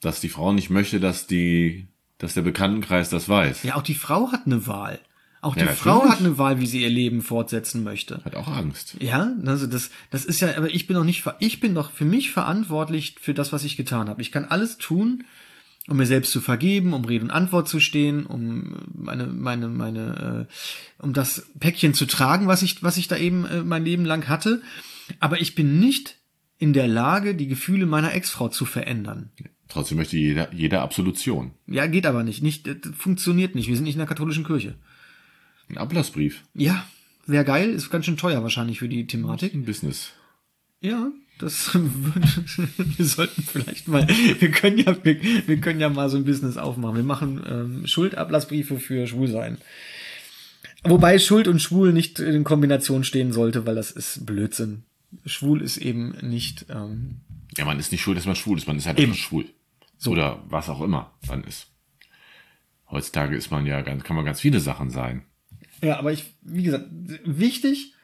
Dass 0.00 0.20
die 0.20 0.28
Frau 0.28 0.52
nicht 0.52 0.70
möchte, 0.70 1.00
dass 1.00 1.26
die, 1.26 1.88
dass 2.18 2.34
der 2.34 2.42
Bekanntenkreis 2.42 3.08
das 3.08 3.28
weiß. 3.28 3.62
Ja, 3.62 3.76
auch 3.76 3.82
die 3.82 3.94
Frau 3.94 4.30
hat 4.32 4.46
eine 4.46 4.66
Wahl. 4.66 5.00
Auch 5.40 5.54
die 5.54 5.60
ja, 5.60 5.68
Frau 5.68 6.08
hat 6.08 6.18
eine 6.18 6.38
Wahl, 6.38 6.60
wie 6.60 6.66
sie 6.66 6.82
ihr 6.82 6.90
Leben 6.90 7.22
fortsetzen 7.22 7.84
möchte. 7.84 8.22
Hat 8.24 8.34
auch 8.34 8.48
Angst. 8.48 8.96
Ja, 9.00 9.32
also 9.46 9.66
das, 9.66 9.90
das 10.10 10.24
ist 10.24 10.40
ja, 10.40 10.56
aber 10.56 10.74
ich 10.74 10.86
bin 10.86 10.96
doch 10.96 11.04
nicht, 11.04 11.24
ich 11.38 11.60
bin 11.60 11.74
doch 11.74 11.92
für 11.92 12.04
mich 12.04 12.32
verantwortlich 12.32 13.16
für 13.20 13.34
das, 13.34 13.52
was 13.52 13.62
ich 13.62 13.76
getan 13.76 14.08
habe. 14.08 14.22
Ich 14.22 14.32
kann 14.32 14.44
alles 14.44 14.76
tun, 14.78 15.24
um 15.88 15.96
mir 15.96 16.06
selbst 16.06 16.32
zu 16.32 16.40
vergeben, 16.40 16.92
um 16.92 17.04
Rede 17.04 17.24
und 17.24 17.30
Antwort 17.30 17.68
zu 17.68 17.80
stehen, 17.80 18.26
um 18.26 18.76
meine, 18.94 19.26
meine, 19.26 19.68
meine, 19.68 20.48
äh, 20.48 21.02
um 21.02 21.12
das 21.12 21.46
Päckchen 21.60 21.94
zu 21.94 22.06
tragen, 22.06 22.46
was 22.48 22.62
ich, 22.62 22.82
was 22.82 22.96
ich 22.96 23.08
da 23.08 23.16
eben 23.16 23.44
äh, 23.46 23.62
mein 23.62 23.84
Leben 23.84 24.04
lang 24.04 24.28
hatte. 24.28 24.62
Aber 25.20 25.40
ich 25.40 25.54
bin 25.54 25.78
nicht 25.78 26.16
in 26.58 26.72
der 26.72 26.88
Lage, 26.88 27.34
die 27.34 27.46
Gefühle 27.46 27.86
meiner 27.86 28.14
Ex-Frau 28.14 28.48
zu 28.48 28.64
verändern. 28.64 29.30
Trotzdem 29.68 29.98
möchte 29.98 30.16
jeder, 30.16 30.52
jeder 30.52 30.82
Absolution. 30.82 31.52
Ja, 31.66 31.86
geht 31.86 32.06
aber 32.06 32.22
nicht. 32.22 32.42
Nicht, 32.42 32.68
funktioniert 32.96 33.54
nicht. 33.54 33.68
Wir 33.68 33.76
sind 33.76 33.84
nicht 33.84 33.94
in 33.94 34.00
der 34.00 34.08
katholischen 34.08 34.44
Kirche. 34.44 34.76
Ein 35.68 35.78
Ablassbrief. 35.78 36.44
Ja, 36.54 36.86
wäre 37.26 37.44
geil. 37.44 37.70
Ist 37.70 37.90
ganz 37.90 38.06
schön 38.06 38.16
teuer 38.16 38.42
wahrscheinlich 38.42 38.78
für 38.78 38.88
die 38.88 39.06
Thematik. 39.06 39.54
Ein 39.54 39.64
Business. 39.64 40.12
Ja, 40.80 41.10
das 41.38 41.74
wir 41.74 43.04
sollten 43.04 43.42
vielleicht 43.42 43.88
mal, 43.88 44.06
wir 44.08 44.50
können 44.50 44.78
ja, 44.78 44.96
wir, 45.04 45.20
wir, 45.46 45.60
können 45.60 45.80
ja 45.80 45.88
mal 45.88 46.08
so 46.08 46.16
ein 46.16 46.24
Business 46.24 46.56
aufmachen. 46.56 46.96
Wir 46.96 47.02
machen 47.02 47.44
ähm, 47.48 47.86
Schuldablassbriefe 47.86 48.78
für 48.78 49.06
Schwulsein. 49.06 49.58
Wobei 50.84 51.18
Schuld 51.18 51.48
und 51.48 51.60
Schwul 51.60 51.92
nicht 51.92 52.20
in 52.20 52.44
Kombination 52.44 53.04
stehen 53.04 53.32
sollte, 53.32 53.66
weil 53.66 53.74
das 53.74 53.90
ist 53.90 54.24
Blödsinn. 54.24 54.84
Schwul 55.24 55.62
ist 55.62 55.78
eben 55.78 56.16
nicht. 56.22 56.66
Ähm, 56.70 57.20
ja, 57.56 57.64
man 57.64 57.78
ist 57.78 57.92
nicht 57.92 58.02
schuld, 58.02 58.18
dass 58.18 58.26
man 58.26 58.36
schwul 58.36 58.58
ist. 58.58 58.66
Man 58.66 58.76
ist 58.76 58.86
halt 58.86 58.98
eben 58.98 59.14
schwul. 59.14 59.46
So. 59.98 60.12
Oder 60.12 60.42
was 60.48 60.68
auch 60.68 60.80
immer 60.82 61.12
man 61.26 61.44
ist. 61.44 61.68
Heutzutage 62.90 63.36
ist 63.36 63.50
man 63.50 63.66
ja 63.66 63.80
ganz, 63.82 64.04
kann 64.04 64.16
man 64.16 64.24
ganz 64.24 64.40
viele 64.40 64.60
Sachen 64.60 64.90
sein. 64.90 65.22
Ja, 65.82 65.98
aber 65.98 66.12
ich, 66.12 66.34
wie 66.42 66.62
gesagt, 66.62 66.86
wichtig 67.24 67.94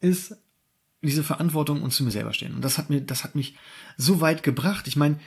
ist 0.00 0.36
diese 1.06 1.24
Verantwortung 1.24 1.82
und 1.82 1.92
zu 1.92 2.04
mir 2.04 2.10
selber 2.10 2.32
stehen. 2.32 2.54
Und 2.54 2.64
das 2.64 2.78
hat 2.78 2.90
mir, 2.90 3.00
das 3.00 3.24
hat 3.24 3.34
mich 3.34 3.54
so 3.96 4.20
weit 4.20 4.42
gebracht. 4.42 4.86
Ich 4.86 4.96
meine, 4.96 5.18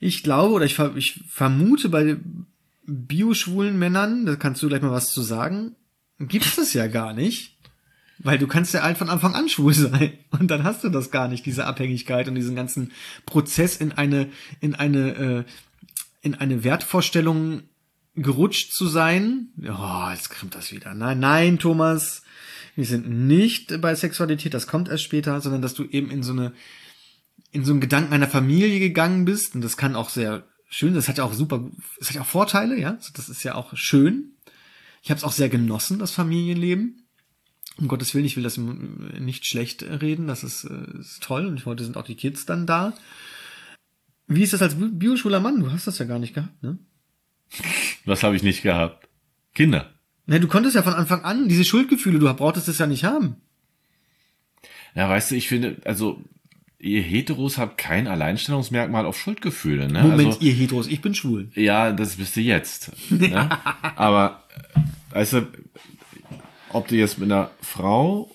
ich 0.00 0.22
glaube 0.22 0.54
oder 0.54 0.64
ich, 0.64 0.78
ich 0.96 1.20
vermute 1.28 1.88
bei 1.88 2.16
bioschwulen 2.86 3.78
Männern, 3.78 4.26
da 4.26 4.36
kannst 4.36 4.62
du 4.62 4.68
gleich 4.68 4.82
mal 4.82 4.92
was 4.92 5.12
zu 5.12 5.22
sagen, 5.22 5.74
gibt 6.18 6.58
es 6.58 6.72
ja 6.72 6.86
gar 6.86 7.12
nicht. 7.12 7.56
Weil 8.18 8.38
du 8.38 8.46
kannst 8.46 8.72
ja 8.72 8.82
halt 8.82 8.96
von 8.96 9.10
Anfang 9.10 9.34
an 9.34 9.48
schwul 9.48 9.74
sein. 9.74 10.12
Und 10.30 10.50
dann 10.50 10.64
hast 10.64 10.82
du 10.82 10.88
das 10.88 11.10
gar 11.10 11.28
nicht, 11.28 11.44
diese 11.44 11.66
Abhängigkeit 11.66 12.28
und 12.28 12.34
diesen 12.34 12.56
ganzen 12.56 12.92
Prozess 13.26 13.76
in 13.76 13.92
eine, 13.92 14.30
in 14.60 14.74
eine, 14.74 15.08
äh, 15.14 15.44
in 16.22 16.34
eine 16.34 16.64
Wertvorstellung 16.64 17.64
gerutscht 18.14 18.72
zu 18.72 18.86
sein. 18.86 19.48
Oh, 19.62 20.10
jetzt 20.10 20.30
kommt 20.30 20.54
das 20.54 20.72
wieder. 20.72 20.94
Nein, 20.94 21.20
nein, 21.20 21.58
Thomas. 21.58 22.22
Wir 22.76 22.84
sind 22.84 23.08
nicht 23.08 23.80
bei 23.80 23.94
Sexualität, 23.94 24.54
das 24.54 24.66
kommt 24.66 24.88
erst 24.88 25.02
später, 25.02 25.40
sondern 25.40 25.62
dass 25.62 25.74
du 25.74 25.84
eben 25.84 26.10
in 26.10 26.22
so 26.22 26.32
eine 26.32 26.52
in 27.50 27.64
so 27.64 27.72
einen 27.72 27.80
Gedanken 27.80 28.12
einer 28.12 28.28
Familie 28.28 28.78
gegangen 28.78 29.24
bist, 29.24 29.54
und 29.54 29.62
das 29.62 29.76
kann 29.76 29.96
auch 29.96 30.10
sehr 30.10 30.46
schön, 30.68 30.94
das 30.94 31.08
hat 31.08 31.18
ja 31.18 31.24
auch 31.24 31.32
super, 31.32 31.70
das 31.98 32.08
hat 32.08 32.16
ja 32.16 32.22
auch 32.22 32.26
Vorteile, 32.26 32.78
ja, 32.78 32.98
das 33.14 33.28
ist 33.28 33.42
ja 33.44 33.54
auch 33.54 33.74
schön. 33.76 34.32
Ich 35.02 35.10
habe 35.10 35.18
es 35.18 35.24
auch 35.24 35.32
sehr 35.32 35.48
genossen, 35.48 35.98
das 35.98 36.10
Familienleben. 36.10 37.02
Um 37.78 37.88
Gottes 37.88 38.14
Willen, 38.14 38.24
ich 38.24 38.36
will 38.36 38.42
das 38.42 38.58
nicht 38.58 39.46
schlecht 39.46 39.82
reden, 39.82 40.26
das 40.26 40.44
ist, 40.44 40.64
äh, 40.64 40.98
ist 40.98 41.22
toll 41.22 41.46
und 41.46 41.64
heute 41.66 41.84
sind 41.84 41.96
auch 41.96 42.04
die 42.04 42.14
Kids 42.14 42.46
dann 42.46 42.66
da. 42.66 42.94
Wie 44.26 44.42
ist 44.42 44.52
das 44.52 44.62
als 44.62 44.76
Bioschüler 44.76 45.40
Mann? 45.40 45.60
Du 45.60 45.70
hast 45.70 45.86
das 45.86 45.98
ja 45.98 46.04
gar 46.04 46.18
nicht 46.18 46.34
gehabt, 46.34 46.62
ne? 46.62 46.78
Was 48.04 48.22
habe 48.22 48.34
ich 48.34 48.42
nicht 48.42 48.62
gehabt? 48.62 49.08
Kinder. 49.54 49.95
Ne, 50.26 50.40
du 50.40 50.48
konntest 50.48 50.74
ja 50.74 50.82
von 50.82 50.94
Anfang 50.94 51.22
an 51.22 51.48
diese 51.48 51.64
Schuldgefühle, 51.64 52.18
du 52.18 52.34
brauchtest 52.34 52.68
es 52.68 52.78
ja 52.78 52.86
nicht 52.86 53.04
haben. 53.04 53.36
Ja, 54.94 55.08
weißt 55.08 55.30
du, 55.30 55.36
ich 55.36 55.48
finde, 55.48 55.76
also 55.84 56.20
ihr 56.78 57.02
Heteros 57.02 57.58
habt 57.58 57.78
kein 57.78 58.06
Alleinstellungsmerkmal 58.06 59.06
auf 59.06 59.18
Schuldgefühle. 59.18 59.88
Ne? 59.88 60.02
Moment, 60.02 60.28
also, 60.28 60.40
ihr 60.40 60.52
Heteros, 60.52 60.88
ich 60.88 61.00
bin 61.00 61.14
schwul. 61.14 61.50
Ja, 61.54 61.92
das 61.92 62.16
bist 62.16 62.36
du 62.36 62.40
jetzt. 62.40 62.92
ne? 63.10 63.48
Aber, 63.96 64.42
weißt 65.10 65.34
du, 65.34 65.46
ob 66.70 66.88
du 66.88 66.96
jetzt 66.96 67.18
mit 67.18 67.30
einer 67.30 67.50
Frau 67.60 68.30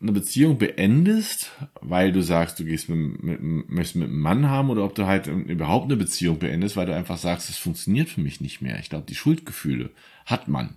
eine 0.00 0.12
Beziehung 0.12 0.58
beendest, 0.58 1.50
weil 1.80 2.12
du 2.12 2.22
sagst, 2.22 2.60
du 2.60 2.64
gehst 2.64 2.88
mit, 2.90 3.22
mit, 3.22 3.70
möchtest 3.70 3.96
mit 3.96 4.08
einem 4.08 4.20
Mann 4.20 4.48
haben, 4.48 4.70
oder 4.70 4.84
ob 4.84 4.94
du 4.94 5.06
halt 5.06 5.26
überhaupt 5.26 5.86
eine 5.86 5.96
Beziehung 5.96 6.38
beendest, 6.38 6.76
weil 6.76 6.86
du 6.86 6.94
einfach 6.94 7.16
sagst, 7.16 7.48
es 7.48 7.56
funktioniert 7.56 8.10
für 8.10 8.20
mich 8.20 8.40
nicht 8.40 8.60
mehr. 8.60 8.78
Ich 8.78 8.90
glaube, 8.90 9.06
die 9.08 9.14
Schuldgefühle 9.14 9.90
hat 10.26 10.48
man. 10.48 10.76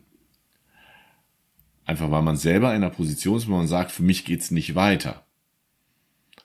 Einfach 1.87 2.11
weil 2.11 2.21
man 2.21 2.35
selber 2.35 2.71
in 2.71 2.83
einer 2.83 2.89
Position 2.89 3.37
ist, 3.37 3.47
wo 3.47 3.55
man 3.55 3.67
sagt, 3.67 3.91
für 3.91 4.03
mich 4.03 4.25
geht's 4.25 4.51
nicht 4.51 4.75
weiter. 4.75 5.23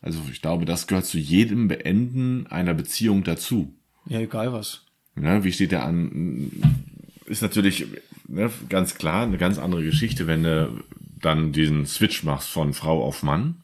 Also 0.00 0.20
ich 0.30 0.40
glaube, 0.40 0.64
das 0.64 0.86
gehört 0.86 1.04
zu 1.04 1.18
jedem 1.18 1.66
Beenden 1.66 2.46
einer 2.46 2.74
Beziehung 2.74 3.24
dazu. 3.24 3.74
Ja, 4.06 4.20
egal 4.20 4.52
was. 4.52 4.82
Ja, 5.20 5.42
wie 5.42 5.52
steht 5.52 5.72
der 5.72 5.84
an? 5.84 6.50
Ist 7.26 7.42
natürlich 7.42 7.86
ne, 8.28 8.50
ganz 8.68 8.94
klar 8.94 9.24
eine 9.24 9.36
ganz 9.36 9.58
andere 9.58 9.82
Geschichte, 9.82 10.28
wenn 10.28 10.44
du 10.44 10.84
dann 11.20 11.52
diesen 11.52 11.86
Switch 11.86 12.22
machst 12.22 12.48
von 12.48 12.72
Frau 12.72 13.04
auf 13.04 13.24
Mann. 13.24 13.56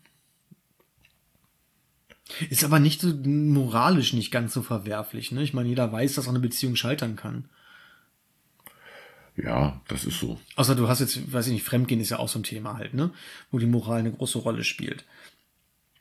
Ist 2.51 2.64
aber 2.64 2.81
nicht 2.81 3.01
so 3.01 3.14
moralisch 3.14 4.14
nicht 4.14 4.33
ganz 4.33 4.53
so 4.53 4.62
verwerflich. 4.62 5.31
Ne? 5.31 5.45
Ich 5.45 5.55
meine, 5.55 5.69
jeder 5.69 5.93
weiß, 5.93 6.17
dass 6.17 6.27
auch 6.27 6.31
eine 6.31 6.41
Beziehung 6.41 6.75
scheitern 6.75 7.14
kann. 7.14 7.49
Ja, 9.42 9.81
das 9.88 10.05
ist 10.05 10.18
so. 10.18 10.40
Außer 10.57 10.74
du 10.74 10.88
hast 10.88 11.01
jetzt, 11.01 11.33
weiß 11.33 11.46
ich 11.46 11.53
nicht, 11.53 11.64
Fremdgehen 11.64 12.01
ist 12.01 12.11
ja 12.11 12.18
auch 12.18 12.29
so 12.29 12.38
ein 12.38 12.44
Thema 12.44 12.77
halt, 12.77 12.94
ne? 12.94 13.11
Wo 13.51 13.59
die 13.59 13.66
Moral 13.66 14.01
eine 14.01 14.12
große 14.12 14.38
Rolle 14.38 14.64
spielt. 14.64 15.05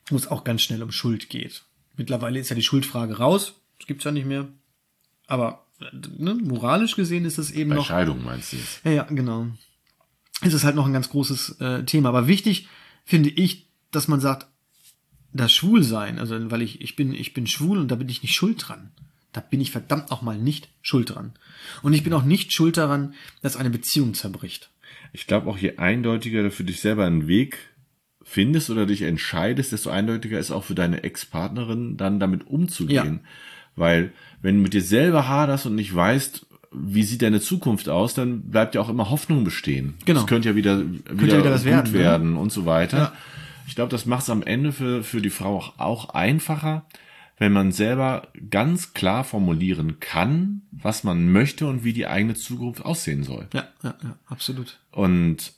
Wo 0.10 0.16
es 0.16 0.28
auch 0.28 0.44
ganz 0.44 0.62
schnell 0.62 0.82
um 0.82 0.92
Schuld 0.92 1.30
geht. 1.30 1.64
Mittlerweile 1.96 2.40
ist 2.40 2.50
ja 2.50 2.56
die 2.56 2.64
Schuldfrage 2.64 3.18
raus. 3.18 3.54
Das 3.78 3.88
gibt's 3.88 4.06
ja 4.06 4.12
nicht 4.12 4.26
mehr. 4.26 4.48
Aber 5.28 5.66
ne, 6.18 6.34
moralisch 6.36 6.96
gesehen 6.96 7.26
ist 7.26 7.38
es 7.38 7.52
eben 7.52 7.72
Bei 7.72 7.76
noch. 7.78 7.86
Scheidung 7.86 8.24
meinst 8.24 8.54
du? 8.54 8.58
Ja, 8.84 8.92
ja, 8.92 9.04
genau. 9.04 9.48
Es 10.42 10.54
ist 10.54 10.64
halt 10.64 10.76
noch 10.76 10.86
ein 10.86 10.94
ganz 10.94 11.10
großes 11.10 11.62
äh, 11.62 11.84
Thema. 11.84 12.10
Aber 12.10 12.28
wichtig 12.28 12.68
finde 13.06 13.30
ich, 13.30 13.68
dass 13.92 14.08
man 14.08 14.20
sagt, 14.20 14.48
das 15.34 15.52
Schwulsein, 15.52 16.20
also 16.20 16.50
weil 16.52 16.62
ich, 16.62 16.82
ich 16.82 16.96
bin, 16.96 17.14
ich 17.14 17.34
bin 17.34 17.48
schwul 17.48 17.78
und 17.78 17.90
da 17.90 17.96
bin 17.96 18.10
ich 18.10 18.24
nicht 18.24 18.34
schuld 18.34 18.68
dran. 18.68 18.92
Da 19.38 19.42
bin 19.42 19.62
ich 19.62 19.70
verdammt 19.70 20.12
auch 20.12 20.24
mal 20.24 20.36
nicht 20.36 20.68
schuld 20.82 21.14
dran. 21.14 21.34
Und 21.84 21.94
ich 21.94 22.04
bin 22.04 22.12
auch 22.14 22.24
nicht 22.24 22.54
schuld 22.54 22.76
daran, 22.76 23.14
dass 23.44 23.56
eine 23.56 23.70
Beziehung 23.70 24.16
zerbricht. 24.16 24.72
Ich 25.14 25.28
glaube 25.28 25.48
auch, 25.48 25.60
je 25.60 25.78
eindeutiger 25.78 26.42
du 26.42 26.50
für 26.50 26.64
dich 26.64 26.82
selber 26.82 27.06
einen 27.06 27.28
Weg 27.28 27.60
findest 28.24 28.72
oder 28.72 28.88
dich 28.88 29.04
entscheidest, 29.04 29.74
desto 29.74 29.92
eindeutiger 29.92 30.40
ist 30.40 30.50
auch 30.50 30.64
für 30.64 30.74
deine 30.74 31.04
Ex-Partnerin 31.04 31.98
dann 31.98 32.20
damit 32.20 32.48
umzugehen. 32.48 33.20
Ja. 33.22 33.30
Weil 33.76 34.12
wenn 34.42 34.56
du 34.56 34.64
mit 34.64 34.74
dir 34.74 34.82
selber 34.82 35.28
haderst 35.28 35.68
und 35.68 35.76
nicht 35.76 35.94
weißt, 35.94 36.48
wie 36.72 37.04
sieht 37.04 37.22
deine 37.22 37.40
Zukunft 37.40 37.90
aus, 37.90 38.16
dann 38.16 38.50
bleibt 38.50 38.74
ja 38.74 38.82
auch 38.82 38.90
immer 38.90 39.12
Hoffnung 39.12 39.44
bestehen. 39.44 40.00
Genau. 40.06 40.22
Das 40.22 40.28
könnte 40.28 40.50
ja 40.50 40.56
wieder, 40.56 40.82
wieder, 40.82 41.36
ja 41.36 41.40
wieder 41.44 41.52
was 41.52 41.62
gut 41.62 41.72
werden, 41.74 41.94
werden, 41.94 42.34
ne? 42.34 42.40
und 42.40 42.52
so 42.52 42.66
weiter. 42.66 42.98
Ja. 42.98 43.14
Ich 43.68 43.76
glaube, 43.76 43.92
das 43.92 44.08
macht 44.08 44.24
es 44.24 44.32
am 44.32 44.42
Ende 44.42 44.72
für, 44.72 45.04
für 45.04 45.22
die 45.22 45.30
Frau 45.30 45.58
auch, 45.58 45.78
auch 45.78 46.10
einfacher, 46.16 46.88
wenn 47.38 47.54
man 47.54 47.72
selber 47.72 48.28
ganz 48.50 48.94
klar 48.94 49.24
formulieren 49.24 50.00
kann, 50.00 50.64
was 50.72 51.04
man 51.04 51.32
möchte 51.32 51.68
und 51.68 51.84
wie 51.84 51.94
die 51.94 52.08
eigene 52.08 52.34
Zukunft 52.36 52.84
aussehen 52.84 53.24
soll. 53.24 53.48
Ja, 53.54 53.68
ja, 53.84 53.96
ja, 54.04 54.16
absolut. 54.26 54.80
Und 54.92 55.54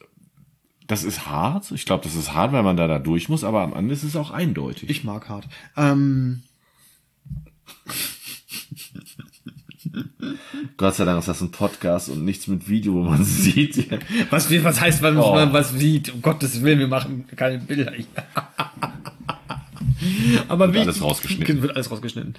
das 0.87 1.03
ist 1.03 1.27
hart. 1.27 1.71
Ich 1.71 1.85
glaube, 1.85 2.03
das 2.03 2.15
ist 2.15 2.33
hart, 2.33 2.51
weil 2.51 2.63
man 2.63 2.75
da, 2.75 2.87
da 2.87 2.99
durch 2.99 3.29
muss, 3.29 3.43
aber 3.43 3.61
am 3.61 3.73
Ende 3.73 3.93
ist 3.93 4.03
es 4.03 4.15
auch 4.15 4.31
eindeutig. 4.31 4.89
Ich 4.89 5.03
mag 5.03 5.29
hart. 5.29 5.47
Ähm, 5.77 6.41
Gott 10.77 10.95
sei 10.95 11.05
Dank 11.05 11.19
ist 11.19 11.27
das 11.27 11.41
ein 11.41 11.51
Podcast 11.51 12.09
und 12.09 12.25
nichts 12.25 12.47
mit 12.47 12.67
Video, 12.69 12.93
wo 12.93 13.03
man 13.03 13.23
sieht. 13.25 13.89
was, 14.31 14.51
was 14.63 14.81
heißt, 14.81 15.01
wenn 15.01 15.17
Oh. 15.17 15.33
man 15.33 15.53
was 15.53 15.71
sieht? 15.71 16.13
Um 16.13 16.21
Gottes 16.21 16.61
Willen, 16.61 16.79
wir 16.79 16.87
machen 16.87 17.25
keine 17.35 17.59
Bilder. 17.59 17.93
Aber 20.47 20.73
Wird 20.73 20.83
alles 20.83 21.01
rausgeschnitten. 21.01 21.61
Wird 21.61 21.75
alles 21.75 21.91
rausgeschnitten. 21.91 22.35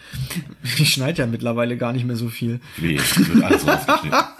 Ich 0.78 0.92
schneide 0.92 1.18
ja 1.18 1.26
mittlerweile 1.26 1.76
gar 1.76 1.92
nicht 1.92 2.04
mehr 2.06 2.16
so 2.16 2.28
viel. 2.28 2.60
Nee, 2.78 2.98
wird 2.98 3.42
alles 3.44 3.66
rausgeschnitten. 3.66 4.18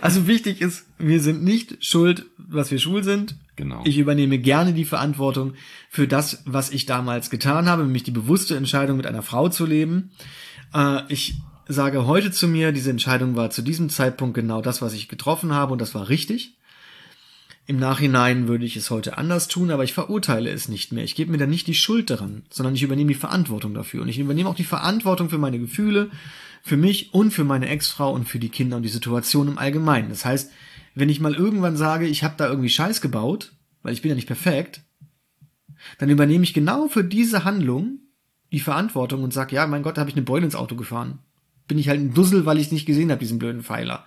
Also 0.00 0.26
wichtig 0.26 0.60
ist, 0.60 0.84
wir 0.98 1.20
sind 1.20 1.44
nicht 1.44 1.82
schuld, 1.84 2.26
was 2.36 2.70
wir 2.70 2.78
schwul 2.78 3.04
sind. 3.04 3.36
Genau. 3.56 3.82
Ich 3.84 3.98
übernehme 3.98 4.38
gerne 4.38 4.72
die 4.72 4.84
Verantwortung 4.84 5.54
für 5.88 6.08
das, 6.08 6.42
was 6.44 6.70
ich 6.70 6.86
damals 6.86 7.30
getan 7.30 7.68
habe, 7.68 7.84
nämlich 7.84 8.02
die 8.02 8.10
bewusste 8.10 8.56
Entscheidung, 8.56 8.96
mit 8.96 9.06
einer 9.06 9.22
Frau 9.22 9.48
zu 9.48 9.64
leben. 9.64 10.10
Äh, 10.74 11.02
ich 11.08 11.36
sage 11.68 12.06
heute 12.06 12.30
zu 12.30 12.48
mir, 12.48 12.72
diese 12.72 12.90
Entscheidung 12.90 13.36
war 13.36 13.50
zu 13.50 13.62
diesem 13.62 13.88
Zeitpunkt 13.88 14.34
genau 14.34 14.60
das, 14.60 14.82
was 14.82 14.92
ich 14.92 15.08
getroffen 15.08 15.52
habe 15.52 15.72
und 15.72 15.80
das 15.80 15.94
war 15.94 16.08
richtig. 16.08 16.54
Im 17.66 17.78
Nachhinein 17.78 18.46
würde 18.46 18.66
ich 18.66 18.76
es 18.76 18.90
heute 18.90 19.16
anders 19.16 19.48
tun, 19.48 19.70
aber 19.70 19.84
ich 19.84 19.94
verurteile 19.94 20.50
es 20.50 20.68
nicht 20.68 20.92
mehr. 20.92 21.04
Ich 21.04 21.14
gebe 21.14 21.30
mir 21.30 21.38
da 21.38 21.46
nicht 21.46 21.66
die 21.66 21.74
Schuld 21.74 22.10
daran, 22.10 22.42
sondern 22.50 22.74
ich 22.74 22.82
übernehme 22.82 23.08
die 23.08 23.18
Verantwortung 23.18 23.72
dafür. 23.72 24.02
Und 24.02 24.08
ich 24.08 24.18
übernehme 24.18 24.50
auch 24.50 24.54
die 24.54 24.64
Verantwortung 24.64 25.30
für 25.30 25.38
meine 25.38 25.58
Gefühle, 25.58 26.10
für 26.62 26.76
mich 26.76 27.14
und 27.14 27.30
für 27.30 27.44
meine 27.44 27.68
Ex-Frau 27.68 28.12
und 28.12 28.28
für 28.28 28.38
die 28.38 28.50
Kinder 28.50 28.76
und 28.76 28.82
die 28.82 28.90
Situation 28.90 29.48
im 29.48 29.58
Allgemeinen. 29.58 30.10
Das 30.10 30.26
heißt, 30.26 30.50
wenn 30.94 31.08
ich 31.08 31.20
mal 31.20 31.34
irgendwann 31.34 31.76
sage, 31.76 32.06
ich 32.06 32.22
habe 32.22 32.34
da 32.36 32.48
irgendwie 32.48 32.68
Scheiß 32.68 33.00
gebaut, 33.00 33.52
weil 33.82 33.94
ich 33.94 34.02
bin 34.02 34.10
ja 34.10 34.14
nicht 34.14 34.26
perfekt, 34.26 34.82
dann 35.98 36.10
übernehme 36.10 36.44
ich 36.44 36.54
genau 36.54 36.88
für 36.88 37.04
diese 37.04 37.44
Handlung 37.44 37.98
die 38.52 38.60
Verantwortung 38.60 39.22
und 39.22 39.32
sage, 39.32 39.56
ja, 39.56 39.66
mein 39.66 39.82
Gott, 39.82 39.96
da 39.96 40.00
habe 40.00 40.10
ich 40.10 40.16
eine 40.16 40.24
Beule 40.24 40.44
ins 40.44 40.54
Auto 40.54 40.76
gefahren. 40.76 41.18
Bin 41.66 41.78
ich 41.78 41.88
halt 41.88 42.00
ein 42.00 42.14
Dussel, 42.14 42.44
weil 42.44 42.58
ich 42.58 42.66
es 42.66 42.72
nicht 42.72 42.86
gesehen 42.86 43.10
habe, 43.10 43.20
diesen 43.20 43.38
blöden 43.38 43.62
Pfeiler. 43.62 44.04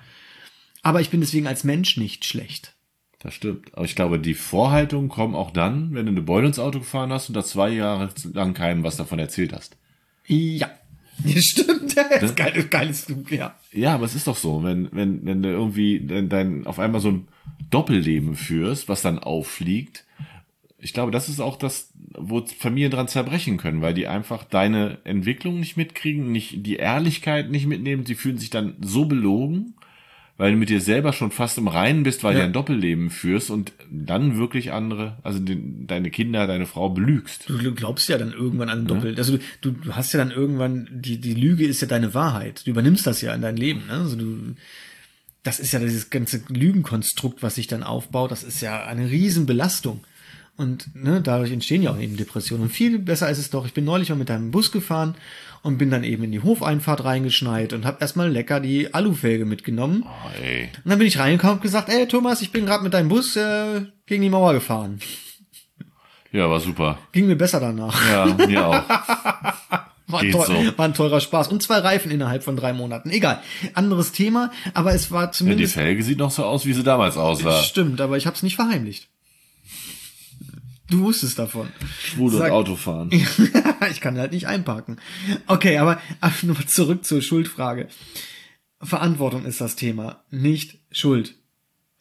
Aber 0.83 1.01
ich 1.01 1.09
bin 1.09 1.21
deswegen 1.21 1.47
als 1.47 1.63
Mensch 1.63 1.97
nicht 1.97 2.23
schlecht. 2.23 2.76
Das 3.19 3.33
stimmt. 3.33 3.73
Aber 3.75 3.85
ich 3.85 3.95
glaube, 3.95 4.19
die 4.19 4.35
Vorhaltungen 4.35 5.09
kommen 5.09 5.35
auch 5.35 5.51
dann, 5.51 5.93
wenn 5.93 6.05
du 6.05 6.11
eine 6.11 6.21
Beule 6.21 6.47
ins 6.47 6.59
Auto 6.59 6.79
gefahren 6.79 7.11
hast 7.11 7.29
und 7.29 7.35
da 7.35 7.43
zwei 7.43 7.69
Jahre 7.69 8.09
lang 8.33 8.53
keinem 8.53 8.83
was 8.83 8.97
davon 8.97 9.19
erzählt 9.19 9.53
hast. 9.53 9.77
Ja. 10.25 10.69
Ja, 11.25 11.41
stimmt. 11.41 11.95
Ja, 11.95 12.03
ist 12.03 12.35
geil, 12.35 12.67
geiles, 12.69 13.07
ja. 13.31 13.55
Ja, 13.71 13.95
aber 13.95 14.05
es 14.05 14.13
ist 14.13 14.27
doch 14.27 14.37
so, 14.37 14.63
wenn, 14.63 14.87
wenn, 14.91 15.25
wenn 15.25 15.41
du 15.41 15.49
irgendwie 15.49 15.99
dein, 15.99 16.29
dein, 16.29 16.67
auf 16.67 16.77
einmal 16.77 17.01
so 17.01 17.09
ein 17.09 17.27
Doppelleben 17.71 18.35
führst, 18.35 18.87
was 18.87 19.01
dann 19.01 19.17
auffliegt. 19.17 20.05
Ich 20.77 20.93
glaube, 20.93 21.11
das 21.11 21.27
ist 21.27 21.39
auch 21.39 21.57
das, 21.57 21.91
wo 22.15 22.45
Familien 22.45 22.91
dran 22.91 23.07
zerbrechen 23.07 23.57
können, 23.57 23.81
weil 23.81 23.95
die 23.95 24.05
einfach 24.05 24.43
deine 24.43 24.99
Entwicklung 25.05 25.59
nicht 25.59 25.75
mitkriegen, 25.75 26.31
nicht 26.31 26.63
die 26.67 26.75
Ehrlichkeit 26.75 27.49
nicht 27.49 27.65
mitnehmen. 27.65 28.05
Sie 28.05 28.13
fühlen 28.13 28.37
sich 28.37 28.51
dann 28.51 28.75
so 28.79 29.05
belogen, 29.05 29.73
weil 30.37 30.51
du 30.51 30.57
mit 30.57 30.69
dir 30.69 30.81
selber 30.81 31.13
schon 31.13 31.31
fast 31.31 31.57
im 31.57 31.67
Reinen 31.67 32.03
bist, 32.03 32.23
weil 32.23 32.33
Ja. 32.35 32.41
du 32.41 32.45
ein 32.47 32.53
Doppelleben 32.53 33.09
führst 33.09 33.49
und 33.49 33.73
dann 33.91 34.37
wirklich 34.37 34.71
andere, 34.71 35.17
also 35.23 35.39
den, 35.39 35.87
deine 35.87 36.11
Kinder, 36.11 36.45
deine 36.47 36.65
Frau 36.67 36.89
belügst. 36.89 37.45
Du 37.49 37.73
glaubst 37.73 38.07
ja 38.09 38.17
dann 38.17 38.33
irgendwann 38.33 38.69
an 38.69 38.79
ein 38.81 38.87
Doppel. 38.87 39.15
Also 39.17 39.39
du, 39.61 39.71
du 39.71 39.95
hast 39.95 40.13
ja 40.13 40.19
dann 40.19 40.31
irgendwann, 40.31 40.87
die, 40.91 41.19
die 41.19 41.33
Lüge 41.33 41.65
ist 41.65 41.81
ja 41.81 41.87
deine 41.87 42.13
Wahrheit. 42.13 42.65
Du 42.65 42.71
übernimmst 42.71 43.07
das 43.07 43.21
ja 43.21 43.33
in 43.33 43.41
dein 43.41 43.57
Leben. 43.57 43.87
Ne? 43.87 43.93
Also 43.93 44.15
du, 44.15 44.37
das 45.43 45.59
ist 45.59 45.71
ja 45.71 45.79
dieses 45.79 46.09
ganze 46.09 46.41
Lügenkonstrukt, 46.49 47.41
was 47.41 47.55
sich 47.55 47.67
dann 47.67 47.81
aufbaut. 47.83 48.31
Das 48.31 48.43
ist 48.43 48.61
ja 48.61 48.85
eine 48.85 49.09
Riesenbelastung. 49.09 50.01
Und 50.57 50.95
ne, 50.95 51.21
dadurch 51.21 51.51
entstehen 51.51 51.83
ja 51.83 51.91
auch 51.91 51.99
eben 51.99 52.17
Depressionen. 52.17 52.63
Und 52.63 52.69
viel 52.71 52.97
besser 52.99 53.29
ist 53.29 53.37
es 53.37 53.51
doch, 53.51 53.65
ich 53.67 53.73
bin 53.73 53.85
neulich 53.85 54.09
mal 54.09 54.15
mit 54.15 54.31
einem 54.31 54.49
Bus 54.51 54.71
gefahren 54.71 55.13
und 55.61 55.77
bin 55.77 55.91
dann 55.91 56.03
eben 56.03 56.23
in 56.23 56.31
die 56.31 56.41
Hofeinfahrt 56.41 57.03
reingeschneit 57.03 57.73
und 57.73 57.85
habe 57.85 57.97
erstmal 58.01 58.29
lecker 58.31 58.59
die 58.59 58.93
Alufelge 58.93 59.45
mitgenommen. 59.45 60.03
Oh, 60.05 60.41
ey. 60.43 60.69
Und 60.83 60.89
dann 60.89 60.97
bin 60.97 61.07
ich 61.07 61.19
reingekommen 61.19 61.57
und 61.57 61.61
gesagt, 61.61 61.89
ey 61.89 62.07
Thomas, 62.07 62.41
ich 62.41 62.51
bin 62.51 62.65
gerade 62.65 62.83
mit 62.83 62.93
deinem 62.95 63.09
Bus 63.09 63.35
äh, 63.35 63.81
gegen 64.07 64.23
die 64.23 64.29
Mauer 64.29 64.53
gefahren. 64.53 64.99
Ja, 66.31 66.49
war 66.49 66.59
super. 66.59 66.97
Ging 67.11 67.27
mir 67.27 67.35
besser 67.37 67.59
danach. 67.59 67.95
Ja, 68.09 68.25
mir 68.47 68.65
auch. 68.67 68.83
War, 70.09 70.21
teuer, 70.21 70.45
so. 70.45 70.77
war 70.77 70.85
ein 70.85 70.93
teurer 70.93 71.19
Spaß. 71.19 71.49
Und 71.49 71.61
zwei 71.61 71.79
Reifen 71.79 72.11
innerhalb 72.11 72.41
von 72.41 72.55
drei 72.55 72.71
Monaten. 72.71 73.09
Egal. 73.09 73.41
Anderes 73.73 74.13
Thema, 74.13 74.51
aber 74.73 74.93
es 74.93 75.11
war 75.11 75.23
Ja, 75.23 75.27
die 75.27 75.33
zumindest. 75.33 75.73
Felge 75.73 76.01
sieht 76.01 76.17
noch 76.17 76.31
so 76.31 76.45
aus, 76.45 76.65
wie 76.65 76.71
sie 76.71 76.83
damals 76.83 77.17
aussah. 77.17 77.61
stimmt, 77.61 77.99
aber 77.99 78.15
ich 78.15 78.25
habe 78.25 78.33
es 78.33 78.41
nicht 78.41 78.55
verheimlicht. 78.55 79.09
Du 80.89 81.01
wusstest 81.01 81.37
davon. 81.37 81.69
Schwul 82.01 82.31
und 82.31 82.37
Sag- 82.39 82.51
Autofahren. 82.51 83.11
ich 83.91 84.01
kann 84.01 84.17
halt 84.17 84.31
nicht 84.31 84.47
einparken. 84.47 84.99
Okay, 85.47 85.77
aber, 85.77 86.01
aber 86.21 86.33
nur 86.43 86.65
zurück 86.67 87.03
zur 87.05 87.21
Schuldfrage. 87.21 87.87
Verantwortung 88.81 89.45
ist 89.45 89.59
das 89.59 89.75
Thema, 89.75 90.23
nicht 90.29 90.79
Schuld. 90.91 91.35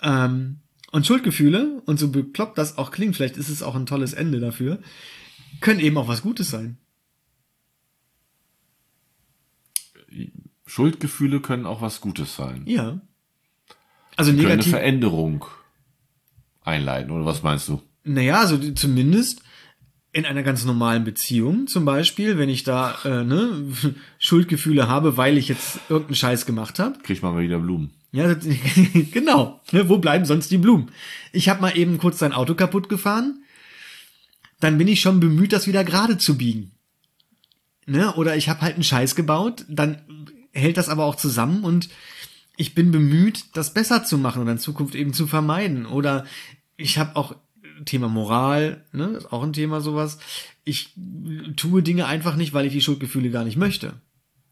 Ähm, 0.02 0.60
und 0.92 1.06
Schuldgefühle, 1.06 1.82
und 1.86 1.98
so 1.98 2.10
bekloppt 2.10 2.58
das 2.58 2.78
auch 2.78 2.90
klingt, 2.90 3.16
vielleicht 3.16 3.36
ist 3.38 3.48
es 3.48 3.62
auch 3.62 3.74
ein 3.74 3.86
tolles 3.86 4.12
Ende 4.12 4.40
dafür, 4.40 4.78
können 5.60 5.80
eben 5.80 5.96
auch 5.98 6.06
was 6.08 6.22
Gutes 6.22 6.50
sein. 6.50 6.78
Schuldgefühle 10.66 11.40
können 11.40 11.66
auch 11.66 11.80
was 11.80 12.00
Gutes 12.00 12.36
sein. 12.36 12.62
Ja. 12.66 13.00
Also 14.16 14.30
Können 14.30 14.40
eine 14.40 14.48
negativ. 14.56 14.72
Veränderung 14.72 15.44
einleiten, 16.62 17.10
oder 17.10 17.24
was 17.24 17.42
meinst 17.42 17.68
du? 17.68 17.82
Naja, 18.06 18.40
also 18.40 18.56
zumindest 18.72 19.42
in 20.12 20.24
einer 20.24 20.42
ganz 20.42 20.64
normalen 20.64 21.04
Beziehung, 21.04 21.66
zum 21.66 21.84
Beispiel, 21.84 22.38
wenn 22.38 22.48
ich 22.48 22.62
da 22.62 22.96
äh, 23.04 23.24
ne, 23.24 23.66
Schuldgefühle 24.18 24.88
habe, 24.88 25.16
weil 25.16 25.36
ich 25.36 25.48
jetzt 25.48 25.78
irgendeinen 25.90 26.14
Scheiß 26.16 26.46
gemacht 26.46 26.78
habe. 26.78 26.98
Kriegt 27.02 27.22
man 27.22 27.34
mal 27.34 27.42
wieder 27.42 27.58
Blumen. 27.58 27.90
Ja, 28.12 28.32
das- 28.32 28.46
genau. 29.12 29.60
Ne, 29.72 29.88
wo 29.88 29.98
bleiben 29.98 30.24
sonst 30.24 30.50
die 30.50 30.56
Blumen? 30.58 30.90
Ich 31.32 31.48
habe 31.48 31.60
mal 31.60 31.76
eben 31.76 31.98
kurz 31.98 32.18
dein 32.18 32.32
Auto 32.32 32.54
kaputt 32.54 32.88
gefahren. 32.88 33.42
Dann 34.60 34.78
bin 34.78 34.88
ich 34.88 35.02
schon 35.02 35.20
bemüht, 35.20 35.52
das 35.52 35.66
wieder 35.66 35.84
gerade 35.84 36.16
zu 36.16 36.38
biegen. 36.38 36.70
Ne? 37.84 38.14
Oder 38.14 38.36
ich 38.36 38.48
habe 38.48 38.62
halt 38.62 38.74
einen 38.74 38.84
Scheiß 38.84 39.14
gebaut, 39.16 39.64
dann 39.68 40.00
hält 40.52 40.78
das 40.78 40.88
aber 40.88 41.04
auch 41.04 41.16
zusammen 41.16 41.62
und 41.62 41.90
ich 42.56 42.74
bin 42.74 42.90
bemüht, 42.90 43.44
das 43.54 43.74
besser 43.74 44.02
zu 44.04 44.16
machen 44.16 44.40
oder 44.40 44.52
in 44.52 44.58
Zukunft 44.58 44.94
eben 44.94 45.12
zu 45.12 45.26
vermeiden. 45.26 45.84
Oder 45.84 46.24
ich 46.78 46.96
habe 46.96 47.16
auch 47.16 47.36
Thema 47.84 48.08
Moral, 48.08 48.84
ne, 48.92 49.08
ist 49.08 49.32
auch 49.32 49.42
ein 49.42 49.52
Thema 49.52 49.80
sowas. 49.80 50.18
Ich 50.64 50.94
tue 51.56 51.82
Dinge 51.82 52.06
einfach 52.06 52.36
nicht, 52.36 52.52
weil 52.52 52.66
ich 52.66 52.72
die 52.72 52.80
Schuldgefühle 52.80 53.30
gar 53.30 53.44
nicht 53.44 53.56
möchte. 53.56 53.94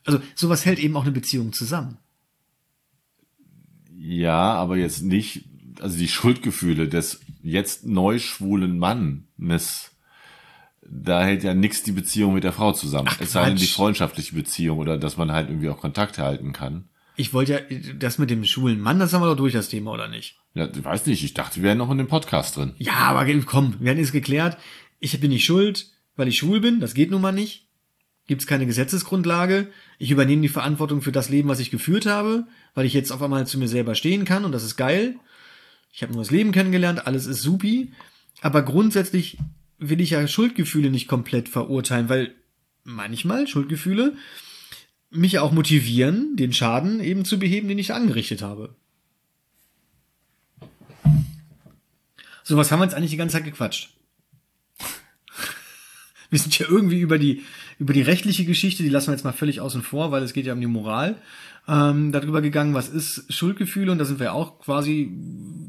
Also 0.04 0.20
sowas 0.34 0.64
hält 0.66 0.78
eben 0.78 0.96
auch 0.96 1.02
eine 1.02 1.12
Beziehung 1.12 1.52
zusammen. 1.52 1.98
Ja, 3.96 4.52
aber 4.54 4.76
jetzt 4.76 5.02
nicht, 5.02 5.44
also 5.80 5.96
die 5.96 6.08
Schuldgefühle 6.08 6.88
des 6.88 7.20
jetzt 7.42 7.86
neu 7.86 8.18
schwulen 8.18 8.78
Mannes, 8.78 9.92
da 10.82 11.24
hält 11.24 11.42
ja 11.42 11.54
nix 11.54 11.82
die 11.82 11.92
Beziehung 11.92 12.34
mit 12.34 12.44
der 12.44 12.52
Frau 12.52 12.72
zusammen. 12.72 13.08
Ach, 13.10 13.20
es 13.20 13.32
sei 13.32 13.46
denn 13.46 13.56
die 13.56 13.66
freundschaftliche 13.66 14.34
Beziehung 14.34 14.78
oder 14.78 14.98
dass 14.98 15.16
man 15.16 15.32
halt 15.32 15.48
irgendwie 15.48 15.70
auch 15.70 15.80
Kontakt 15.80 16.18
halten 16.18 16.52
kann. 16.52 16.88
Ich 17.16 17.32
wollte 17.32 17.52
ja, 17.70 17.94
das 17.94 18.18
mit 18.18 18.28
dem 18.28 18.44
schwulen 18.44 18.80
Mann, 18.80 18.98
das 18.98 19.12
haben 19.12 19.22
wir 19.22 19.28
doch 19.28 19.36
durch, 19.36 19.52
das 19.52 19.68
Thema, 19.68 19.92
oder 19.92 20.08
nicht? 20.08 20.36
Ja, 20.54 20.68
ich 20.72 20.84
weiß 20.84 21.06
nicht, 21.06 21.24
ich 21.24 21.34
dachte, 21.34 21.56
wir 21.56 21.64
wären 21.64 21.78
noch 21.78 21.90
in 21.90 21.98
dem 21.98 22.06
Podcast 22.06 22.56
drin. 22.56 22.74
Ja, 22.78 22.94
aber 22.94 23.26
komm, 23.44 23.74
wir 23.80 23.90
hatten 23.90 24.00
es 24.00 24.12
geklärt. 24.12 24.56
Ich 25.00 25.18
bin 25.20 25.30
nicht 25.30 25.44
schuld, 25.44 25.88
weil 26.16 26.28
ich 26.28 26.38
schwul 26.38 26.60
bin, 26.60 26.80
das 26.80 26.94
geht 26.94 27.10
nun 27.10 27.20
mal 27.20 27.32
nicht. 27.32 27.66
Gibt's 28.26 28.46
keine 28.46 28.64
Gesetzesgrundlage. 28.64 29.68
Ich 29.98 30.10
übernehme 30.10 30.42
die 30.42 30.48
Verantwortung 30.48 31.02
für 31.02 31.12
das 31.12 31.28
Leben, 31.28 31.48
was 31.48 31.60
ich 31.60 31.70
geführt 31.70 32.06
habe, 32.06 32.46
weil 32.74 32.86
ich 32.86 32.94
jetzt 32.94 33.10
auf 33.10 33.20
einmal 33.20 33.46
zu 33.46 33.58
mir 33.58 33.68
selber 33.68 33.94
stehen 33.94 34.24
kann 34.24 34.44
und 34.44 34.52
das 34.52 34.64
ist 34.64 34.76
geil. 34.76 35.16
Ich 35.92 36.02
habe 36.02 36.12
nur 36.12 36.22
das 36.22 36.30
Leben 36.30 36.52
kennengelernt, 36.52 37.06
alles 37.06 37.26
ist 37.26 37.42
supi. 37.42 37.92
Aber 38.40 38.62
grundsätzlich 38.62 39.38
will 39.78 40.00
ich 40.00 40.10
ja 40.10 40.26
Schuldgefühle 40.26 40.90
nicht 40.90 41.08
komplett 41.08 41.48
verurteilen, 41.48 42.08
weil 42.08 42.34
manchmal 42.84 43.46
Schuldgefühle 43.46 44.16
mich 45.10 45.38
auch 45.38 45.52
motivieren, 45.52 46.36
den 46.36 46.52
Schaden 46.52 47.00
eben 47.00 47.24
zu 47.24 47.38
beheben, 47.38 47.68
den 47.68 47.78
ich 47.78 47.92
angerichtet 47.92 48.42
habe. 48.42 48.74
So, 52.46 52.56
was 52.58 52.70
haben 52.70 52.78
wir 52.80 52.84
jetzt 52.84 52.94
eigentlich 52.94 53.10
die 53.10 53.16
ganze 53.16 53.36
Zeit 53.36 53.44
gequatscht? 53.44 53.96
Wir 56.30 56.38
sind 56.38 56.58
ja 56.58 56.66
irgendwie 56.68 57.00
über 57.00 57.18
die, 57.18 57.42
über 57.78 57.92
die 57.92 58.02
rechtliche 58.02 58.44
Geschichte, 58.44 58.82
die 58.82 58.88
lassen 58.88 59.08
wir 59.08 59.14
jetzt 59.14 59.24
mal 59.24 59.32
völlig 59.32 59.60
außen 59.60 59.82
vor, 59.82 60.10
weil 60.10 60.22
es 60.22 60.32
geht 60.32 60.46
ja 60.46 60.52
um 60.52 60.60
die 60.60 60.66
Moral, 60.66 61.20
ähm, 61.68 62.12
darüber 62.12 62.42
gegangen, 62.42 62.74
was 62.74 62.88
ist 62.88 63.32
Schuldgefühle 63.32 63.90
und 63.92 63.98
da 63.98 64.04
sind 64.04 64.20
wir 64.20 64.34
auch 64.34 64.58
quasi 64.58 65.12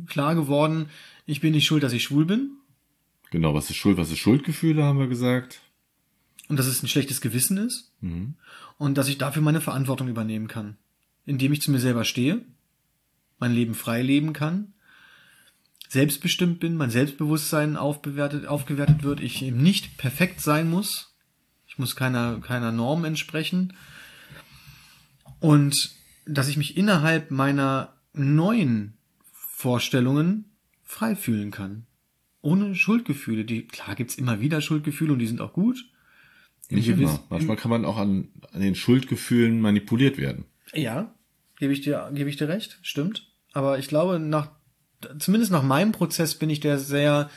klar 0.07 0.35
geworden, 0.35 0.89
ich 1.25 1.39
bin 1.39 1.53
nicht 1.53 1.65
schuld, 1.65 1.83
dass 1.83 1.93
ich 1.93 2.03
schwul 2.03 2.25
bin 2.25 2.51
Genau, 3.31 3.53
was 3.53 3.69
ist 3.69 3.75
Schuld, 3.77 3.97
was 3.97 4.11
ist 4.11 4.19
Schuldgefühle, 4.19 4.83
haben 4.83 4.99
wir 4.99 5.07
gesagt. 5.07 5.61
und 6.47 6.57
dass 6.57 6.67
es 6.67 6.83
ein 6.83 6.87
schlechtes 6.87 7.21
Gewissen 7.21 7.57
ist 7.57 7.91
und 8.77 8.97
dass 8.97 9.07
ich 9.07 9.17
dafür 9.17 9.41
meine 9.41 9.61
Verantwortung 9.61 10.07
übernehmen 10.07 10.47
kann, 10.47 10.77
indem 11.25 11.53
ich 11.53 11.61
zu 11.61 11.71
mir 11.71 11.79
selber 11.79 12.03
stehe, 12.05 12.41
mein 13.39 13.53
Leben 13.53 13.75
frei 13.75 14.01
leben 14.01 14.33
kann, 14.33 14.73
selbstbestimmt 15.89 16.59
bin, 16.59 16.75
mein 16.77 16.89
Selbstbewusstsein 16.89 17.77
aufbewertet, 17.77 18.45
aufgewertet 18.47 19.03
wird, 19.03 19.19
ich 19.19 19.41
eben 19.41 19.61
nicht 19.61 19.97
perfekt 19.97 20.41
sein 20.41 20.69
muss, 20.69 21.15
ich 21.67 21.77
muss 21.77 21.95
keiner, 21.95 22.39
keiner 22.41 22.71
Norm 22.71 23.05
entsprechen 23.05 23.73
und 25.39 25.91
dass 26.25 26.47
ich 26.47 26.57
mich 26.57 26.77
innerhalb 26.77 27.31
meiner 27.31 27.93
neuen 28.13 28.97
Vorstellungen 29.31 30.45
frei 30.83 31.15
fühlen 31.15 31.51
kann. 31.51 31.85
Ohne 32.41 32.75
Schuldgefühle. 32.75 33.45
Die, 33.45 33.67
klar 33.67 33.95
gibt's 33.95 34.15
immer 34.15 34.39
wieder 34.39 34.61
Schuldgefühle 34.61 35.13
und 35.13 35.19
die 35.19 35.27
sind 35.27 35.41
auch 35.41 35.53
gut. 35.53 35.77
Nicht 36.69 36.87
gewiss- 36.87 37.09
immer. 37.09 37.23
Manchmal 37.29 37.57
kann 37.57 37.71
man 37.71 37.85
auch 37.85 37.97
an, 37.97 38.29
an 38.51 38.61
den 38.61 38.75
Schuldgefühlen 38.75 39.59
manipuliert 39.59 40.17
werden. 40.17 40.45
Ja, 40.73 41.13
gebe 41.57 41.73
ich 41.73 41.81
dir, 41.81 42.09
gebe 42.13 42.29
ich 42.29 42.37
dir 42.37 42.47
recht, 42.47 42.79
stimmt. 42.81 43.31
Aber 43.53 43.79
ich 43.79 43.87
glaube, 43.87 44.19
nach, 44.19 44.51
zumindest 45.19 45.51
nach 45.51 45.63
meinem 45.63 45.91
Prozess 45.91 46.35
bin 46.35 46.49
ich 46.49 46.59
der 46.59 46.79
sehr 46.79 47.29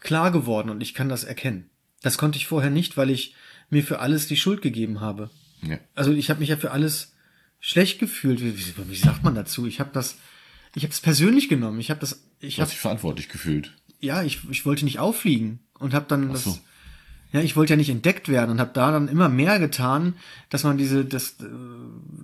klar 0.00 0.30
geworden 0.30 0.70
und 0.70 0.80
ich 0.82 0.94
kann 0.94 1.08
das 1.08 1.24
erkennen. 1.24 1.70
Das 2.02 2.18
konnte 2.18 2.38
ich 2.38 2.46
vorher 2.46 2.70
nicht, 2.70 2.96
weil 2.96 3.10
ich 3.10 3.34
mir 3.70 3.82
für 3.82 3.98
alles 4.00 4.26
die 4.28 4.36
Schuld 4.36 4.62
gegeben 4.62 5.00
habe. 5.00 5.30
Ja. 5.62 5.78
Also 5.94 6.12
ich 6.12 6.30
habe 6.30 6.40
mich 6.40 6.48
ja 6.50 6.56
für 6.56 6.70
alles 6.70 7.14
schlecht 7.60 7.98
gefühlt. 7.98 8.40
Wie, 8.40 8.56
wie, 8.56 8.90
wie 8.90 8.96
sagt 8.96 9.24
man 9.24 9.34
dazu? 9.34 9.66
Ich 9.66 9.80
habe 9.80 9.90
das, 9.92 10.16
ich 10.74 10.84
habe 10.84 10.92
es 10.92 11.00
persönlich 11.00 11.48
genommen. 11.48 11.80
Ich 11.80 11.90
habe 11.90 12.00
das, 12.00 12.22
ich 12.40 12.56
Du 12.56 12.62
hast 12.62 12.68
habe, 12.68 12.70
dich 12.70 12.80
verantwortlich 12.80 13.28
gefühlt. 13.28 13.72
ja, 14.00 14.22
ich, 14.22 14.40
ich 14.50 14.64
wollte 14.64 14.84
nicht 14.84 15.00
auffliegen 15.00 15.58
und 15.78 15.92
habe 15.94 16.06
dann 16.08 16.32
das, 16.32 16.44
so. 16.44 16.58
ja, 17.32 17.40
ich 17.40 17.56
wollte 17.56 17.72
ja 17.72 17.76
nicht 17.76 17.90
entdeckt 17.90 18.28
werden 18.28 18.52
und 18.52 18.60
habe 18.60 18.70
da 18.72 18.92
dann 18.92 19.08
immer 19.08 19.28
mehr 19.28 19.58
getan, 19.58 20.14
dass 20.50 20.62
man 20.62 20.78
diese, 20.78 21.04
dass, 21.04 21.32
äh, 21.40 21.46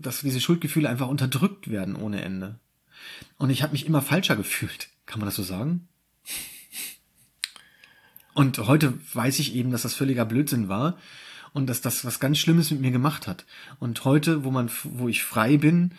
dass 0.01 0.21
diese 0.21 0.41
Schuldgefühle 0.41 0.89
einfach 0.89 1.09
unterdrückt 1.09 1.69
werden 1.69 1.97
ohne 1.97 2.23
Ende. 2.23 2.61
Und 3.39 3.51
ich 3.51 3.63
habe 3.63 3.73
mich 3.73 3.87
immer 3.87 4.03
falscher 4.03 4.37
gefühlt. 4.37 4.89
Kann 5.07 5.21
man 5.21 5.27
das 5.27 5.37
so 5.37 5.43
sagen? 5.43 5.89
Und 8.35 8.59
heute 8.59 8.95
weiß 9.13 9.39
ich 9.39 9.55
eben, 9.55 9.71
dass 9.71 9.83
das 9.83 9.95
völliger 9.95 10.25
Blödsinn 10.25 10.69
war 10.69 10.99
und 11.53 11.69
dass 11.69 11.81
das 11.81 12.05
was 12.05 12.19
ganz 12.19 12.39
Schlimmes 12.39 12.71
mit 12.71 12.81
mir 12.81 12.91
gemacht 12.91 13.27
hat. 13.29 13.45
Und 13.79 14.05
heute, 14.05 14.45
wo 14.45 14.51
man, 14.51 14.71
wo 14.83 15.09
ich 15.09 15.23
frei 15.23 15.57
bin, 15.57 15.93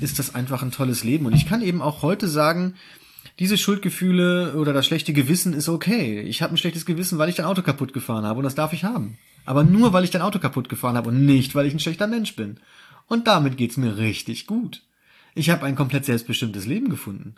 ist 0.00 0.18
das 0.18 0.34
einfach 0.34 0.62
ein 0.62 0.72
tolles 0.72 1.04
Leben. 1.04 1.26
Und 1.26 1.34
ich 1.34 1.46
kann 1.46 1.62
eben 1.62 1.80
auch 1.80 2.02
heute 2.02 2.28
sagen, 2.28 2.74
diese 3.38 3.56
Schuldgefühle 3.56 4.54
oder 4.56 4.72
das 4.72 4.86
schlechte 4.86 5.12
Gewissen 5.12 5.52
ist 5.52 5.68
okay. 5.68 6.20
Ich 6.22 6.42
habe 6.42 6.54
ein 6.54 6.58
schlechtes 6.58 6.86
Gewissen, 6.86 7.18
weil 7.18 7.28
ich 7.28 7.36
dein 7.36 7.46
Auto 7.46 7.62
kaputt 7.62 7.92
gefahren 7.92 8.24
habe 8.24 8.38
und 8.38 8.44
das 8.44 8.54
darf 8.54 8.72
ich 8.72 8.84
haben. 8.84 9.18
Aber 9.44 9.62
nur, 9.62 9.92
weil 9.92 10.04
ich 10.04 10.10
dein 10.10 10.22
Auto 10.22 10.38
kaputt 10.38 10.68
gefahren 10.68 10.96
habe 10.96 11.10
und 11.10 11.24
nicht, 11.24 11.54
weil 11.54 11.66
ich 11.66 11.72
ein 11.72 11.80
schlechter 11.80 12.08
Mensch 12.08 12.34
bin. 12.34 12.58
Und 13.06 13.28
damit 13.28 13.56
geht's 13.56 13.76
mir 13.76 13.96
richtig 13.98 14.46
gut. 14.46 14.82
Ich 15.36 15.50
habe 15.50 15.66
ein 15.66 15.76
komplett 15.76 16.06
selbstbestimmtes 16.06 16.66
Leben 16.66 16.88
gefunden. 16.88 17.36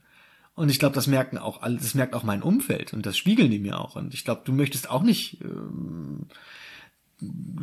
Und 0.55 0.71
ich 0.71 0.79
glaube, 0.79 0.95
das 0.95 1.07
merken 1.07 1.37
auch 1.37 1.63
alle, 1.63 1.77
das 1.77 1.95
merkt 1.95 2.15
auch 2.15 2.23
mein 2.23 2.43
Umfeld 2.43 2.93
und 2.93 3.05
das 3.05 3.17
spiegeln 3.17 3.51
die 3.51 3.59
mir 3.59 3.79
auch. 3.79 3.97
Und 3.97 4.15
ich 4.15 4.25
glaube, 4.25 4.43
du 4.45 4.53
möchtest 4.53 4.89
auch 4.89 5.03
nicht. 5.03 5.39
Ähm, 5.43 6.27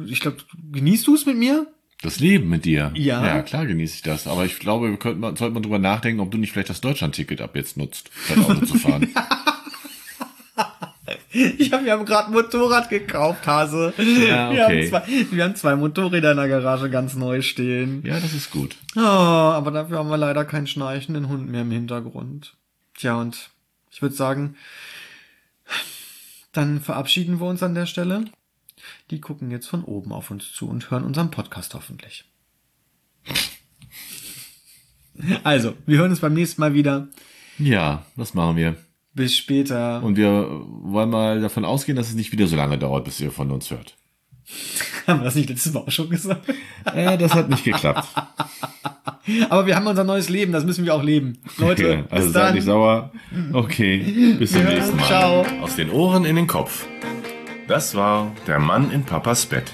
ich 0.08 0.20
glaube, 0.20 0.38
genießt 0.72 1.08
du 1.08 1.16
es 1.16 1.26
mit 1.26 1.38
mir? 1.38 1.68
Das 2.02 2.20
Leben 2.20 2.50
mit 2.50 2.66
dir. 2.66 2.92
Ja. 2.96 3.26
Ja, 3.26 3.42
klar 3.42 3.66
genieße 3.66 3.96
ich 3.96 4.02
das. 4.02 4.28
Aber 4.28 4.46
ich 4.46 4.60
glaube, 4.60 4.90
wir 4.90 4.98
könnten 4.98 5.22
mal, 5.22 5.36
sollte 5.38 5.54
man 5.54 5.64
drüber 5.64 5.80
nachdenken, 5.80 6.20
ob 6.20 6.32
du 6.32 6.38
nicht 6.38 6.52
vielleicht 6.52 6.70
das 6.70 6.82
Deutschland-Ticket 6.82 7.42
ab 7.42 7.56
jetzt 7.56 7.78
nutzt, 7.78 8.10
statt 8.26 8.38
Auto 8.40 8.66
zu 8.66 8.78
fahren. 8.78 9.08
Ich 11.36 11.74
habe 11.74 11.84
mir 11.84 11.98
gerade 12.06 12.28
ein 12.28 12.34
Motorrad 12.34 12.90
gekauft, 12.90 13.46
Hase. 13.46 13.94
Ja, 13.98 14.52
wir, 14.52 14.64
haben 14.64 14.74
okay. 14.74 14.90
zwei, 14.90 15.04
wir 15.32 15.44
haben 15.44 15.56
zwei 15.56 15.76
Motorräder 15.76 16.32
in 16.32 16.38
der 16.38 16.48
Garage 16.48 16.90
ganz 16.90 17.16
neu 17.16 17.42
stehen. 17.42 18.04
Ja, 18.06 18.20
das 18.20 18.34
ist 18.34 18.52
gut. 18.52 18.78
Oh, 18.96 19.00
aber 19.00 19.72
dafür 19.72 19.98
haben 19.98 20.10
wir 20.10 20.18
leider 20.18 20.46
keinen 20.46 20.68
schnarchenden 20.68 21.28
Hund 21.28 21.50
mehr 21.50 21.64
im 21.64 21.72
Hintergrund. 21.72 22.56
Tja, 22.94 23.16
und 23.16 23.50
ich 23.92 24.02
würde 24.02 24.16
sagen, 24.16 24.56
dann 26.54 26.80
verabschieden 26.80 27.42
wir 27.42 27.48
uns 27.48 27.62
an 27.64 27.76
der 27.76 27.86
Stelle. 27.86 28.26
Die 29.12 29.20
gucken 29.20 29.52
jetzt 29.52 29.68
von 29.68 29.84
oben 29.84 30.14
auf 30.14 30.32
uns 30.32 30.54
zu 30.54 30.70
und 30.70 30.90
hören 30.90 31.04
unseren 31.04 31.32
Podcast 31.32 31.74
hoffentlich. 31.74 32.26
Also, 35.44 35.76
wir 35.86 35.98
hören 35.98 36.12
uns 36.12 36.20
beim 36.20 36.34
nächsten 36.34 36.62
Mal 36.62 36.74
wieder. 36.74 37.08
Ja, 37.58 38.06
das 38.18 38.34
machen 38.34 38.58
wir. 38.58 38.76
Bis 39.16 39.36
später. 39.36 40.04
Und 40.04 40.18
wir 40.18 40.48
wollen 40.84 41.10
mal 41.10 41.42
davon 41.42 41.66
ausgehen, 41.66 41.96
dass 41.96 42.10
es 42.10 42.16
nicht 42.16 42.32
wieder 42.32 42.48
so 42.48 42.56
lange 42.56 42.78
dauert, 42.78 43.06
bis 43.06 43.20
ihr 43.22 43.32
von 43.32 43.50
uns 43.50 43.72
hört. 43.72 43.96
Haben 45.08 45.22
wir 45.22 45.26
das 45.26 45.36
nicht 45.36 45.50
letztes 45.50 45.74
Mal 45.74 45.80
auch 45.82 45.92
schon 45.92 46.10
gesagt? 46.10 46.48
Äh, 46.94 47.18
das 47.18 47.34
hat 47.34 47.50
nicht 47.50 47.64
geklappt. 47.64 48.08
Aber 49.50 49.66
wir 49.66 49.76
haben 49.76 49.88
unser 49.88 50.04
neues 50.04 50.30
Leben, 50.30 50.52
das 50.52 50.66
müssen 50.66 50.86
wir 50.86 50.94
auch 50.94 51.02
leben. 51.04 51.40
Leute, 51.58 51.84
Okay, 51.84 52.04
also 52.12 52.26
bis 52.28 52.34
seid 52.34 52.54
nicht 52.54 52.64
sauer. 52.66 53.12
Okay, 53.54 54.36
bis 54.38 54.52
zum 54.52 54.62
Ja, 54.62 54.70
nächsten 54.70 54.98
Mal. 54.98 55.06
Ciao. 55.06 55.46
Aus 55.62 55.76
den 55.76 55.90
Ohren 55.90 56.26
in 56.26 56.36
den 56.36 56.46
Kopf. 56.46 56.86
Das 57.68 57.96
war 57.96 58.32
der 58.46 58.60
Mann 58.60 58.92
in 58.92 59.04
Papas 59.04 59.48
Bett. 59.48 59.74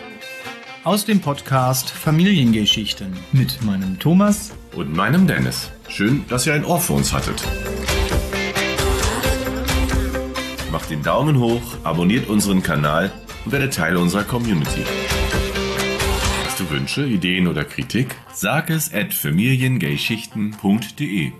Aus 0.85 1.03
dem 1.05 1.19
Podcast 1.19 1.89
Familiengeschichten 1.89 3.11
mit 3.33 3.61
meinem 3.63 3.99
Thomas. 3.99 4.51
Und 4.73 4.95
meinem 4.95 5.27
Dennis. 5.27 5.69
Schön, 5.89 6.23
dass 6.29 6.47
ihr 6.47 6.53
ein 6.53 6.63
Ohr 6.63 6.79
für 6.79 6.93
uns 6.93 7.11
hattet. 7.11 7.43
Macht 10.81 10.89
den 10.89 11.03
Daumen 11.03 11.39
hoch, 11.39 11.61
abonniert 11.83 12.27
unseren 12.27 12.63
Kanal 12.63 13.11
und 13.45 13.51
werdet 13.51 13.75
Teil 13.75 13.97
unserer 13.97 14.23
Community. 14.23 14.83
Hast 16.43 16.59
du 16.59 16.67
Wünsche, 16.71 17.05
Ideen 17.05 17.47
oder 17.47 17.65
Kritik? 17.65 18.15
Sag 18.33 18.71
es 18.71 18.91
at 18.91 19.13
familiengeschichten.de. 19.13 21.33